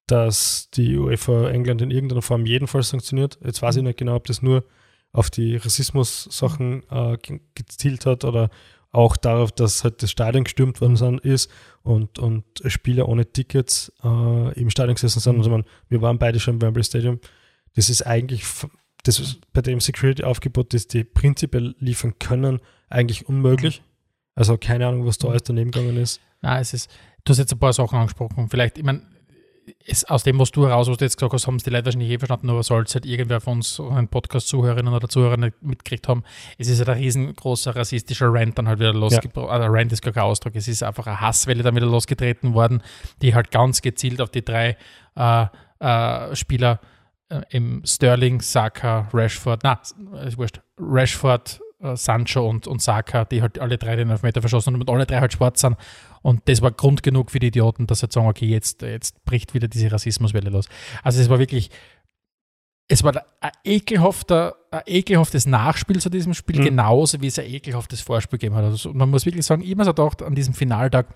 dass 0.07 0.71
die 0.71 0.97
UEFA 0.97 1.51
England 1.51 1.83
in 1.83 1.91
irgendeiner 1.91 2.23
Form 2.23 2.47
jedenfalls 2.47 2.89
sanktioniert. 2.89 3.39
Jetzt 3.45 3.63
weiß 3.63 3.77
ich 3.77 3.83
nicht 3.83 3.99
genau, 3.99 4.17
ob 4.17 4.27
das 4.27 4.43
nur 4.43 4.65
auf 5.13 5.31
die 5.31 5.57
Rassismus-Sachen 5.57 6.83
äh, 6.91 7.19
gezielt 7.55 8.07
hat 8.07 8.25
oder 8.25 8.51
auch 8.93 9.17
darauf, 9.17 9.53
dass 9.53 9.85
halt 9.85 10.03
das 10.03 10.11
Stadion 10.11 10.45
gestürmt 10.45 10.81
worden 10.81 10.97
sind, 10.97 11.21
ist 11.21 11.51
und, 11.83 12.19
und 12.19 12.45
Spieler 12.67 13.09
ohne 13.09 13.31
Tickets 13.31 13.91
äh, 14.05 14.61
im 14.61 14.71
Stadion 14.71 14.95
gesessen 14.95 15.21
sind. 15.21 15.39
Also 15.39 15.51
man, 15.51 15.65
wir 15.89 16.03
waren 16.03 16.19
beide 16.19 16.39
schon 16.39 16.55
im 16.55 16.63
Wembley 16.63 16.85
Stadium. 16.85 17.19
Das 17.75 17.89
ist 17.89 18.03
eigentlich, 18.03 18.45
das 19.03 19.19
ist 19.19 19.41
bei 19.53 19.63
dem 19.63 19.81
Security-Aufgebot, 19.81 20.75
das 20.75 20.87
die 20.87 21.05
prinzipiell 21.05 21.75
liefern 21.79 22.19
können, 22.19 22.61
eigentlich 22.91 23.29
unmöglich. 23.29 23.83
Also 24.35 24.59
keine 24.59 24.87
Ahnung, 24.87 25.07
was 25.07 25.19
da 25.19 25.29
alles 25.29 25.43
daneben 25.43 25.71
gegangen 25.71 25.97
ist. 25.97 26.21
Nein, 26.43 26.61
es 26.61 26.75
ist, 26.75 26.91
du 27.25 27.31
hast 27.31 27.39
jetzt 27.39 27.53
ein 27.53 27.59
paar 27.59 27.73
Sachen 27.73 27.99
angesprochen. 27.99 28.49
Vielleicht, 28.51 28.77
ich 28.77 28.85
meine, 28.85 29.03
es, 29.87 30.05
aus 30.05 30.25
dem, 30.25 30.39
was 30.39 30.51
du 30.51 30.67
heraus, 30.67 30.89
was 30.89 30.97
du 30.99 31.05
jetzt 31.05 31.17
gesagt 31.17 31.33
hast, 31.33 31.47
haben 31.47 31.57
es 31.57 31.63
die 31.63 31.71
Leute 31.71 31.87
wahrscheinlich 31.87 32.11
eh 32.11 32.19
verstanden, 32.19 32.51
aber 32.51 32.63
soll 32.63 32.83
es 32.83 32.95
halt 32.95 33.07
irgendwer 33.07 33.41
von 33.41 33.59
uns, 33.59 33.79
einen 33.81 34.09
Podcast-Zuhörerinnen 34.09 34.93
oder 34.93 35.09
Zuhörern 35.09 35.41
nicht 35.41 35.63
mitgekriegt 35.63 36.09
haben, 36.09 36.25
es 36.59 36.69
ist 36.69 36.79
halt 36.79 36.89
ein 36.89 36.99
riesengroßer 36.99 37.77
rassistischer 37.77 38.33
Rant 38.33 38.59
dann 38.59 38.69
halt 38.69 38.81
wieder 38.81 38.93
losgetreten. 38.93 39.43
Ja. 39.43 39.49
Also 39.49 39.73
Rant 39.73 39.93
ist 39.93 40.03
gar 40.03 40.13
kein 40.13 40.25
Ausdruck, 40.25 40.57
es 40.57 40.69
ist 40.69 40.83
einfach 40.83 41.07
eine 41.07 41.21
Hasswelle 41.21 41.63
dann 41.63 41.77
wieder 41.77 41.87
losgetreten 41.87 42.55
worden, 42.55 42.83
die 43.23 43.35
halt 43.35 43.51
ganz 43.51 43.83
gezielt 43.83 44.21
auf 44.21 44.31
die 44.31 44.45
drei 44.45 44.77
äh, 45.17 45.47
äh, 45.79 46.35
Spieler 46.35 46.81
äh, 47.29 47.43
im 47.51 47.83
Sterling, 47.85 48.41
Saka, 48.41 49.09
Rashford, 49.13 49.63
na, 49.63 49.81
ist 50.27 50.39
wurscht, 50.39 50.61
Rashford, 50.79 51.61
äh, 51.83 51.97
Sancho 51.97 52.49
und, 52.49 52.67
und 52.67 52.81
Saka, 52.81 53.25
die 53.25 53.43
halt 53.43 53.59
alle 53.59 53.79
drei 53.79 53.97
den 53.97 54.11
Elfmeter 54.11 54.41
verschossen 54.41 54.75
haben 54.75 54.81
und 54.81 54.91
alle 54.91 55.07
drei 55.07 55.21
halt 55.21 55.33
schwarz 55.33 55.61
sind. 55.61 55.77
Und 56.23 56.43
das 56.49 56.63
war 56.63 56.71
Grund 56.71 57.03
genug 57.03 57.31
für 57.31 57.39
die 57.39 57.49
Idioten, 57.49 57.87
dass 57.87 57.99
sie 57.99 58.05
halt 58.05 58.13
sagen, 58.13 58.29
okay, 58.29 58.47
jetzt, 58.47 58.83
jetzt 58.83 59.25
bricht 59.25 59.55
wieder 59.55 59.69
diese 59.69 59.91
Rassismuswelle 59.91 60.51
los. 60.51 60.69
Also 61.03 61.21
es 61.21 61.29
war 61.29 61.39
wirklich, 61.39 61.71
es 62.89 63.03
war 63.03 63.25
ein, 63.41 63.51
ekelhafter, 63.65 64.55
ein 64.71 64.83
ekelhaftes 64.87 65.47
Nachspiel 65.47 66.01
zu 66.01 66.11
diesem 66.11 66.35
Spiel, 66.35 66.61
mhm. 66.61 66.65
genauso 66.65 67.21
wie 67.21 67.27
es 67.27 67.39
ein 67.39 67.47
ekelhaftes 67.47 68.01
Vorspiel 68.01 68.39
gegeben 68.39 68.55
hat. 68.55 68.65
Also 68.65 68.93
man 68.93 69.11
muss 69.11 69.27
wirklich 69.27 69.45
sagen, 69.45 69.63
ich 69.63 69.71
habe 69.71 69.79
mir 69.79 69.85
so 69.85 69.95
gedacht, 69.95 70.23
an 70.23 70.35
diesem 70.35 70.55
Finaltag, 70.55 71.15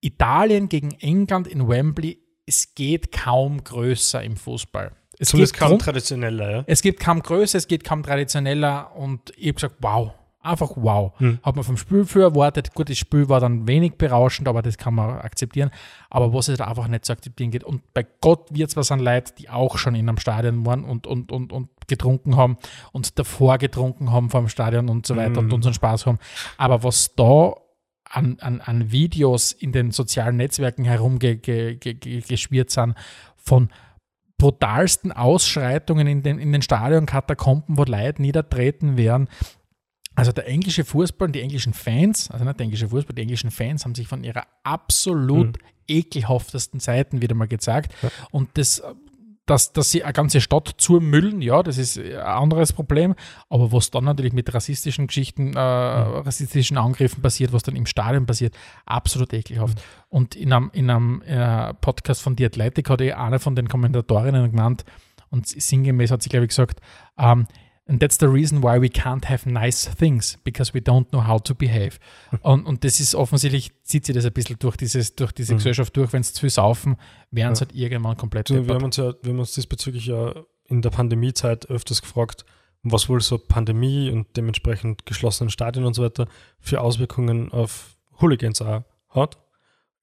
Italien 0.00 0.68
gegen 0.68 0.92
England 0.92 1.46
in 1.46 1.68
Wembley, 1.68 2.18
es 2.46 2.74
geht 2.74 3.12
kaum 3.12 3.62
größer 3.62 4.22
im 4.22 4.36
Fußball. 4.36 4.92
Es 5.20 5.28
Zumindest 5.28 5.54
kaum 5.54 5.78
traditioneller, 5.78 6.50
ja. 6.50 6.64
Es 6.66 6.80
geht 6.80 6.98
kaum 6.98 7.22
größer, 7.22 7.58
es 7.58 7.68
geht 7.68 7.84
kaum 7.84 8.02
traditioneller 8.02 8.96
und 8.96 9.32
ich 9.36 9.48
habe 9.48 9.54
gesagt, 9.54 9.74
wow, 9.80 10.12
einfach 10.40 10.70
wow. 10.76 11.12
Hm. 11.18 11.38
Hat 11.42 11.56
man 11.56 11.62
vom 11.62 11.76
Spiel 11.76 12.06
für 12.06 12.22
erwartet. 12.22 12.72
Gut, 12.74 12.88
das 12.88 12.96
Spiel 12.96 13.28
war 13.28 13.38
dann 13.38 13.66
wenig 13.68 13.96
berauschend, 13.98 14.48
aber 14.48 14.62
das 14.62 14.78
kann 14.78 14.94
man 14.94 15.18
akzeptieren. 15.18 15.70
Aber 16.08 16.32
was 16.32 16.48
es 16.48 16.58
halt 16.58 16.68
einfach 16.68 16.88
nicht 16.88 17.04
zu 17.04 17.12
akzeptieren 17.12 17.50
geht. 17.50 17.64
Und 17.64 17.92
bei 17.92 18.06
Gott 18.22 18.48
wird 18.50 18.70
es 18.70 18.76
was 18.76 18.90
an 18.90 19.00
Leuten, 19.00 19.32
die 19.38 19.50
auch 19.50 19.76
schon 19.76 19.94
in 19.94 20.08
einem 20.08 20.18
Stadion 20.18 20.64
waren 20.64 20.84
und, 20.84 21.06
und, 21.06 21.32
und, 21.32 21.52
und 21.52 21.68
getrunken 21.86 22.36
haben 22.36 22.56
und 22.92 23.18
davor 23.18 23.58
getrunken 23.58 24.10
haben 24.10 24.30
vor 24.30 24.40
dem 24.40 24.48
Stadion 24.48 24.88
und 24.88 25.06
so 25.06 25.16
weiter 25.16 25.36
hm. 25.36 25.44
und 25.44 25.52
unseren 25.52 25.74
Spaß 25.74 26.06
haben. 26.06 26.18
Aber 26.56 26.82
was 26.82 27.14
da 27.14 27.54
an, 28.04 28.38
an, 28.40 28.60
an 28.60 28.90
Videos 28.90 29.52
in 29.52 29.72
den 29.72 29.90
sozialen 29.90 30.36
Netzwerken 30.36 30.84
herumgeschwirrt 30.84 31.42
ge, 31.42 31.94
ge, 31.94 32.20
ge, 32.20 32.64
sind 32.66 32.94
von 33.36 33.70
brutalsten 34.40 35.12
Ausschreitungen 35.12 36.06
in 36.06 36.22
den, 36.22 36.38
in 36.38 36.50
den 36.50 36.62
Stadionkatakomben, 36.62 37.76
wo 37.76 37.84
Leute 37.84 38.22
niedertreten 38.22 38.96
werden. 38.96 39.28
Also 40.14 40.32
der 40.32 40.48
englische 40.48 40.84
Fußball 40.84 41.28
und 41.28 41.34
die 41.34 41.42
englischen 41.42 41.74
Fans, 41.74 42.30
also 42.30 42.44
nicht 42.44 42.58
der 42.58 42.64
englische 42.64 42.88
Fußball, 42.88 43.14
die 43.14 43.22
englischen 43.22 43.50
Fans 43.50 43.84
haben 43.84 43.94
sich 43.94 44.08
von 44.08 44.24
ihrer 44.24 44.44
absolut 44.64 45.58
mhm. 45.58 45.66
ekelhaftesten 45.86 46.80
Seiten 46.80 47.20
wieder 47.22 47.34
mal 47.34 47.48
gezeigt. 47.48 47.92
Ja. 48.02 48.08
Und 48.30 48.48
das 48.54 48.82
dass, 49.50 49.72
dass 49.72 49.90
sie 49.90 50.04
eine 50.04 50.12
ganze 50.12 50.40
Stadt 50.40 50.74
zumüllen, 50.76 51.42
ja, 51.42 51.64
das 51.64 51.76
ist 51.76 51.98
ein 51.98 52.14
anderes 52.16 52.72
Problem. 52.72 53.16
Aber 53.48 53.72
was 53.72 53.90
dann 53.90 54.04
natürlich 54.04 54.32
mit 54.32 54.54
rassistischen 54.54 55.08
Geschichten, 55.08 55.48
äh, 55.48 55.50
mhm. 55.50 55.56
rassistischen 55.56 56.78
Angriffen 56.78 57.20
passiert, 57.20 57.52
was 57.52 57.64
dann 57.64 57.74
im 57.74 57.86
Stadion 57.86 58.26
passiert, 58.26 58.56
absolut 58.86 59.32
ekelhaft. 59.32 59.78
Mhm. 59.78 59.82
Und 60.08 60.36
in 60.36 60.52
einem, 60.52 60.70
in 60.72 60.88
einem 60.88 61.22
äh, 61.22 61.74
Podcast 61.74 62.22
von 62.22 62.36
The 62.38 62.46
Athletic 62.46 62.88
hat 62.88 63.00
eh 63.00 63.12
eine 63.12 63.40
von 63.40 63.56
den 63.56 63.68
Kommentatorinnen 63.68 64.52
genannt 64.52 64.84
und 65.30 65.48
sinngemäß 65.48 66.12
hat 66.12 66.22
sie, 66.22 66.28
glaube 66.28 66.44
ich, 66.44 66.50
gesagt, 66.50 66.80
ähm, 67.18 67.48
And 67.90 68.00
that's 68.00 68.18
the 68.18 68.26
reason 68.26 68.62
why 68.62 68.80
we 68.80 68.88
can't 68.88 69.24
have 69.24 69.50
nice 69.50 69.84
things, 69.84 70.38
because 70.44 70.72
we 70.72 70.80
don't 70.80 71.10
know 71.10 71.26
how 71.26 71.42
to 71.42 71.56
behave. 71.56 71.98
und, 72.42 72.64
und 72.64 72.84
das 72.84 73.00
ist 73.00 73.16
offensichtlich, 73.16 73.72
zieht 73.82 74.06
sich 74.06 74.14
das 74.14 74.24
ein 74.24 74.32
bisschen 74.32 74.60
durch, 74.60 74.76
dieses, 74.76 75.16
durch 75.16 75.32
diese 75.32 75.54
mhm. 75.54 75.56
Gesellschaft 75.58 75.96
durch. 75.96 76.12
Wenn 76.12 76.20
es 76.20 76.32
zu 76.32 76.40
viel 76.40 76.50
saufen, 76.50 76.96
werden 77.32 77.52
es 77.52 77.58
ja. 77.58 77.66
halt 77.66 77.74
irgendwann 77.74 78.16
komplett 78.16 78.48
du, 78.48 78.64
wir, 78.64 78.74
haben 78.76 78.84
uns 78.84 78.96
ja, 78.96 79.12
wir 79.22 79.32
haben 79.32 79.40
uns 79.40 79.54
diesbezüglich 79.54 80.06
ja 80.06 80.34
in 80.68 80.82
der 80.82 80.90
Pandemiezeit 80.90 81.68
öfters 81.68 82.00
gefragt, 82.00 82.44
was 82.84 83.08
wohl 83.08 83.20
so 83.20 83.38
Pandemie 83.38 84.08
und 84.10 84.36
dementsprechend 84.36 85.04
geschlossenen 85.04 85.50
Stadien 85.50 85.84
und 85.84 85.94
so 85.94 86.04
weiter 86.04 86.28
für 86.60 86.80
Auswirkungen 86.82 87.50
auf 87.50 87.96
Hooligans 88.20 88.62
auch 88.62 88.84
hat. 89.08 89.36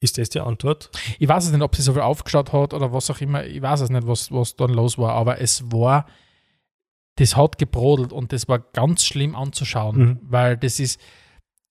Ist 0.01 0.17
das 0.17 0.27
die 0.27 0.41
Antwort? 0.41 0.91
Ich 1.19 1.29
weiß 1.29 1.45
es 1.45 1.53
nicht, 1.53 1.61
ob 1.61 1.73
sie 1.73 1.83
so 1.83 1.93
viel 1.93 2.01
aufgeschaut 2.01 2.51
hat 2.51 2.73
oder 2.73 2.91
was 2.91 3.09
auch 3.09 3.21
immer. 3.21 3.45
Ich 3.45 3.61
weiß 3.61 3.79
es 3.79 3.89
nicht, 3.89 4.05
was, 4.05 4.29
was 4.29 4.57
dann 4.57 4.73
los 4.73 4.97
war, 4.97 5.13
aber 5.13 5.39
es 5.39 5.71
war 5.71 6.05
das 7.17 7.35
hat 7.35 7.57
gebrodelt 7.57 8.13
und 8.13 8.31
das 8.31 8.47
war 8.47 8.59
ganz 8.59 9.05
schlimm 9.05 9.35
anzuschauen, 9.35 9.97
mhm. 9.97 10.19
weil 10.21 10.57
das 10.57 10.79
ist, 10.79 10.99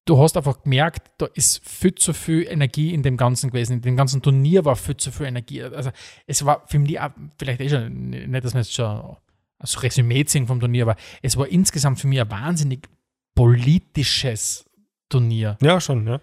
du 0.04 0.18
hast 0.18 0.36
einfach 0.36 0.62
gemerkt, 0.62 1.10
da 1.18 1.26
ist 1.34 1.66
viel 1.66 1.94
zu 1.94 2.12
viel 2.12 2.46
Energie 2.46 2.92
in 2.92 3.02
dem 3.02 3.16
Ganzen 3.16 3.50
gewesen. 3.50 3.74
In 3.74 3.82
dem 3.82 3.96
ganzen 3.96 4.22
Turnier 4.22 4.64
war 4.64 4.76
viel 4.76 4.96
zu 4.96 5.10
viel 5.10 5.26
Energie. 5.26 5.62
Also 5.62 5.90
es 6.26 6.44
war 6.44 6.66
für 6.66 6.78
mich 6.78 7.00
auch, 7.00 7.10
vielleicht 7.38 7.60
eh 7.60 7.68
schon, 7.68 8.10
nicht, 8.10 8.44
dass 8.44 8.54
man 8.54 8.62
jetzt 8.62 8.74
schon 8.74 9.16
als 9.58 9.82
Resümee 9.82 10.24
ziehen 10.24 10.46
vom 10.46 10.60
Turnier, 10.60 10.82
aber 10.82 10.96
es 11.22 11.36
war 11.36 11.48
insgesamt 11.48 12.00
für 12.00 12.08
mich 12.08 12.20
ein 12.20 12.30
wahnsinnig 12.30 12.88
politisches 13.34 14.68
Turnier. 15.08 15.56
Ja, 15.62 15.80
schon, 15.80 16.06
ja 16.06 16.20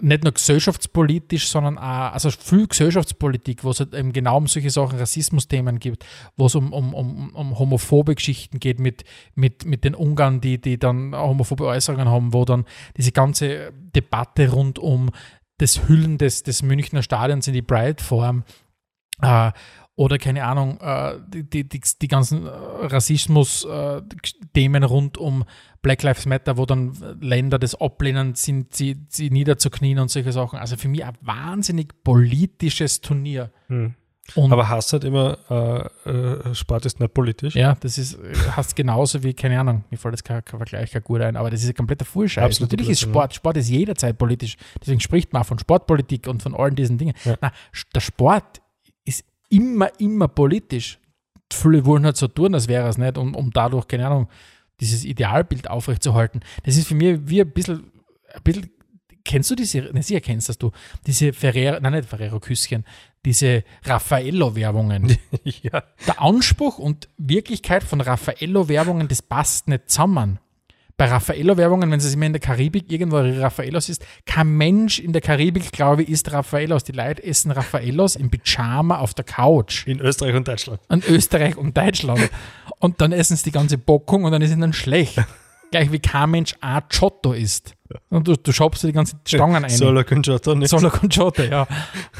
nicht 0.00 0.22
nur 0.22 0.32
gesellschaftspolitisch, 0.32 1.48
sondern 1.48 1.78
auch, 1.78 2.12
also 2.12 2.30
viel 2.30 2.66
Gesellschaftspolitik, 2.66 3.64
wo 3.64 3.70
es 3.70 3.80
halt 3.80 3.94
eben 3.94 4.12
genau 4.12 4.36
um 4.36 4.46
solche 4.46 4.70
Sachen, 4.70 4.98
Rassismusthemen 4.98 5.78
gibt, 5.78 6.04
wo 6.36 6.46
es 6.46 6.54
um, 6.54 6.72
um, 6.72 6.92
um, 6.92 7.30
um 7.30 7.58
homophobe 7.58 8.14
Geschichten 8.14 8.60
geht 8.60 8.78
mit, 8.78 9.04
mit, 9.34 9.64
mit 9.64 9.84
den 9.84 9.94
Ungarn, 9.94 10.40
die, 10.40 10.60
die 10.60 10.78
dann 10.78 11.14
homophobe 11.16 11.66
Äußerungen 11.66 12.08
haben, 12.08 12.32
wo 12.32 12.44
dann 12.44 12.66
diese 12.96 13.12
ganze 13.12 13.72
Debatte 13.94 14.50
rund 14.50 14.78
um 14.78 15.10
das 15.58 15.88
Hüllen 15.88 16.18
des, 16.18 16.42
des 16.42 16.62
Münchner 16.62 17.02
Stadions 17.02 17.46
in 17.46 17.54
die 17.54 17.62
Pride-Form 17.62 18.44
äh, 19.22 19.52
oder 19.94 20.18
keine 20.18 20.44
Ahnung, 20.44 20.78
äh, 20.80 21.18
die, 21.28 21.68
die, 21.68 21.80
die 21.80 22.08
ganzen 22.08 22.46
äh, 22.46 22.50
Rassismus-Themen 22.50 24.84
rund 24.84 25.18
um 25.18 25.44
Black 25.82 26.02
Lives 26.02 26.26
Matter, 26.26 26.56
wo 26.56 26.64
dann 26.64 27.18
Länder 27.20 27.58
das 27.58 27.74
ablehnen, 27.74 28.34
sind 28.34 28.74
sie, 28.74 29.04
sie 29.08 29.30
niederzuknien 29.30 29.98
und 29.98 30.10
solche 30.10 30.32
Sachen. 30.32 30.58
Also 30.58 30.76
für 30.76 30.88
mich 30.88 31.04
ein 31.04 31.14
wahnsinnig 31.20 32.04
politisches 32.04 33.00
Turnier. 33.00 33.50
Hm. 33.66 33.94
Aber 34.36 34.68
hast 34.68 34.92
halt 34.92 35.04
immer, 35.04 35.90
äh, 36.06 36.10
äh, 36.10 36.54
Sport 36.54 36.86
ist 36.86 37.00
nicht 37.00 37.12
politisch. 37.12 37.54
Ja, 37.54 37.76
das 37.80 37.98
ist, 37.98 38.18
hast 38.52 38.76
genauso 38.76 39.22
wie, 39.22 39.34
keine 39.34 39.58
Ahnung, 39.58 39.84
mir 39.90 39.98
fällt 39.98 40.14
jetzt 40.14 40.24
kein, 40.24 40.44
kein 40.44 40.58
Vergleich 40.58 40.92
kein 40.92 41.02
gut 41.02 41.20
ein, 41.20 41.36
aber 41.36 41.50
das 41.50 41.62
ist 41.62 41.68
ein 41.68 41.74
kompletter 41.74 42.04
Fullscheiß. 42.04 42.44
Absolut 42.44 42.72
Natürlich 42.72 42.90
ist 42.90 43.00
Sport, 43.00 43.34
Sport 43.34 43.56
ist 43.56 43.68
jederzeit 43.68 44.16
politisch. 44.16 44.56
Deswegen 44.80 45.00
spricht 45.00 45.32
man 45.32 45.42
auch 45.42 45.46
von 45.46 45.58
Sportpolitik 45.58 46.28
und 46.28 46.42
von 46.42 46.54
allen 46.54 46.76
diesen 46.76 46.98
Dingen. 46.98 47.14
Ja. 47.24 47.36
Na, 47.40 47.52
der 47.94 48.00
Sport 48.00 48.61
immer, 49.52 49.90
immer 50.00 50.28
politisch. 50.28 50.98
Viele 51.52 51.84
wollen 51.84 52.04
halt 52.04 52.16
so 52.16 52.28
tun, 52.28 52.54
als 52.54 52.68
wäre 52.68 52.88
es 52.88 52.98
nicht, 52.98 53.18
um, 53.18 53.34
um 53.34 53.50
dadurch, 53.50 53.86
keine 53.86 54.06
Ahnung, 54.06 54.28
dieses 54.80 55.04
Idealbild 55.04 55.68
aufrechtzuerhalten. 55.68 56.40
Das 56.64 56.76
ist 56.76 56.88
für 56.88 56.94
mich 56.94 57.20
wie 57.24 57.42
ein 57.42 57.50
bisschen, 57.50 57.92
ein 58.34 58.42
bisschen 58.42 58.70
kennst 59.24 59.50
du 59.50 59.54
diese, 59.54 59.82
ne, 59.92 60.02
sicher 60.02 60.20
kennst 60.20 60.48
das 60.48 60.58
du, 60.58 60.72
diese 61.06 61.32
Ferrero, 61.32 61.78
nein, 61.80 61.92
nicht 61.92 62.08
Ferrero-Küsschen, 62.08 62.84
diese 63.24 63.62
Raffaello-Werbungen. 63.84 65.16
ja. 65.44 65.84
Der 66.06 66.20
Anspruch 66.20 66.78
und 66.78 67.08
Wirklichkeit 67.18 67.84
von 67.84 68.00
Raffaello-Werbungen, 68.00 69.08
das 69.08 69.22
passt 69.22 69.68
nicht 69.68 69.90
zusammen 69.90 70.40
bei 70.96 71.06
Raffaello-Werbungen, 71.06 71.90
wenn 71.90 71.98
es 71.98 72.14
immer 72.14 72.26
in 72.26 72.32
der 72.32 72.40
Karibik 72.40 72.90
irgendwo 72.90 73.18
Raffaellos 73.18 73.88
ist, 73.88 74.04
kein 74.26 74.48
Mensch 74.56 74.98
in 74.98 75.12
der 75.12 75.22
Karibik, 75.22 75.72
glaube 75.72 76.02
ich, 76.02 76.08
isst 76.08 76.32
Raffaellos. 76.32 76.84
Die 76.84 76.92
Leute 76.92 77.22
essen 77.24 77.50
Raffaellos 77.50 78.16
im 78.16 78.30
Pyjama 78.30 78.98
auf 78.98 79.14
der 79.14 79.24
Couch. 79.24 79.86
In 79.86 80.00
Österreich 80.00 80.34
und 80.34 80.46
Deutschland. 80.46 80.80
In 80.90 81.02
Österreich 81.08 81.56
und 81.56 81.76
Deutschland. 81.76 82.30
und 82.78 83.00
dann 83.00 83.12
essen 83.12 83.36
sie 83.36 83.44
die 83.44 83.52
ganze 83.52 83.78
Bockung 83.78 84.24
und 84.24 84.32
dann 84.32 84.42
ist 84.42 84.52
ihnen 84.52 84.72
schlecht. 84.72 85.18
Gleich 85.70 85.90
wie 85.90 86.00
kein 86.00 86.30
Mensch 86.30 86.54
ein 86.60 86.82
Giotto 86.90 87.32
ist. 87.32 87.74
Und 88.10 88.28
du, 88.28 88.36
du 88.36 88.52
schraubst 88.52 88.82
dir 88.82 88.88
die 88.88 88.92
ganzen 88.92 89.20
Stangen 89.26 89.64
ein. 89.64 89.70
Solo 89.70 90.04
Concerto 90.04 90.54
nicht. 90.54 90.68
Solo 90.68 90.90
Concerto, 90.90 91.42
ja. 91.42 91.66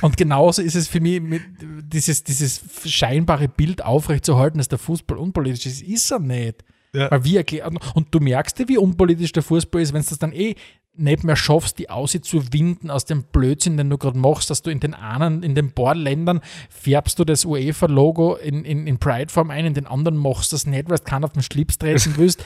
Und 0.01 0.17
genauso 0.17 0.63
ist 0.63 0.75
es 0.75 0.89
für 0.89 1.01
mich, 1.01 1.21
mit 1.21 1.43
dieses, 1.61 2.25
dieses 2.25 2.63
scheinbare 2.87 3.49
Bild 3.49 3.85
aufrechtzuerhalten, 3.85 4.59
dass 4.59 4.69
der 4.69 4.79
Fußball 4.79 5.19
unpolitisch 5.19 5.67
ist, 5.67 5.83
ist 5.83 6.11
er 6.11 6.19
nicht. 6.19 6.65
Ja. 6.95 7.11
Weil 7.11 7.25
wir 7.25 7.39
erklären, 7.39 7.79
und 7.95 8.15
du 8.15 8.21
merkst 8.21 8.59
dir, 8.59 8.69
wie 8.69 8.79
unpolitisch 8.79 9.33
der 9.33 9.43
Fußball 9.43 9.81
ist, 9.81 9.93
wenn 9.93 10.03
du 10.03 10.09
das 10.09 10.19
dann 10.19 10.33
eh 10.33 10.57
nicht 10.95 11.25
mehr 11.25 11.37
schaffst, 11.37 11.79
die 11.79 11.89
Aussicht 11.89 12.27
zu 12.27 12.53
winden 12.53 12.91
aus 12.91 13.07
dem 13.07 13.25
Blödsinn, 13.25 13.77
den 13.77 13.89
du 13.89 13.97
gerade 13.97 14.19
machst, 14.19 14.51
dass 14.51 14.61
du 14.61 14.71
in 14.71 14.81
den 14.81 14.95
einen, 14.95 15.43
in 15.43 15.55
den 15.55 15.73
Bohrländern 15.73 16.41
färbst 16.69 17.19
du 17.19 17.25
das 17.25 17.47
UEFA-Logo 17.47 18.37
in, 18.37 18.65
in, 18.65 18.87
in 18.87 18.99
Pride-Form 18.99 19.51
ein, 19.51 19.65
in 19.65 19.75
den 19.75 19.87
anderen 19.87 20.19
machst 20.19 20.53
du 20.53 20.55
das 20.55 20.67
nicht, 20.67 20.91
weil 20.91 20.99
du 20.99 21.05
keinen 21.05 21.25
auf 21.25 21.33
den 21.33 21.43
Schlips 21.43 21.79
treten 21.79 22.15
willst. 22.17 22.45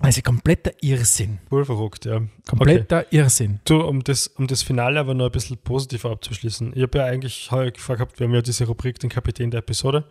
Also 0.00 0.20
kompletter 0.22 0.72
Irrsinn. 0.80 1.38
Voll 1.48 1.64
verrückt, 1.64 2.04
ja. 2.04 2.22
Kompletter 2.48 3.12
Irrsinn. 3.12 3.60
Du, 3.64 3.80
um 3.80 4.02
das, 4.02 4.26
um 4.26 4.48
das 4.48 4.64
Finale 4.64 4.98
aber 4.98 5.14
noch 5.14 5.26
ein 5.26 5.30
bisschen 5.30 5.56
positiver 5.56 6.10
abzuschließen. 6.10 6.72
Ich 6.74 6.82
habe 6.82 6.98
ja 6.98 7.04
eigentlich 7.04 7.52
heuer 7.52 7.70
gefragt 7.70 8.00
gehabt, 8.00 8.18
wir 8.18 8.26
haben 8.26 8.34
ja 8.34 8.42
diese 8.42 8.66
Rubrik, 8.66 8.98
den 8.98 9.10
Kapitän 9.10 9.52
der 9.52 9.60
Episode, 9.60 10.04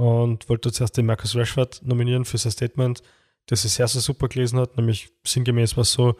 und 0.00 0.48
wollte 0.48 0.72
zuerst 0.72 0.96
den 0.96 1.04
Marcus 1.04 1.36
Rashford 1.36 1.82
nominieren 1.84 2.24
für 2.24 2.38
sein 2.38 2.52
Statement, 2.52 3.02
das 3.44 3.64
er 3.64 3.68
sehr, 3.68 3.86
sehr 3.86 4.00
super 4.00 4.28
gelesen 4.28 4.58
hat. 4.58 4.78
Nämlich 4.78 5.10
sinngemäß 5.26 5.76
war 5.76 5.82
es 5.82 5.92
so, 5.92 6.16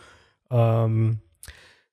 ähm, 0.51 1.21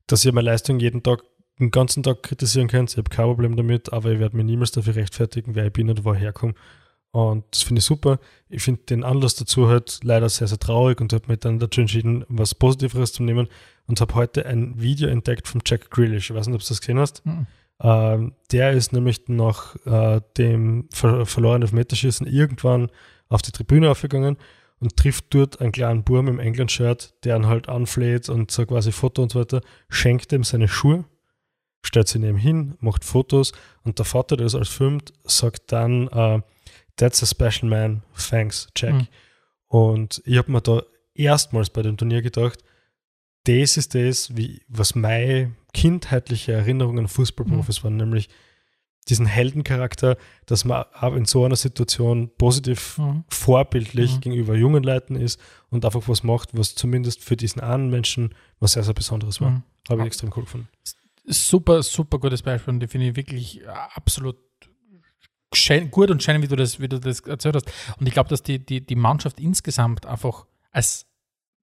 dass 0.06 0.26
ihr 0.26 0.34
meine 0.34 0.48
Leistung 0.48 0.82
jeden 0.82 1.02
Tag, 1.02 1.24
den 1.60 1.72
ganzen 1.72 2.04
Tag 2.04 2.24
kritisieren 2.24 2.68
könnt. 2.68 2.92
Ich 2.92 2.98
habe 2.98 3.10
kein 3.10 3.28
Problem 3.28 3.56
damit, 3.56 3.94
aber 3.94 4.12
ich 4.12 4.20
werde 4.20 4.36
mir 4.36 4.44
niemals 4.44 4.72
dafür 4.72 4.96
rechtfertigen, 4.98 5.56
wer 5.56 5.68
ich 5.68 5.72
bin 5.72 5.90
und 5.90 6.04
woher 6.04 6.18
ich 6.18 6.24
herkomme. 6.24 6.56
Und 7.12 7.46
das 7.52 7.64
finde 7.64 7.80
ich 7.80 7.86
super. 7.86 8.20
Ich 8.50 8.64
finde 8.64 8.82
den 8.82 9.06
Anlass 9.06 9.36
dazu 9.36 9.70
halt 9.70 10.02
leider 10.04 10.28
sehr, 10.28 10.48
sehr 10.48 10.60
traurig 10.60 11.00
und 11.00 11.14
habe 11.14 11.28
mich 11.30 11.40
dann 11.40 11.58
dazu 11.58 11.80
entschieden, 11.80 12.26
was 12.28 12.54
Positiveres 12.54 13.14
zu 13.14 13.24
nehmen 13.24 13.48
und 13.86 14.02
habe 14.02 14.14
heute 14.14 14.46
ein 14.46 14.82
Video 14.82 15.08
entdeckt 15.08 15.48
von 15.48 15.62
Jack 15.66 15.90
Grealish. 15.90 16.32
Ich 16.32 16.36
weiß 16.36 16.48
nicht, 16.48 16.56
ob 16.56 16.62
du 16.62 16.68
das 16.68 16.82
gesehen 16.82 17.00
hast. 17.00 17.26
Mhm. 17.26 17.48
Ähm, 17.82 18.34
der 18.52 18.72
ist 18.72 18.92
nämlich 18.92 19.28
nach 19.28 19.76
äh, 19.86 20.22
dem 20.38 20.88
ver 20.92 21.26
verlorenen 21.26 21.64
Elfmeterschießen 21.64 22.26
irgendwann 22.26 22.90
auf 23.30 23.42
die 23.42 23.52
Tribüne 23.52 23.92
aufgegangen 23.92 24.38
und 24.80 24.98
trifft 24.98 25.34
dort 25.34 25.62
einen 25.62 25.72
kleinen 25.72 26.04
Burm 26.04 26.28
im 26.28 26.40
England-Shirt, 26.40 27.14
der 27.24 27.36
ihn 27.36 27.48
halt 27.48 27.70
anfleht 27.70 28.30
und 28.30 28.52
so 28.52 28.66
quasi 28.66 28.92
Foto 28.92 29.22
und 29.22 29.32
so 29.32 29.40
weiter, 29.40 29.62
schenkt 29.90 30.32
ihm 30.32 30.44
seine 30.44 30.68
Schuhe, 30.68 31.06
stellt 31.84 32.08
sie 32.08 32.20
neben 32.20 32.38
hin, 32.38 32.76
macht 32.80 33.06
Fotos 33.06 33.54
und 33.84 34.00
der 34.00 34.06
Vater, 34.06 34.38
der 34.38 34.46
das 34.46 34.56
alles 34.56 34.70
filmt, 34.70 35.14
sagt 35.24 35.72
dann, 35.72 36.08
äh, 36.10 36.42
That's 36.98 37.22
a 37.22 37.28
special 37.28 37.70
man, 37.70 38.02
thanks, 38.18 38.70
Jack. 38.76 38.94
Mhm. 38.94 39.08
Und 39.68 40.22
ich 40.26 40.38
habe 40.38 40.52
mir 40.52 40.62
da 40.62 40.82
erstmals 41.14 41.70
bei 41.70 41.84
dem 41.84 41.96
Turnier 41.96 42.24
gedacht, 42.24 42.64
das 43.44 43.78
ist 43.78 43.94
das, 43.96 44.36
wie, 44.36 44.62
was 44.68 44.96
meine 44.96 45.56
kindheitliche 45.78 46.54
Erinnerungen 46.54 47.00
an 47.06 47.08
Fußballprofis 47.08 47.84
waren, 47.84 47.98
nämlich 47.98 48.30
diesen 49.10 49.26
Heldencharakter, 49.26 50.18
dass 50.48 50.66
man 50.66 50.84
auch 51.00 51.14
in 51.16 51.26
so 51.26 51.46
einer 51.46 51.56
Situation 51.56 52.30
positiv 52.38 52.98
Mhm. 52.98 53.24
vorbildlich 53.30 54.16
Mhm. 54.16 54.22
gegenüber 54.22 54.56
jungen 54.56 54.84
Leuten 54.84 55.16
ist 55.16 55.40
und 55.70 55.86
einfach 55.86 56.08
was 56.08 56.24
macht, 56.24 56.58
was 56.58 56.76
zumindest 56.76 57.24
für 57.24 57.38
diesen 57.38 57.62
einen 57.62 57.90
Menschen 57.90 58.34
was 58.60 58.74
sehr, 58.74 58.84
sehr 58.84 58.94
Besonderes 58.94 59.40
war. 59.40 59.52
Mhm. 59.52 59.64
Habe 59.90 60.02
ich 60.02 60.08
extrem 60.08 60.32
cool 60.36 60.44
gefunden. 60.44 60.68
Super, 61.26 61.84
super 61.84 62.20
gutes 62.20 62.42
Beispiel 62.42 62.74
und 62.74 62.80
die 62.80 62.88
finde 62.88 63.08
ich 63.10 63.16
wirklich 63.16 63.62
äh, 63.62 63.68
absolut 63.68 64.38
gut 65.92 66.12
und 66.12 66.22
schön, 66.22 66.42
wie 66.42 66.48
du 66.48 66.56
das, 66.56 66.80
wie 66.80 66.88
du 66.90 67.00
das 67.00 67.22
erzählt 67.22 67.56
hast. 67.56 67.72
Und 68.00 68.08
ich 68.08 68.14
glaube, 68.14 68.30
dass 68.30 68.44
die, 68.44 68.64
die, 68.64 68.86
die 68.86 68.96
Mannschaft 68.96 69.40
insgesamt 69.40 70.06
einfach 70.06 70.46
als 70.72 71.06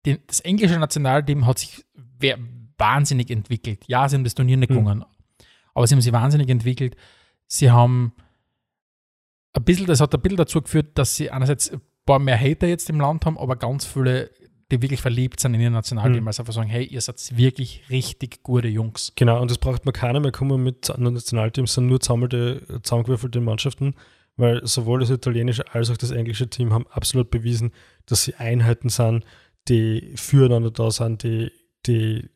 die, 0.04 0.18
das 0.26 0.40
englische 0.40 0.78
Nationalteam 0.78 1.46
hat 1.46 1.58
sich 1.60 1.84
wahnsinnig 2.78 3.30
entwickelt. 3.30 3.84
Ja, 3.86 4.08
sie 4.08 4.16
haben 4.16 4.24
das 4.24 4.34
Turnier 4.34 4.56
nicht 4.56 4.70
Mhm. 4.70 4.76
gewonnen, 4.76 5.04
aber 5.74 5.86
sie 5.86 5.94
haben 5.94 6.00
sich 6.00 6.12
wahnsinnig 6.12 6.48
entwickelt. 6.48 6.96
Sie 7.46 7.70
haben 7.70 8.12
ein 9.52 9.64
bisschen, 9.64 9.86
das 9.86 10.00
hat 10.00 10.14
ein 10.14 10.20
bisschen 10.20 10.36
dazu 10.36 10.62
geführt, 10.62 10.96
dass 10.98 11.16
sie 11.16 11.30
einerseits 11.30 11.70
ein 11.72 11.80
paar 12.06 12.18
mehr 12.18 12.38
Hater 12.38 12.66
jetzt 12.68 12.88
im 12.90 13.00
Land 13.00 13.26
haben, 13.26 13.38
aber 13.38 13.56
ganz 13.56 13.84
viele, 13.84 14.30
die 14.70 14.82
wirklich 14.82 15.00
verliebt 15.00 15.40
sind 15.40 15.54
in 15.54 15.60
ihr 15.62 15.70
Nationalteam, 15.70 16.22
Mhm. 16.22 16.26
also 16.28 16.42
einfach 16.42 16.52
sagen, 16.52 16.68
hey, 16.68 16.84
ihr 16.84 17.00
seid 17.00 17.36
wirklich 17.36 17.84
richtig 17.90 18.42
gute 18.42 18.68
Jungs. 18.68 19.12
Genau, 19.16 19.40
und 19.40 19.50
das 19.50 19.58
braucht 19.58 19.84
man 19.86 19.94
keiner 19.94 20.20
mehr 20.20 20.30
kommen 20.32 20.62
mit 20.62 20.90
anderen 20.90 21.14
Nationalteams, 21.14 21.72
sind 21.74 21.86
nur 21.86 22.00
zusammengewürfelte 22.00 23.40
Mannschaften, 23.40 23.94
weil 24.36 24.64
sowohl 24.66 25.00
das 25.00 25.10
italienische 25.10 25.64
als 25.74 25.90
auch 25.90 25.96
das 25.96 26.10
englische 26.10 26.48
Team 26.48 26.72
haben 26.72 26.86
absolut 26.88 27.30
bewiesen, 27.30 27.72
dass 28.06 28.24
sie 28.24 28.34
Einheiten 28.34 28.88
sind, 28.90 29.24
die 29.68 30.12
füreinander 30.16 30.70
da 30.70 30.90
sind, 30.90 31.22
die, 31.22 31.50
die 31.86 32.28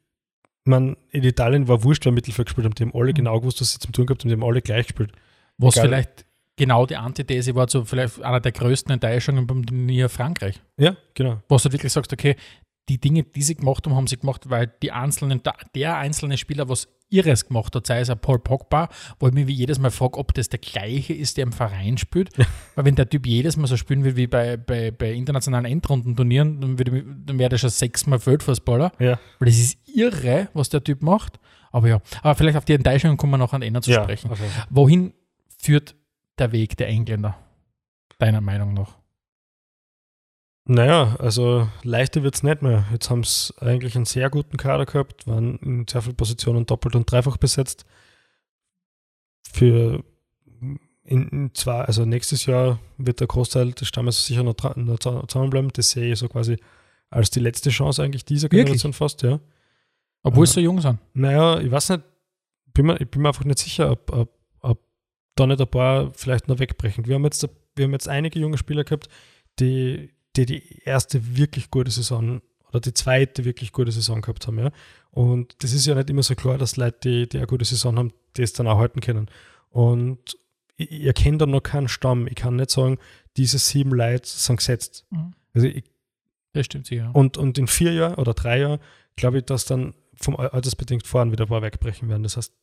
man 0.64 0.96
in 1.10 1.24
Italien 1.24 1.68
war 1.68 1.82
wurscht, 1.84 2.04
wer 2.04 2.12
Mittelfeld 2.12 2.46
gespielt 2.46 2.64
haben, 2.64 2.74
die 2.74 2.84
haben 2.84 2.94
alle 2.94 3.12
genau 3.12 3.40
gewusst, 3.40 3.60
was 3.60 3.72
sie 3.72 3.78
zum 3.78 3.92
tun 3.92 4.06
gehabt 4.06 4.22
haben, 4.22 4.28
die 4.28 4.34
haben 4.34 4.44
alle 4.44 4.62
gleich 4.62 4.86
gespielt. 4.86 5.12
Was 5.58 5.76
Egal. 5.76 5.88
vielleicht 5.88 6.26
genau 6.56 6.86
die 6.86 6.96
Antithese 6.96 7.54
war 7.54 7.66
zu 7.66 7.84
vielleicht 7.84 8.22
einer 8.22 8.40
der 8.40 8.52
größten 8.52 8.92
Enttäuschungen 8.92 9.46
beim 9.46 9.64
Turnier 9.66 10.08
Frankreich. 10.08 10.60
Ja, 10.76 10.96
genau. 11.14 11.42
Wo 11.48 11.56
du 11.56 11.72
wirklich 11.72 11.92
sagst, 11.92 12.12
okay, 12.12 12.36
die 12.88 12.98
Dinge, 12.98 13.22
die 13.22 13.42
sie 13.42 13.54
gemacht 13.54 13.86
haben, 13.86 13.94
haben 13.94 14.06
sie 14.06 14.18
gemacht, 14.18 14.50
weil 14.50 14.72
die 14.82 14.92
einzelnen, 14.92 15.40
der, 15.74 15.96
einzelne 15.96 16.36
Spieler 16.36 16.68
was 16.68 16.88
Irres 17.10 17.46
gemacht 17.46 17.76
hat, 17.76 17.86
sei 17.86 18.00
es 18.00 18.10
ein 18.10 18.18
Paul 18.18 18.38
Pogba, 18.38 18.88
wo 19.20 19.28
ich 19.28 19.34
mich 19.34 19.46
wie 19.46 19.52
jedes 19.52 19.78
Mal 19.78 19.90
frage, 19.90 20.18
ob 20.18 20.32
das 20.32 20.48
der 20.48 20.58
gleiche 20.58 21.12
ist, 21.12 21.36
der 21.36 21.44
im 21.44 21.52
Verein 21.52 21.98
spielt. 21.98 22.30
Weil 22.74 22.86
wenn 22.86 22.94
der 22.94 23.08
Typ 23.08 23.26
jedes 23.26 23.56
Mal 23.56 23.66
so 23.66 23.76
spielen 23.76 24.02
will 24.02 24.16
wie 24.16 24.26
bei, 24.26 24.56
bei, 24.56 24.90
bei 24.90 25.12
internationalen 25.12 25.66
Endrundenturnieren, 25.66 26.60
dann, 26.60 26.78
würde 26.78 27.04
dann 27.04 27.38
wäre 27.38 27.50
der 27.50 27.58
schon 27.58 27.70
sechsmal 27.70 28.24
Weltfußballer. 28.24 28.92
Ja, 28.98 29.18
Weil 29.38 29.46
das 29.46 29.58
ist 29.58 29.78
irre, 29.86 30.48
was 30.54 30.70
der 30.70 30.82
Typ 30.82 31.02
macht. 31.02 31.38
Aber 31.70 31.88
ja, 31.88 32.00
aber 32.22 32.34
vielleicht 32.34 32.56
auf 32.56 32.64
die 32.64 32.74
Enttäuschungen 32.74 33.16
kommen 33.16 33.32
wir 33.32 33.38
noch 33.38 33.52
an 33.52 33.62
Ende 33.62 33.82
zu 33.82 33.90
ja 33.90 34.02
sprechen. 34.02 34.34
Fall. 34.34 34.48
Wohin 34.70 35.12
führt 35.58 35.94
der 36.38 36.52
Weg 36.52 36.76
der 36.76 36.88
Engländer? 36.88 37.36
Deiner 38.18 38.40
Meinung 38.40 38.74
nach? 38.74 39.01
Naja, 40.64 41.16
also 41.18 41.68
leichter 41.82 42.22
wird 42.22 42.36
es 42.36 42.42
nicht 42.44 42.62
mehr. 42.62 42.86
Jetzt 42.92 43.10
haben 43.10 43.24
sie 43.24 43.52
eigentlich 43.60 43.96
einen 43.96 44.04
sehr 44.04 44.30
guten 44.30 44.56
Kader 44.56 44.86
gehabt, 44.86 45.26
waren 45.26 45.58
in 45.58 45.86
sehr 45.88 46.02
vielen 46.02 46.16
Positionen 46.16 46.66
doppelt 46.66 46.94
und 46.94 47.10
dreifach 47.10 47.36
besetzt. 47.36 47.84
Für 49.52 50.04
in, 51.04 51.28
in 51.28 51.54
zwei, 51.54 51.80
also 51.82 52.04
nächstes 52.04 52.46
Jahr 52.46 52.78
wird 52.96 53.18
der 53.18 53.26
Großteil 53.26 53.72
des 53.72 53.88
Stammes 53.88 54.24
sicher 54.24 54.44
noch, 54.44 54.54
noch 54.76 54.98
zu- 55.00 55.26
zusammenbleiben. 55.26 55.70
Das 55.72 55.90
sehe 55.90 56.12
ich 56.12 56.18
so 56.18 56.28
quasi 56.28 56.58
als 57.10 57.30
die 57.30 57.40
letzte 57.40 57.70
Chance 57.70 58.02
eigentlich 58.02 58.24
dieser 58.24 58.44
Wirklich? 58.44 58.64
Generation 58.64 58.92
fast, 58.92 59.22
ja. 59.22 59.40
Obwohl 60.22 60.46
sie 60.46 60.54
so 60.54 60.60
jung 60.60 60.80
sind. 60.80 60.98
Naja, 61.12 61.58
ich 61.60 61.70
weiß 61.72 61.90
nicht, 61.90 62.04
bin 62.72 62.86
mir, 62.86 63.00
ich 63.00 63.10
bin 63.10 63.22
mir 63.22 63.28
einfach 63.28 63.44
nicht 63.44 63.58
sicher, 63.58 63.90
ob, 63.90 64.12
ob, 64.12 64.38
ob 64.60 64.80
da 65.34 65.46
nicht 65.46 65.60
ein 65.60 65.66
paar 65.66 66.12
vielleicht 66.14 66.46
noch 66.46 66.60
wegbrechen. 66.60 67.04
Wir 67.06 67.16
haben 67.16 67.24
jetzt, 67.24 67.46
wir 67.74 67.84
haben 67.84 67.92
jetzt 67.92 68.08
einige 68.08 68.38
junge 68.38 68.56
Spieler 68.56 68.84
gehabt, 68.84 69.08
die, 69.58 70.14
die 70.36 70.46
die 70.46 70.82
erste 70.84 71.36
wirklich 71.36 71.70
gute 71.70 71.90
Saison 71.90 72.40
oder 72.68 72.80
die 72.80 72.94
zweite 72.94 73.44
wirklich 73.44 73.72
gute 73.72 73.92
Saison 73.92 74.20
gehabt 74.22 74.46
haben. 74.46 74.58
Ja? 74.58 74.70
Und 75.10 75.62
das 75.62 75.72
ist 75.72 75.86
ja 75.86 75.94
nicht 75.94 76.08
immer 76.10 76.22
so 76.22 76.34
klar, 76.34 76.56
dass 76.58 76.76
Leute, 76.76 76.98
die, 77.04 77.28
die 77.28 77.36
eine 77.38 77.46
gute 77.46 77.64
Saison 77.64 77.98
haben, 77.98 78.12
das 78.34 78.52
dann 78.54 78.66
auch 78.66 78.78
halten 78.78 79.00
können. 79.00 79.28
Und 79.70 80.36
ich, 80.76 80.90
ich 80.90 81.04
erkenne 81.04 81.38
da 81.38 81.46
noch 81.46 81.62
keinen 81.62 81.88
Stamm. 81.88 82.26
Ich 82.26 82.34
kann 82.36 82.56
nicht 82.56 82.70
sagen, 82.70 82.98
diese 83.36 83.58
sieben 83.58 83.90
Leute 83.92 84.26
sind 84.28 84.56
gesetzt. 84.56 85.04
Mhm. 85.10 85.34
Also 85.52 85.66
ich, 85.68 85.84
Das 86.54 86.64
stimmt 86.66 86.86
sicher. 86.86 87.10
und, 87.14 87.36
und 87.36 87.58
in 87.58 87.66
vier 87.66 87.92
Jahren 87.92 88.14
oder 88.14 88.32
drei 88.32 88.60
Jahren 88.60 88.80
glaube 89.16 89.38
ich, 89.38 89.44
dass 89.44 89.66
dann 89.66 89.92
vom 90.14 90.36
Al- 90.36 90.48
altersbedingt 90.48 91.06
fahren 91.06 91.30
wieder 91.30 91.44
ein 91.44 91.48
paar 91.48 91.60
wegbrechen 91.62 92.08
werden. 92.08 92.22
Das 92.22 92.38
heißt, 92.38 92.54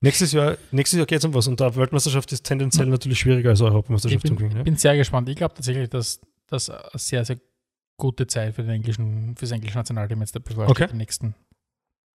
nächstes 0.00 0.32
Jahr, 0.32 0.58
nächstes 0.72 0.98
Jahr 0.98 1.06
geht 1.06 1.18
es 1.20 1.24
um 1.24 1.32
was 1.32 1.46
und 1.46 1.58
der 1.60 1.74
Weltmeisterschaft 1.76 2.30
ist 2.32 2.44
tendenziell 2.44 2.86
natürlich 2.86 3.18
schwieriger 3.18 3.50
als 3.50 3.60
ich 3.60 3.66
Europameisterschaft 3.66 4.24
bin, 4.24 4.36
Gewinnen. 4.36 4.64
bin 4.64 4.76
sehr 4.76 4.94
gespannt. 4.96 5.28
Ich 5.30 5.36
glaube 5.36 5.54
tatsächlich, 5.54 5.88
dass 5.88 6.20
das 6.48 6.70
eine 6.70 6.80
sehr, 6.94 7.24
sehr 7.24 7.38
gute 7.98 8.26
Zeit 8.26 8.54
für, 8.54 8.62
den 8.62 8.70
englischen, 8.72 9.34
für 9.36 9.44
das 9.46 9.52
englische 9.52 9.76
Nationalteam 9.78 10.20
jetzt 10.20 10.32
bevorsteht 10.32 10.70
Okay. 10.70 10.84
in 10.84 10.90
den 10.90 10.98
nächsten 10.98 11.34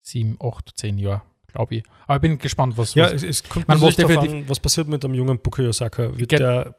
sieben, 0.03 0.37
acht, 0.43 0.71
zehn 0.77 0.99
Jahren, 0.99 1.23
glaube 1.49 1.77
ich. 1.77 1.85
Aber 2.07 2.17
ich 2.17 2.21
bin 2.23 2.39
gespannt, 2.39 2.77
was, 2.77 2.95
Ja, 2.95 3.05
was 3.07 3.13
es, 3.15 3.23
es 3.23 3.43
kommt 3.49 3.69
Man 3.69 3.79
muss 3.81 3.97
definitiv- 3.97 4.33
an, 4.33 4.49
was 4.49 4.61
passiert 4.61 4.89
mit 4.89 5.03
dem 5.05 5.15
jungen 5.15 5.39
Bukayo 5.41 5.73
Saka. 5.73 6.17
Wird 6.19 6.33
der 6.33 6.77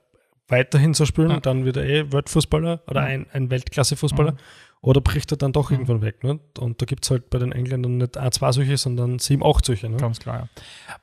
weiterhin 0.48 0.94
so 0.94 1.06
spielen, 1.06 1.30
Ja. 1.30 1.40
dann 1.40 1.66
wird 1.66 1.78
er 1.78 1.86
eh 1.86 2.12
Weltfußballer 2.12 2.82
oder 2.88 3.02
Mhm. 3.02 3.08
ein, 3.08 3.26
ein 3.32 3.50
Weltklasse-Fußballer 3.52 4.34
Mhm. 4.34 4.38
oder 4.82 5.00
bricht 5.02 5.32
er 5.32 5.38
dann 5.38 5.54
doch 5.54 5.70
Mhm. 5.70 5.76
irgendwann 5.78 6.02
weg. 6.02 6.24
Ne? 6.24 6.40
Und 6.60 6.82
da 6.82 6.86
gibt 6.86 7.06
es 7.06 7.12
halt 7.12 7.30
bei 7.30 7.40
den 7.40 7.52
Engländern 7.54 7.98
nicht 7.98 8.18
ein, 8.18 8.32
zwei 8.34 8.52
solche, 8.52 8.76
sondern 8.78 9.18
sieben, 9.20 9.46
acht 9.46 9.66
solche. 9.66 9.88
Ne? 9.90 9.98
Ganz 9.98 10.20
klar, 10.20 10.40
ja. 10.42 10.50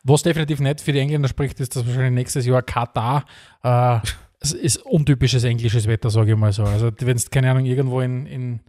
Was 0.05 0.23
definitiv 0.23 0.61
nicht 0.61 0.81
für 0.83 0.93
die 0.93 0.99
Engländer 0.99 1.29
spricht, 1.29 1.59
ist, 1.61 1.75
dass 1.77 1.87
wahrscheinlich 1.87 2.13
nächstes 2.13 2.45
Jahr 2.47 2.63
Katar 2.63 3.25
äh, 3.63 4.01
es 4.41 4.53
ist 4.53 4.79
untypisches 4.79 5.45
englisches 5.45 5.87
Wetter, 5.87 6.11
sage 6.11 6.33
ich 6.33 6.39
mal 6.39 6.53
so. 6.53 6.65
Also 6.65 6.91
wenn 7.01 7.17
du, 7.17 7.23
keine 7.31 7.51
Ahnung, 7.51 7.65
irgendwo 7.65 8.01
in, 8.01 8.27
in, 8.27 8.61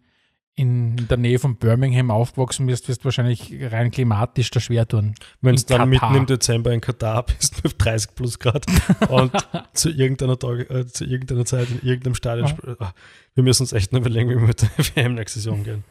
in 0.56 1.08
der 1.08 1.18
Nähe 1.18 1.40
von 1.40 1.56
Birmingham 1.58 2.12
aufgewachsen 2.12 2.66
bist, 2.66 2.88
wirst 2.90 3.02
du 3.02 3.06
wahrscheinlich 3.06 3.54
rein 3.72 3.92
klimatisch 3.92 4.50
da 4.52 4.60
schwer 4.60 4.88
tun. 4.88 5.16
Wenn 5.42 5.56
du 5.56 5.62
dann 5.64 5.92
Katar. 5.92 6.10
mitten 6.12 6.16
im 6.16 6.26
Dezember 6.26 6.74
in 6.74 6.82
Katar 6.82 7.24
bist 7.26 7.64
mit 7.64 7.76
30 7.78 8.16
plus 8.16 8.40
Grad 8.40 8.66
und 9.10 9.32
zu 9.74 9.90
irgendeiner, 9.90 10.38
Tag, 10.40 10.70
äh, 10.70 10.88
zu 10.88 11.06
irgendeiner 11.06 11.46
Zeit 11.46 11.70
in 11.70 11.88
irgendeinem 11.88 12.16
Stadion 12.16 12.48
Ja. 12.48 12.76
ah, 12.80 12.94
wir 13.36 13.44
müssen 13.44 13.64
uns 13.64 13.74
echt 13.74 13.94
noch 13.94 14.00
überlegen, 14.00 14.30
wie 14.30 14.36
wir 14.36 14.48
mit 14.48 14.62
der 14.62 14.70
WM 14.96 15.16
nächste 15.16 15.40
Saison 15.40 15.64
gehen. 15.64 15.84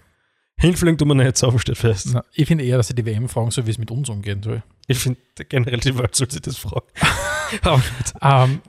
Hinfliegen 0.60 0.98
tun 0.98 1.06
wir 1.08 1.14
nicht, 1.14 1.36
so 1.36 1.56
steht 1.56 1.78
fest. 1.78 2.08
Na, 2.12 2.24
ich 2.32 2.48
finde 2.48 2.64
eher, 2.64 2.78
dass 2.78 2.88
sie 2.88 2.94
die 2.94 3.06
WM 3.06 3.28
fragen, 3.28 3.52
so 3.52 3.64
wie 3.64 3.70
es 3.70 3.78
mit 3.78 3.92
uns 3.92 4.08
umgehen 4.08 4.42
soll. 4.42 4.64
Ich 4.88 4.98
finde 4.98 5.20
generell 5.48 5.78
die 5.78 5.96
Welt 5.96 6.16
sollte 6.16 6.32
sich 6.34 6.42
das 6.42 6.58
fragen. 6.58 6.86
Ähm, 8.20 8.60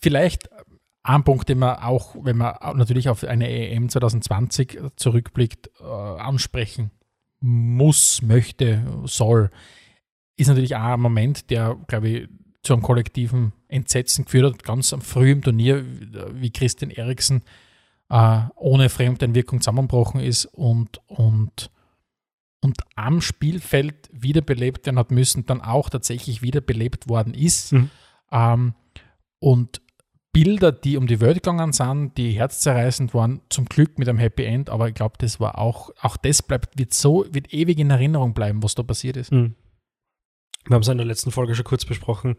vielleicht 0.00 0.48
ein 1.02 1.24
Punkt, 1.24 1.48
den 1.48 1.58
man 1.58 1.76
auch, 1.76 2.14
wenn 2.20 2.36
man 2.36 2.54
natürlich 2.76 3.08
auf 3.08 3.24
eine 3.24 3.48
EM 3.48 3.88
2020 3.88 4.78
zurückblickt, 4.96 5.70
äh, 5.80 5.84
ansprechen 5.84 6.90
muss, 7.40 8.20
möchte, 8.22 8.84
soll, 9.04 9.50
ist 10.36 10.48
natürlich 10.48 10.76
auch 10.76 10.80
ein 10.80 11.00
Moment, 11.00 11.50
der, 11.50 11.76
glaube 11.86 12.08
ich, 12.08 12.28
zu 12.62 12.74
einem 12.74 12.82
kollektiven 12.82 13.52
Entsetzen 13.68 14.26
geführt 14.26 14.54
hat, 14.54 14.64
ganz 14.64 14.92
am 14.92 15.00
früh 15.00 15.32
im 15.32 15.42
Turnier, 15.42 15.84
wie 16.34 16.50
Christian 16.50 16.90
Eriksen 16.90 17.42
äh, 18.10 18.40
ohne 18.56 18.90
Fremdeinwirkung 18.90 19.60
zusammengebrochen 19.60 20.20
ist 20.20 20.44
und, 20.46 21.00
und, 21.06 21.70
und 22.60 22.82
am 22.96 23.22
Spielfeld 23.22 24.10
wiederbelebt 24.12 24.84
werden 24.84 24.98
hat 24.98 25.10
müssen, 25.10 25.46
dann 25.46 25.62
auch 25.62 25.88
tatsächlich 25.88 26.42
wiederbelebt 26.42 27.08
worden 27.08 27.32
ist. 27.32 27.72
Mhm. 27.72 27.90
Ähm, 28.30 28.74
und 29.38 29.80
Bilder, 30.32 30.70
die 30.70 30.96
um 30.96 31.06
die 31.06 31.20
Welt 31.20 31.42
gegangen 31.42 31.72
sind, 31.72 32.16
die 32.16 32.30
herzzerreißend 32.30 33.14
waren, 33.14 33.40
zum 33.48 33.64
Glück 33.64 33.98
mit 33.98 34.08
einem 34.08 34.18
Happy 34.18 34.44
End, 34.44 34.70
aber 34.70 34.88
ich 34.88 34.94
glaube, 34.94 35.16
das 35.18 35.40
war 35.40 35.58
auch, 35.58 35.90
auch 36.00 36.16
das 36.16 36.42
bleibt, 36.42 36.78
wird 36.78 36.94
so, 36.94 37.26
wird 37.30 37.52
ewig 37.52 37.78
in 37.78 37.90
Erinnerung 37.90 38.32
bleiben, 38.32 38.62
was 38.62 38.74
da 38.74 38.82
passiert 38.82 39.16
ist. 39.16 39.32
Mhm. 39.32 39.54
Wir 40.66 40.74
haben 40.74 40.82
es 40.82 40.88
in 40.88 40.98
der 40.98 41.06
letzten 41.06 41.32
Folge 41.32 41.54
schon 41.54 41.64
kurz 41.64 41.84
besprochen. 41.84 42.36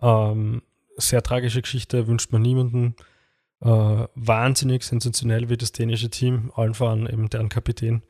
Ähm, 0.00 0.62
sehr 0.96 1.22
tragische 1.22 1.62
Geschichte, 1.62 2.06
wünscht 2.06 2.32
man 2.32 2.42
niemanden. 2.42 2.94
Äh, 3.60 4.06
wahnsinnig 4.14 4.82
sensationell, 4.82 5.48
wie 5.48 5.56
das 5.56 5.72
dänische 5.72 6.10
Team, 6.10 6.52
allen 6.54 6.74
voran 6.74 7.06
eben 7.06 7.28
deren 7.28 7.48
Kapitän, 7.48 8.02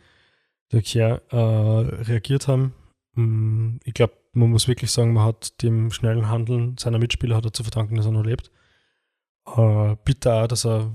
der 0.73 0.83
Kier, 0.83 1.23
äh, 1.31 1.37
reagiert 1.37 2.49
haben. 2.49 2.75
Mm, 3.15 3.77
Ich 3.85 3.95
glaube, 3.95 4.15
man 4.33 4.51
muss 4.51 4.67
wirklich 4.69 4.91
sagen, 4.91 5.13
man 5.13 5.25
hat 5.25 5.63
dem 5.63 5.91
schnellen 5.91 6.29
Handeln 6.29 6.77
seiner 6.79 6.99
Mitspieler 6.99 7.37
hat 7.37 7.45
er 7.45 7.53
zu 7.53 7.63
verdanken, 7.63 7.97
dass 7.97 8.07
er 8.07 8.13
noch 8.13 8.25
lebt. 8.25 8.51
Äh, 9.47 9.97
bitter 10.05 10.43
auch, 10.43 10.47
dass 10.47 10.65
er 10.65 10.93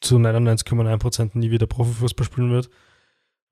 zu 0.00 0.16
99,9% 0.16 1.38
nie 1.38 1.50
wieder 1.50 1.66
Profifußball 1.66 2.26
spielen 2.26 2.50
wird. 2.50 2.70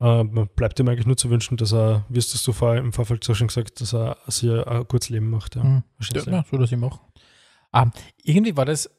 Äh, 0.00 0.24
man 0.24 0.48
bleibt 0.48 0.80
ihm 0.80 0.88
eigentlich 0.88 1.06
nur 1.06 1.16
zu 1.16 1.30
wünschen, 1.30 1.56
dass 1.56 1.72
er, 1.72 2.06
wie 2.08 2.18
hast 2.18 2.46
du 2.46 2.52
vorher 2.52 2.80
im 2.80 2.92
Vorfeld 2.92 3.22
so 3.22 3.34
schon 3.34 3.48
gesagt, 3.48 3.80
dass 3.80 3.94
er 3.94 4.16
sich 4.26 4.50
ein 4.50 4.84
gutes 4.88 5.10
Leben 5.10 5.30
macht. 5.30 5.56
Ja. 5.56 5.64
Mhm. 5.64 5.82
Ja, 6.12 6.22
ja, 6.22 6.44
so 6.50 6.56
dass 6.56 6.72
ich 6.72 6.78
mache. 6.78 7.00
Ähm, 7.72 7.92
irgendwie 8.22 8.56
war 8.56 8.64
das, 8.64 8.90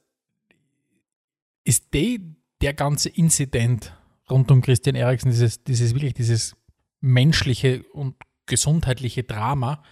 ist 1.64 1.94
die, 1.94 2.36
der 2.62 2.74
ganze 2.74 3.10
Inzident 3.10 3.94
rund 4.30 4.50
um 4.52 4.62
Christian 4.62 4.96
Eriksen, 4.96 5.32
dieses, 5.32 5.64
dieses 5.64 5.94
wirklich 5.94 6.14
dieses 6.14 6.56
menschliche 7.02 7.84
und 7.94 8.16
gesundheitliche 8.46 9.24
Drama, 9.24 9.84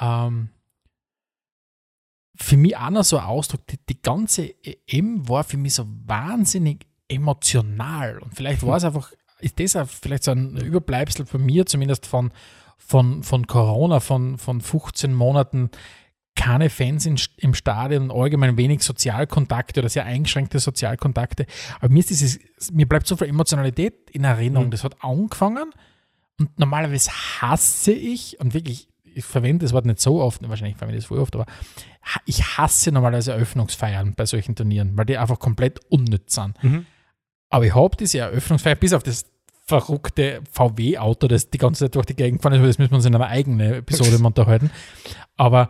ähm, 0.00 0.50
für 2.40 2.56
mich 2.56 2.76
auch 2.76 2.90
noch 2.90 3.04
so 3.04 3.18
ein 3.18 3.24
Ausdruck, 3.24 3.66
die, 3.66 3.78
die 3.88 4.00
ganze 4.00 4.54
EM 4.64 5.28
war 5.28 5.44
für 5.44 5.56
mich 5.56 5.74
so 5.74 5.86
wahnsinnig 6.06 6.86
emotional. 7.08 8.18
Und 8.18 8.34
vielleicht 8.34 8.64
war 8.64 8.76
es 8.76 8.84
einfach, 8.84 9.12
ist 9.40 9.58
das 9.58 9.76
auch 9.76 9.88
vielleicht 9.88 10.24
so 10.24 10.30
ein 10.30 10.56
Überbleibsel 10.56 11.26
von 11.26 11.44
mir, 11.44 11.66
zumindest 11.66 12.06
von, 12.06 12.30
von, 12.76 13.22
von 13.22 13.46
Corona, 13.46 14.00
von, 14.00 14.38
von 14.38 14.60
15 14.60 15.12
Monaten, 15.12 15.70
keine 16.36 16.70
Fans 16.70 17.04
in, 17.04 17.18
im 17.38 17.54
Stadion, 17.54 18.12
allgemein 18.12 18.56
wenig 18.56 18.82
Sozialkontakte 18.82 19.80
oder 19.80 19.88
sehr 19.88 20.04
eingeschränkte 20.04 20.60
Sozialkontakte. 20.60 21.46
Aber 21.80 21.92
mir 21.92 21.98
ist 21.98 22.10
dieses, 22.10 22.38
mir 22.70 22.86
bleibt 22.86 23.08
so 23.08 23.16
viel 23.16 23.28
Emotionalität 23.28 24.10
in 24.10 24.22
Erinnerung. 24.22 24.66
Mhm. 24.66 24.70
Das 24.70 24.84
hat 24.84 25.02
angefangen 25.02 25.72
und 26.38 26.56
normalerweise 26.58 27.10
hasse 27.10 27.92
ich, 27.92 28.38
und 28.40 28.54
wirklich, 28.54 28.88
ich 29.18 29.24
verwende 29.24 29.64
das 29.64 29.72
Wort 29.72 29.84
nicht 29.84 30.00
so 30.00 30.20
oft, 30.20 30.48
wahrscheinlich 30.48 30.76
verwende 30.76 30.98
ich 30.98 31.04
das 31.04 31.08
voll 31.08 31.18
oft, 31.18 31.34
aber 31.34 31.46
ich 32.24 32.42
hasse 32.56 32.92
normalerweise 32.92 33.32
Eröffnungsfeiern 33.32 34.14
bei 34.14 34.24
solchen 34.24 34.54
Turnieren, 34.54 34.96
weil 34.96 35.04
die 35.04 35.18
einfach 35.18 35.38
komplett 35.38 35.80
unnütz 35.90 36.34
sind. 36.34 36.62
Mhm. 36.62 36.86
Aber 37.50 37.66
ich 37.66 37.74
habe 37.74 37.96
diese 37.96 38.18
Eröffnungsfeier, 38.18 38.76
bis 38.76 38.92
auf 38.92 39.02
das 39.02 39.26
verrückte 39.66 40.40
VW-Auto, 40.50 41.26
das 41.28 41.50
die 41.50 41.58
ganze 41.58 41.84
Zeit 41.84 41.94
durch 41.94 42.06
die 42.06 42.16
Gegend 42.16 42.40
gefahren 42.40 42.54
ist, 42.54 42.66
das 42.66 42.78
müssen 42.78 42.92
wir 42.92 42.96
uns 42.96 43.04
in 43.04 43.14
einer 43.14 43.26
eigenen 43.26 43.74
Episode 43.74 44.18
unterhalten. 44.24 44.70
Aber 45.36 45.68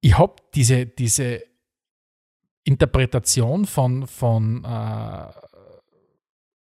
ich 0.00 0.16
habe 0.16 0.36
diese, 0.54 0.86
diese 0.86 1.42
Interpretation 2.62 3.64
von, 3.64 4.06
von 4.06 4.64
äh, 4.64 5.26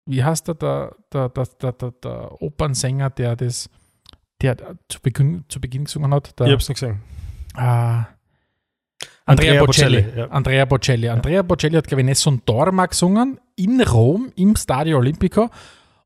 wie 0.05 0.23
heißt 0.23 0.47
der, 0.47 0.55
der, 0.55 0.95
der, 1.11 1.29
der, 1.29 1.71
der, 1.71 1.91
der 1.91 2.41
Opernsänger, 2.41 3.09
der 3.09 3.35
das 3.35 3.69
der 4.43 4.77
zu 4.89 5.01
Beginn, 5.01 5.45
zu 5.47 5.59
Beginn 5.59 5.85
gesungen 5.85 6.13
hat, 6.13 6.39
der, 6.39 6.47
Ich 6.47 6.53
hab's 6.53 6.69
nicht 6.69 6.79
gesehen. 6.79 7.01
Ah. 7.55 8.05
Andrea, 9.25 9.51
Andrea 9.51 9.65
Bocelli. 9.65 10.01
Bocelli, 10.01 10.19
ja. 10.19 10.27
Andrea 10.29 10.65
Bocelli. 10.65 11.09
Andrea 11.09 11.41
Bocelli 11.41 11.75
hat, 11.75 11.87
glaube 11.87 12.01
ich, 12.01 12.05
Nessun 12.05 12.41
Dorma 12.45 12.85
gesungen 12.87 13.39
in 13.55 13.81
Rom 13.81 14.31
im 14.35 14.55
Stadio 14.55 14.97
Olimpico. 14.97 15.49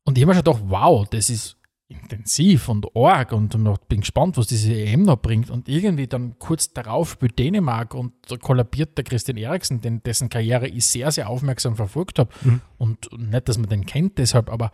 Und 0.03 0.17
ich 0.17 0.23
habe 0.23 0.31
mir 0.31 0.35
schon 0.35 0.43
gedacht, 0.43 0.63
wow, 0.67 1.07
das 1.09 1.29
ist 1.29 1.57
intensiv 1.89 2.67
und 2.67 2.85
arg 2.95 3.31
und 3.31 3.57
noch 3.57 3.77
bin 3.77 4.01
gespannt, 4.01 4.37
was 4.37 4.47
diese 4.47 4.73
EM 4.73 5.03
noch 5.03 5.17
bringt. 5.17 5.49
Und 5.49 5.69
irgendwie 5.69 6.07
dann 6.07 6.37
kurz 6.37 6.73
darauf 6.73 7.11
spielt 7.11 7.39
Dänemark 7.39 7.93
und 7.93 8.13
da 8.27 8.35
kollabiert 8.37 8.97
der 8.97 9.05
Christian 9.05 9.37
Eriksen, 9.37 9.81
den, 9.81 10.03
dessen 10.03 10.29
Karriere 10.29 10.67
ich 10.67 10.85
sehr, 10.85 11.11
sehr 11.11 11.29
aufmerksam 11.29 11.75
verfolgt 11.75 12.19
habe. 12.19 12.29
Mhm. 12.43 12.61
Und 12.77 13.09
nicht, 13.17 13.47
dass 13.47 13.57
man 13.57 13.69
den 13.69 13.85
kennt 13.85 14.17
deshalb, 14.17 14.51
aber 14.51 14.71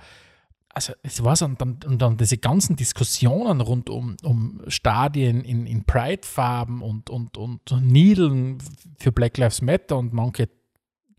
also 0.74 0.94
es 1.04 1.24
war 1.24 1.36
so, 1.36 1.46
und 1.46 1.62
dann, 1.62 1.80
und 1.86 2.02
dann 2.02 2.18
diese 2.18 2.38
ganzen 2.38 2.76
Diskussionen 2.76 3.62
rund 3.62 3.90
um, 3.90 4.18
um 4.24 4.62
Stadien 4.68 5.42
in, 5.42 5.68
in 5.68 5.86
Pride-Farben 5.86 6.82
und, 6.82 7.10
und, 7.10 7.38
und 7.38 7.62
Niedeln 7.82 8.58
für 8.98 9.12
Black 9.12 9.38
Lives 9.38 9.62
Matter 9.62 9.98
und 9.98 10.14
manche 10.14 10.50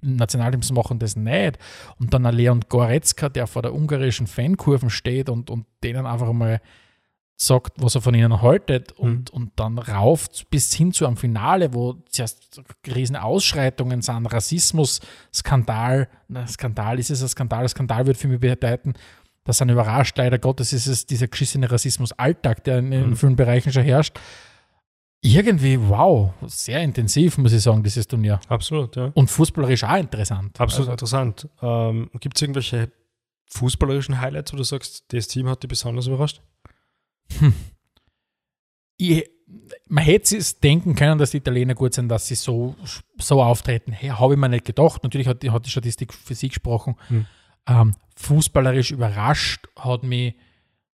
Nationalteams 0.00 0.72
machen 0.72 0.98
das 0.98 1.16
nicht. 1.16 1.59
Und 1.98 2.12
dann 2.12 2.26
ein 2.26 2.34
Leon 2.34 2.61
Goretzka, 2.68 3.28
der 3.28 3.46
vor 3.46 3.62
der 3.62 3.74
ungarischen 3.74 4.26
Fankurven 4.26 4.90
steht 4.90 5.28
und, 5.28 5.50
und 5.50 5.66
denen 5.82 6.05
einfach 6.05 6.32
mal 6.32 6.61
sagt, 7.36 7.82
was 7.82 7.94
er 7.94 8.00
von 8.00 8.14
ihnen 8.14 8.42
haltet 8.42 8.92
und, 8.92 9.30
und 9.30 9.52
dann 9.57 9.78
rauf 9.78 10.28
bis 10.50 10.72
hin 10.72 10.92
zu 10.92 11.07
einem 11.07 11.16
Finale, 11.16 11.74
wo 11.74 11.94
zuerst 12.09 12.62
riesen 12.86 13.16
Ausschreitungen 13.16 14.02
sind, 14.02 14.26
Rassismus, 14.26 15.00
Skandal, 15.32 16.09
na, 16.28 16.46
Skandal 16.46 16.98
ist 16.98 17.11
es 17.11 17.22
ein 17.22 17.28
Skandal, 17.28 17.68
Skandal 17.68 18.07
wird 18.07 18.16
für 18.16 18.28
mich 18.28 18.38
bedeuten, 18.38 18.94
dass 19.45 19.59
sind 19.59 19.68
überrascht, 19.68 20.16
leider 20.18 20.38
Gottes 20.38 20.72
ist 20.72 20.86
es 20.86 21.07
dieser 21.07 21.28
geschissene 21.28 21.70
Rassismus-Alltag, 21.70 22.64
der 22.64 22.78
in, 22.78 22.92
in 22.92 23.11
Mhm. 23.11 23.16
vielen 23.16 23.36
Bereichen 23.36 23.72
schon 23.72 23.82
herrscht. 23.84 24.18
Irgendwie, 25.20 25.78
wow, 25.80 26.32
sehr 26.47 26.82
intensiv, 26.82 27.38
muss 27.38 27.53
ich 27.53 27.62
sagen, 27.62 27.82
dieses 27.82 28.07
Turnier. 28.07 28.40
Absolut, 28.49 28.95
ja. 28.97 29.11
Und 29.14 29.30
fußballerisch 29.30 29.84
auch 29.84 29.97
interessant. 29.97 30.61
Absolut 30.61 30.90
Also, 30.90 30.92
interessant. 30.92 31.49
Ähm, 31.62 32.11
Gibt 32.20 32.36
es 32.36 32.42
irgendwelche 32.42 32.90
fußballerischen 33.51 34.20
Highlights, 34.20 34.53
wo 34.53 34.57
du 34.59 34.64
sagst, 34.64 35.05
das 35.09 35.28
Team 35.28 35.49
hat 35.49 35.62
dich 35.62 35.68
besonders 35.68 36.07
überrascht? 36.09 36.42
ich, 38.97 39.24
man 39.88 40.05
hätte 40.05 40.36
es 40.36 40.59
denken 40.61 40.95
können, 40.95 41.18
dass 41.18 41.30
die 41.30 41.38
Italiener 41.38 41.74
gut 41.74 41.95
sind, 41.95 42.09
dass 42.09 42.26
sie 42.26 42.34
so, 42.34 42.74
so 43.18 43.42
auftreten. 43.42 43.92
Hey, 43.92 44.11
habe 44.11 44.34
ich 44.34 44.38
mir 44.40 44.49
nicht 44.49 44.64
gedacht. 44.64 45.03
Natürlich 45.03 45.26
hat 45.26 45.42
die, 45.42 45.51
hat 45.51 45.64
die 45.66 45.70
Statistik 45.70 46.12
für 46.12 46.34
sie 46.34 46.49
gesprochen. 46.49 46.97
Hm. 47.09 47.26
Ähm, 47.66 47.94
fußballerisch 48.16 48.90
überrascht 48.90 49.66
hat 49.78 50.02
mich, 50.02 50.34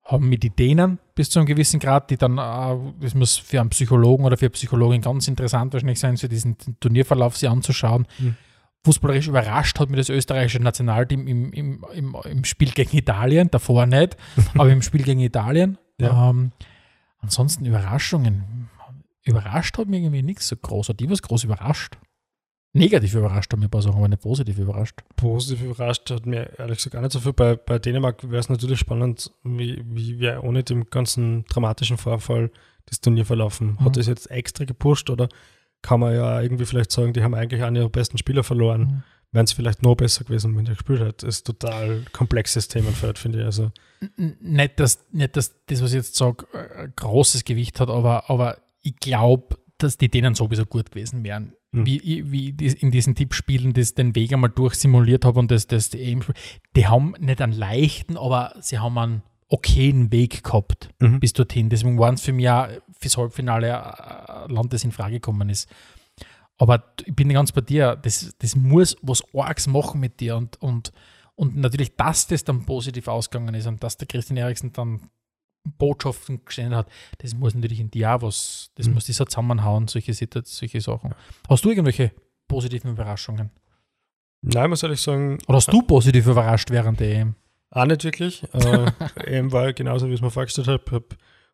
haben 0.05 0.29
mich 0.29 0.41
die 0.41 0.51
Dänen 0.51 0.99
bis 1.15 1.31
zu 1.31 1.39
einem 1.39 1.47
gewissen 1.47 1.81
Grad, 1.81 2.11
die 2.11 2.17
dann, 2.17 2.39
äh, 2.39 2.93
das 3.01 3.15
muss 3.15 3.37
für 3.37 3.61
einen 3.61 3.71
Psychologen 3.71 4.25
oder 4.25 4.37
für 4.37 4.47
eine 4.47 4.51
Psychologin 4.51 5.03
ganz 5.03 5.29
interessant 5.29 5.73
wahrscheinlich 5.73 6.01
sein, 6.01 6.17
für 6.17 6.29
diesen 6.29 6.57
Turnierverlauf 6.81 7.37
sich 7.37 7.49
anzuschauen. 7.49 8.07
Hm. 8.17 8.37
Fußballerisch 8.85 9.29
überrascht 9.29 9.79
hat 9.79 9.91
mich 9.91 9.99
das 9.99 10.09
österreichische 10.09 10.61
Nationalteam 10.61 11.27
im, 11.27 11.53
im, 11.53 11.85
im, 11.93 12.17
im 12.25 12.45
Spiel 12.45 12.71
gegen 12.71 12.97
Italien, 12.97 13.51
davor 13.51 13.85
nicht, 13.87 14.17
aber 14.55 14.71
im 14.71 14.83
Spiel 14.83 15.03
gegen 15.03 15.21
Italien. 15.21 15.77
Ja. 16.01 16.31
Ähm, 16.31 16.53
ansonsten 17.19 17.67
Überraschungen. 17.67 18.71
Überrascht 19.23 19.77
hat 19.77 19.89
mich 19.89 20.03
irgendwie 20.03 20.23
nichts 20.23 20.49
so 20.49 20.57
groß. 20.57 20.89
Hat 20.89 21.01
die 21.01 21.11
was 21.11 21.21
groß 21.21 21.45
überrascht? 21.45 21.99
Negativ 22.73 23.15
überrascht 23.15 23.53
haben 23.53 23.61
mir 23.61 23.67
ein 23.67 23.71
paar 23.71 23.83
Sachen, 23.83 23.97
aber 23.97 24.09
nicht 24.09 24.23
positiv 24.23 24.59
überrascht. 24.59 25.01
Positiv 25.17 25.63
überrascht 25.65 26.09
hat 26.11 26.25
mir 26.25 26.57
ehrlich 26.59 26.79
gesagt 26.79 26.93
gar 26.95 27.01
nicht 27.03 27.13
so 27.13 27.19
viel. 27.21 27.33
Bei, 27.33 27.57
bei 27.57 27.79
Dänemark 27.81 28.23
wäre 28.31 28.39
es 28.39 28.49
natürlich 28.49 28.79
spannend, 28.79 29.31
wie, 29.43 29.83
wie 29.87 30.21
wäre 30.21 30.43
ohne 30.43 30.63
den 30.63 30.89
ganzen 30.89 31.45
dramatischen 31.47 31.97
Vorfall 31.99 32.51
das 32.87 33.01
Turnier 33.01 33.27
verlaufen. 33.27 33.73
Mhm. 33.81 33.85
Hat 33.85 33.97
das 33.97 34.07
jetzt 34.07 34.31
extra 34.31 34.65
gepusht 34.65 35.11
oder 35.11 35.29
kann 35.83 35.99
man 36.01 36.15
ja 36.15 36.41
irgendwie 36.41 36.65
vielleicht 36.67 36.93
sagen, 36.93 37.13
die 37.13 37.23
haben 37.25 37.35
eigentlich 37.35 37.63
einen 37.65 37.77
ihrer 37.77 37.89
besten 37.89 38.19
Spieler 38.19 38.45
verloren, 38.45 38.81
Mhm. 38.83 39.03
wären 39.33 39.45
es 39.45 39.53
vielleicht 39.53 39.83
noch 39.83 39.97
besser 39.97 40.25
gewesen, 40.25 40.57
wenn 40.57 40.65
der 40.65 40.75
gespielt 40.75 41.01
hat. 41.01 41.23
Das 41.25 41.37
ist 41.39 41.47
total 41.47 42.05
komplexes 42.13 42.69
Themenfeld, 42.69 43.19
finde 43.19 43.41
ich. 43.41 43.45
Also, 43.47 43.73
Nicht, 44.17 44.79
dass, 44.79 44.99
nicht, 45.13 45.37
dass 45.37 45.55
das, 45.67 45.83
was 45.83 45.91
ich 45.91 45.97
jetzt 45.97 46.15
sage, 46.17 46.47
ein 46.77 46.93
großes 46.97 47.45
Gewicht 47.45 47.81
hat, 47.81 47.89
aber, 47.91 48.31
aber 48.31 48.59
ich 48.83 48.97
glaube, 48.97 49.57
dass 49.83 49.97
die 49.99 50.09
denen 50.09 50.35
sowieso 50.35 50.67
gut 50.67 50.91
gewesen 50.91 51.25
wären. 51.25 51.55
Mhm. 51.73 51.87
Wie, 51.87 52.33
wie 52.33 52.55
ich 52.61 52.83
in 52.83 52.91
diesen 52.91 53.15
Tippspielen 53.15 53.73
das 53.73 53.95
den 53.95 54.15
Weg 54.15 54.33
einmal 54.33 54.51
durchsimuliert 54.51 55.25
habe 55.25 55.39
und 55.39 55.51
das, 55.51 55.67
das 55.67 55.95
eben, 55.95 56.23
die 56.77 56.87
haben 56.87 57.15
nicht 57.19 57.41
einen 57.41 57.53
leichten, 57.53 58.17
aber 58.17 58.55
sie 58.61 58.79
haben 58.79 58.99
einen 58.99 59.23
okayen 59.49 60.13
Weg 60.13 60.45
gehabt 60.45 60.91
Mhm. 61.01 61.21
bis 61.21 61.33
dorthin. 61.33 61.69
Deswegen 61.69 61.99
waren 61.99 62.15
es 62.15 62.23
für 62.23 62.33
mich 62.33 62.49
auch 62.49 62.69
fürs 62.99 63.17
Halbfinale 63.17 63.69
äh, 63.69 64.45
ein 64.45 64.51
Land, 64.51 64.73
das 64.73 64.85
in 64.85 64.93
Frage 64.93 65.15
gekommen 65.15 65.49
ist. 65.49 65.69
Aber 66.57 66.85
ich 67.05 67.15
bin 67.15 67.31
ganz 67.31 67.53
bei 67.53 67.63
dir, 67.63 67.97
das, 67.97 68.35
das 68.39 68.55
muss 68.55 68.97
was 69.03 69.23
Args 69.35 69.67
machen 69.67 69.99
mit 69.99 70.21
dir 70.21 70.37
und, 70.37 70.61
und, 70.61 70.93
und 71.35 71.57
natürlich, 71.57 71.97
dass 71.97 72.27
das 72.27 72.45
dann 72.45 72.67
positiv 72.67 73.09
ausgegangen 73.09 73.55
ist 73.55 73.67
und 73.67 73.83
dass 73.83 73.97
der 73.97 74.07
Christian 74.07 74.37
Eriksen 74.37 74.73
dann 74.73 75.09
Botschaften 75.65 76.45
gestellt 76.45 76.73
hat, 76.73 76.89
das 77.19 77.35
muss 77.35 77.55
natürlich 77.55 77.81
in 77.81 77.91
dir 77.91 78.15
auch 78.15 78.23
was, 78.23 78.71
das 78.77 78.87
Mhm. 78.89 78.95
muss 78.95 79.05
dieser 79.05 79.27
zusammenhauen, 79.27 79.89
solche, 79.89 80.13
solche 80.15 80.81
Sachen. 80.81 81.15
Hast 81.49 81.65
du 81.65 81.71
irgendwelche 81.71 82.13
positiven 82.49 82.91
Überraschungen? 82.93 83.51
nein, 84.43 84.71
muss 84.71 84.83
ehrlich 84.83 85.01
sagen, 85.03 85.39
Oder 85.47 85.57
hast 85.57 85.71
du 85.73 85.83
positiv 85.83 86.27
überrascht 86.27 86.71
während 86.71 86.99
der 87.01 87.15
EM? 87.15 87.35
auch 87.73 87.85
nicht 87.85 88.03
wirklich. 88.05 88.43
Äh, 88.55 88.91
eben 89.39 89.53
war 89.53 89.73
genauso, 89.75 90.07
wie 90.09 90.13
ich 90.13 90.19
es 90.19 90.23
mir 90.23 90.31
vorgestellt 90.31 90.67
habe. 90.67 90.83
Ich 90.87 90.93
habe 90.93 91.07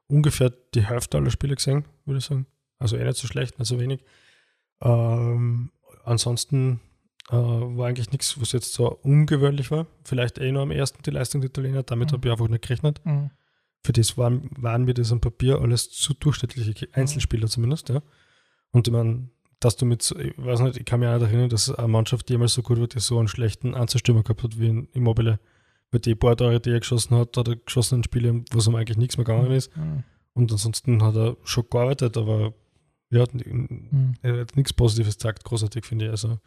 ungefähr 0.07 0.51
die 0.75 0.87
Hälfte 0.87 1.19
aller 1.19 1.31
Spiele 1.31 1.57
gesehen, 1.57 1.85
würde 2.05 2.19
ich 2.19 2.25
sagen. 2.25 2.47
Also 2.79 2.97
eh 2.97 3.05
nicht 3.05 3.17
so 3.19 3.27
schlecht, 3.27 3.59
nicht 3.59 3.69
so 3.69 3.81
wenig. 3.81 4.03
Ähm, 4.83 5.71
ansonsten 6.05 6.81
äh, 7.31 7.35
war 7.35 7.89
eigentlich 7.89 8.13
nichts, 8.13 8.41
was 8.41 8.53
jetzt 8.53 8.73
so 8.73 8.89
ungewöhnlich 9.03 9.71
war. 9.71 9.87
Vielleicht 10.05 10.39
eh 10.39 10.53
nur 10.53 10.63
am 10.63 10.71
ersten 10.71 11.03
die 11.03 11.11
Leistung 11.11 11.41
der 11.41 11.51
Italiener, 11.51 11.83
damit 11.83 12.11
Mhm. 12.11 12.17
habe 12.17 12.29
ich 12.29 12.33
einfach 12.33 12.49
nicht 12.49 12.63
gerechnet. 12.63 13.01
Für 13.87 13.93
das 13.93 14.19
waren, 14.19 14.51
waren 14.59 14.85
mir 14.85 14.95
das 14.95 15.13
am 15.13 15.21
Papier 15.21 15.61
alles 15.61 15.91
zu 15.91 16.13
durchschnittliche 16.15 16.89
Einzelspieler 16.93 17.47
zumindest, 17.47 17.89
ja. 17.89 18.03
Und 18.73 18.89
ich 18.89 18.93
meine, 18.93 19.29
dass 19.61 19.77
du 19.77 19.87
mit, 19.87 20.03
so- 20.03 20.19
ich 20.19 20.35
weiß 20.37 20.61
nicht, 20.61 20.77
ich 20.77 20.85
kann 20.85 20.99
mich 20.99 21.09
auch 21.09 21.15
nicht 21.21 21.29
erinnern, 21.31 21.49
dass 21.49 21.71
eine 21.73 21.87
Mannschaft 21.87 22.29
jemals 22.29 22.55
so 22.55 22.63
gut 22.63 22.79
wird, 22.79 22.95
die 22.97 23.01
so 23.01 23.17
einen 23.19 23.29
schlechten 23.29 23.75
Anzustürmer 23.75 24.25
gehabt 24.25 24.43
hat 24.43 24.59
wie 24.59 24.67
in 24.69 24.89
Immobile. 24.93 25.39
Weil 25.93 26.01
die 26.01 26.17
paar 26.17 26.37
Tore, 26.37 26.59
die 26.61 26.71
er 26.71 26.81
geschossen 26.81 27.17
hat, 27.17 27.37
hat 27.37 27.47
er 27.47 27.55
geschossen 27.57 27.99
in 27.99 28.03
Spiele, 28.05 28.43
wo 28.51 28.59
es 28.59 28.67
ihm 28.67 28.75
eigentlich 28.75 28.99
nichts 28.99 29.17
mehr 29.19 29.25
gegangen 29.25 29.53
ist. 29.53 29.75
Mhm. 29.77 30.03
Und 30.35 30.51
ansonsten 30.51 31.01
hat 31.03 31.15
er 31.15 31.37
schon 31.45 31.65
gearbeitet, 31.71 32.17
aber 32.17 32.55
ja, 33.11 33.25
Mhm. 33.33 34.15
er 34.21 34.41
hat 34.41 34.57
nichts 34.57 34.73
Positives 34.73 35.17
gesagt, 35.17 35.45
großartig 35.45 35.85
finde 35.87 36.07
ich. 36.07 36.11
Also 36.11 36.41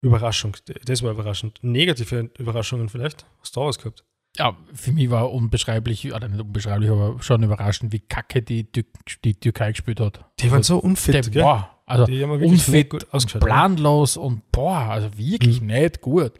Überraschung, 0.00 0.56
das 0.86 1.02
war 1.02 1.10
überraschend. 1.12 1.58
Negative 1.62 2.30
Überraschungen 2.38 2.88
vielleicht? 2.88 3.26
Hast 3.40 3.54
du 3.56 3.60
auch 3.60 3.66
was 3.68 3.78
gehabt? 3.78 4.04
Ja, 4.38 4.56
für 4.74 4.92
mich 4.92 5.10
war 5.10 5.32
unbeschreiblich, 5.32 6.12
oder 6.12 6.28
nicht 6.28 6.40
unbeschreiblich, 6.40 6.90
aber 6.90 7.22
schon 7.22 7.42
überraschend, 7.42 7.92
wie 7.92 8.00
kacke 8.00 8.42
die, 8.42 8.70
Tür 8.70 8.84
die 9.24 9.34
Türkei 9.34 9.70
gespielt 9.72 10.00
hat. 10.00 10.24
Die 10.40 10.50
waren 10.50 10.62
so 10.62 10.78
unfit, 10.78 11.34
Der, 11.34 11.42
boah, 11.42 11.70
also 11.86 12.04
Die 12.06 12.22
haben 12.22 12.38
nicht 12.38 12.48
unfit, 12.50 12.90
gut 12.90 13.06
oder? 13.12 13.38
planlos 13.40 14.16
und 14.16 14.50
boah, 14.52 14.78
also 14.90 15.16
wirklich 15.16 15.60
Mhm. 15.60 15.68
nicht 15.68 16.00
gut. 16.00 16.32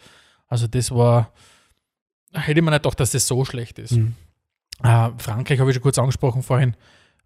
Also 0.49 0.67
das 0.67 0.91
war, 0.91 1.33
hätte 2.33 2.61
man 2.63 2.73
nicht 2.75 2.83
gedacht, 2.83 3.01
dass 3.01 3.13
das 3.13 3.27
so 3.27 3.45
schlecht 3.45 3.79
ist. 3.79 3.93
Mhm. 3.93 4.15
Äh, 4.83 5.11
Frankreich 5.19 5.59
habe 5.61 5.71
ich 5.71 5.75
schon 5.75 5.83
kurz 5.83 5.99
angesprochen 5.99 6.43
vorhin. 6.43 6.77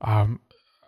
Ähm, 0.04 0.40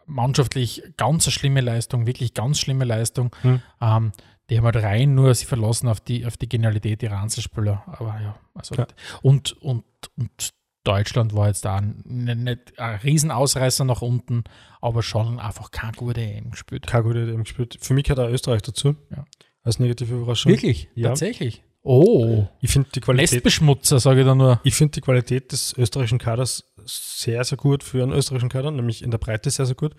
mannschaftlich 0.07 0.83
ganz 0.97 1.31
schlimme 1.31 1.61
Leistung, 1.61 2.07
wirklich 2.07 2.35
ganz 2.35 2.59
schlimme 2.61 2.85
Leistung. 2.85 3.35
Mhm. 3.43 3.63
Ähm, 3.81 4.13
die 4.51 4.59
haben 4.59 4.65
halt 4.65 4.77
rein 4.77 5.15
nur 5.15 5.35
sie 5.35 5.47
verlassen 5.47 5.89
auf 5.89 6.01
die, 6.01 6.27
auf 6.27 6.37
die 6.37 6.49
Genialität 6.49 7.03
ihrer 7.03 7.21
Einzelspieler. 7.21 7.83
Aber 7.87 8.21
ja, 8.21 8.39
also 8.55 8.75
Ja. 8.75 8.87
Und, 9.23 9.53
und, 9.63 9.85
und 10.17 10.53
Deutschland 10.85 11.35
war 11.35 11.47
jetzt 11.49 11.65
da 11.65 11.81
nicht, 11.81 12.79
ein 12.79 12.97
Riesenausreißer 13.01 13.85
nach 13.85 14.03
unten, 14.03 14.45
aber 14.81 15.03
schon 15.03 15.39
einfach 15.39 15.71
kein 15.71 15.93
gute 15.93 16.21
EM 16.21 16.51
gespielt. 16.51 16.87
Keine 16.87 17.05
gute 17.05 17.23
Idee 17.23 17.37
gespielt. 17.37 17.79
Für 17.81 17.95
mich 17.95 18.05
gehört 18.05 18.19
auch 18.19 18.33
Österreich 18.33 18.63
dazu. 18.63 18.97
Ja. 19.11 19.25
Als 19.63 19.79
negative 19.79 20.15
Überraschung. 20.15 20.51
Wirklich? 20.51 20.89
Ja. 20.95 21.11
Tatsächlich? 21.11 21.63
Oh, 21.85 22.47
Ich 22.61 22.71
finde 22.71 22.91
die 22.95 23.01
Qualität. 23.01 23.33
Nestbeschmutzer, 23.33 23.99
sage 23.99 24.21
ich 24.21 24.27
da 24.27 24.35
nur. 24.35 24.61
Ich 24.65 24.75
finde 24.75 24.93
die 24.93 25.01
Qualität 25.01 25.51
des 25.53 25.77
österreichischen 25.77 26.19
Kaders 26.19 26.65
sehr, 26.85 27.43
sehr 27.45 27.59
gut 27.59 27.83
für 27.83 28.03
einen 28.03 28.13
österreichischen 28.13 28.51
Kader, 28.51 28.71
nämlich 28.71 29.03
in 29.03 29.11
der 29.11 29.19
Breite 29.19 29.51
sehr, 29.51 29.67
sehr 29.67 29.75
gut. 29.75 29.95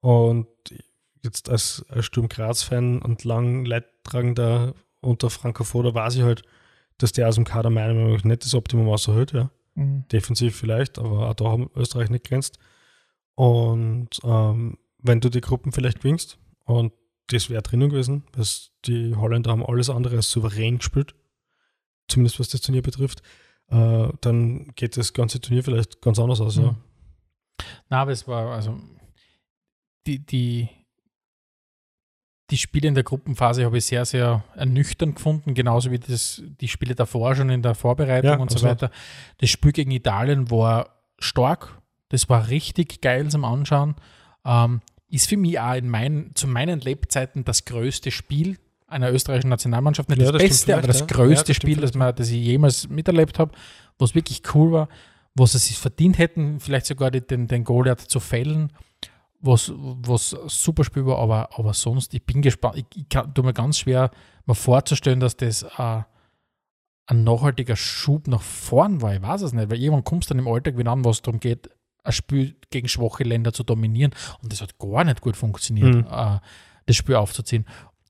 Und 0.00 0.46
jetzt 1.22 1.48
als, 1.48 1.84
als 1.88 2.06
Sturm 2.06 2.28
Graz-Fan 2.28 3.02
und 3.02 3.24
lang 3.24 3.64
Leidtragender 3.64 4.74
unter 5.00 5.30
Franco 5.30 5.64
Foda 5.64 5.94
weiß 5.94 6.16
ich 6.16 6.22
halt, 6.22 6.42
dass 6.98 7.12
der 7.12 7.28
aus 7.28 7.36
dem 7.36 7.44
Kader 7.44 7.70
meiner 7.70 7.94
Meinung 7.94 8.14
nach 8.14 8.24
nicht 8.24 8.44
das 8.44 8.54
Optimum 8.54 8.88
auserhält, 8.88 9.32
ja. 9.32 9.50
Mhm. 9.74 10.06
Defensiv 10.10 10.56
vielleicht, 10.56 10.98
aber 10.98 11.30
auch 11.30 11.34
da 11.34 11.44
haben 11.46 11.70
Österreich 11.76 12.10
nicht 12.10 12.24
grenzt. 12.24 12.58
Und 13.34 14.08
ähm, 14.24 14.78
wenn 14.98 15.20
du 15.20 15.28
die 15.28 15.40
Gruppen 15.40 15.70
vielleicht 15.70 16.00
gewinnst, 16.00 16.38
und 16.64 16.92
das 17.28 17.50
wäre 17.50 17.62
drinnen 17.62 17.90
gewesen, 17.90 18.24
weil 18.32 18.46
die 18.86 19.14
Holländer 19.14 19.52
haben 19.52 19.64
alles 19.64 19.90
andere 19.90 20.16
als 20.16 20.30
souverän 20.30 20.78
gespielt, 20.78 21.14
zumindest 22.08 22.40
was 22.40 22.48
das 22.48 22.62
Turnier 22.62 22.82
betrifft, 22.82 23.22
äh, 23.68 24.08
dann 24.20 24.72
geht 24.74 24.96
das 24.96 25.12
ganze 25.12 25.40
Turnier 25.40 25.62
vielleicht 25.62 26.00
ganz 26.00 26.18
anders 26.18 26.40
aus. 26.40 26.56
Ja. 26.56 26.72
Mhm. 26.72 26.76
Na, 27.88 28.02
aber 28.02 28.12
es 28.12 28.26
war, 28.26 28.52
also 28.52 28.78
die, 30.06 30.24
die, 30.24 30.68
die 32.50 32.56
Spiele 32.56 32.88
in 32.88 32.94
der 32.94 33.04
Gruppenphase 33.04 33.64
habe 33.64 33.78
ich 33.78 33.84
sehr, 33.84 34.04
sehr 34.04 34.42
ernüchternd 34.54 35.16
gefunden, 35.16 35.54
genauso 35.54 35.90
wie 35.90 35.98
das, 35.98 36.42
die 36.60 36.68
Spiele 36.68 36.94
davor 36.94 37.34
schon 37.34 37.50
in 37.50 37.62
der 37.62 37.74
Vorbereitung 37.74 38.30
Ja, 38.30 38.36
und 38.38 38.50
so 38.50 38.62
weiter. 38.62 38.90
Das 39.38 39.50
Spiel 39.50 39.72
gegen 39.72 39.90
Italien 39.90 40.50
war 40.50 40.96
stark, 41.18 41.78
das 42.08 42.28
war 42.28 42.48
richtig 42.48 43.00
geil 43.02 43.28
zum 43.28 43.44
Anschauen. 43.44 43.96
Ähm, 44.44 44.80
ist 45.10 45.28
für 45.28 45.36
mich 45.36 45.58
auch 45.60 45.74
in 45.74 45.88
mein, 45.88 46.30
zu 46.34 46.46
meinen 46.46 46.80
Lebzeiten 46.80 47.44
das 47.44 47.64
größte 47.64 48.10
Spiel 48.10 48.58
einer 48.86 49.12
österreichischen 49.12 49.50
Nationalmannschaft. 49.50 50.08
Nicht 50.08 50.20
Ja, 50.20 50.32
das, 50.32 50.42
das 50.42 50.48
Beste, 50.48 50.76
aber 50.76 50.86
das 50.86 51.06
größte 51.06 51.52
Ja, 51.52 51.54
das 51.54 51.56
Spiel, 51.56 51.76
das, 51.80 51.94
man, 51.94 52.14
das 52.14 52.30
ich 52.30 52.42
jemals 52.42 52.88
miterlebt 52.88 53.38
habe, 53.38 53.52
was 53.98 54.14
wirklich 54.14 54.42
cool 54.54 54.72
war, 54.72 54.88
was 55.34 55.52
sie 55.52 55.58
sich 55.58 55.78
verdient 55.78 56.18
hätten, 56.18 56.60
vielleicht 56.60 56.86
sogar 56.86 57.10
die, 57.10 57.20
den, 57.20 57.46
den 57.46 57.64
Goliath 57.64 58.00
zu 58.00 58.20
fällen, 58.20 58.72
was, 59.40 59.72
was 59.76 60.34
ein 60.34 60.48
super 60.48 60.84
Spiel 60.84 61.06
war, 61.06 61.18
aber, 61.18 61.50
aber 61.58 61.72
sonst, 61.74 62.12
ich 62.14 62.24
bin 62.24 62.42
gespannt, 62.42 62.76
ich, 62.76 62.86
ich 62.96 63.08
kann, 63.08 63.32
tue 63.34 63.44
mir 63.44 63.52
ganz 63.54 63.78
schwer, 63.78 64.10
mir 64.46 64.54
vorzustellen, 64.54 65.20
dass 65.20 65.36
das 65.36 65.62
äh, 65.62 66.02
ein 67.06 67.24
nachhaltiger 67.24 67.76
Schub 67.76 68.26
nach 68.28 68.42
vorn 68.42 69.00
war. 69.00 69.14
Ich 69.14 69.22
weiß 69.22 69.42
es 69.42 69.52
nicht, 69.52 69.70
weil 69.70 69.80
irgendwann 69.80 70.04
kommst 70.04 70.28
du 70.30 70.34
dann 70.34 70.44
im 70.44 70.52
Alltag 70.52 70.76
wieder 70.76 70.90
an, 70.92 71.04
was 71.04 71.22
darum 71.22 71.40
geht, 71.40 71.70
ein 72.04 72.12
Spiel 72.12 72.56
gegen 72.70 72.88
schwache 72.88 73.24
Länder 73.24 73.52
zu 73.52 73.62
dominieren 73.64 74.12
und 74.42 74.52
das 74.52 74.60
hat 74.60 74.78
gar 74.78 75.04
nicht 75.04 75.20
gut 75.20 75.36
funktioniert, 75.36 75.94
Mhm. 75.94 76.06
äh, 76.10 76.38
das 76.86 76.96
Spiel 76.96 77.16
aufzuziehen. 77.16 77.66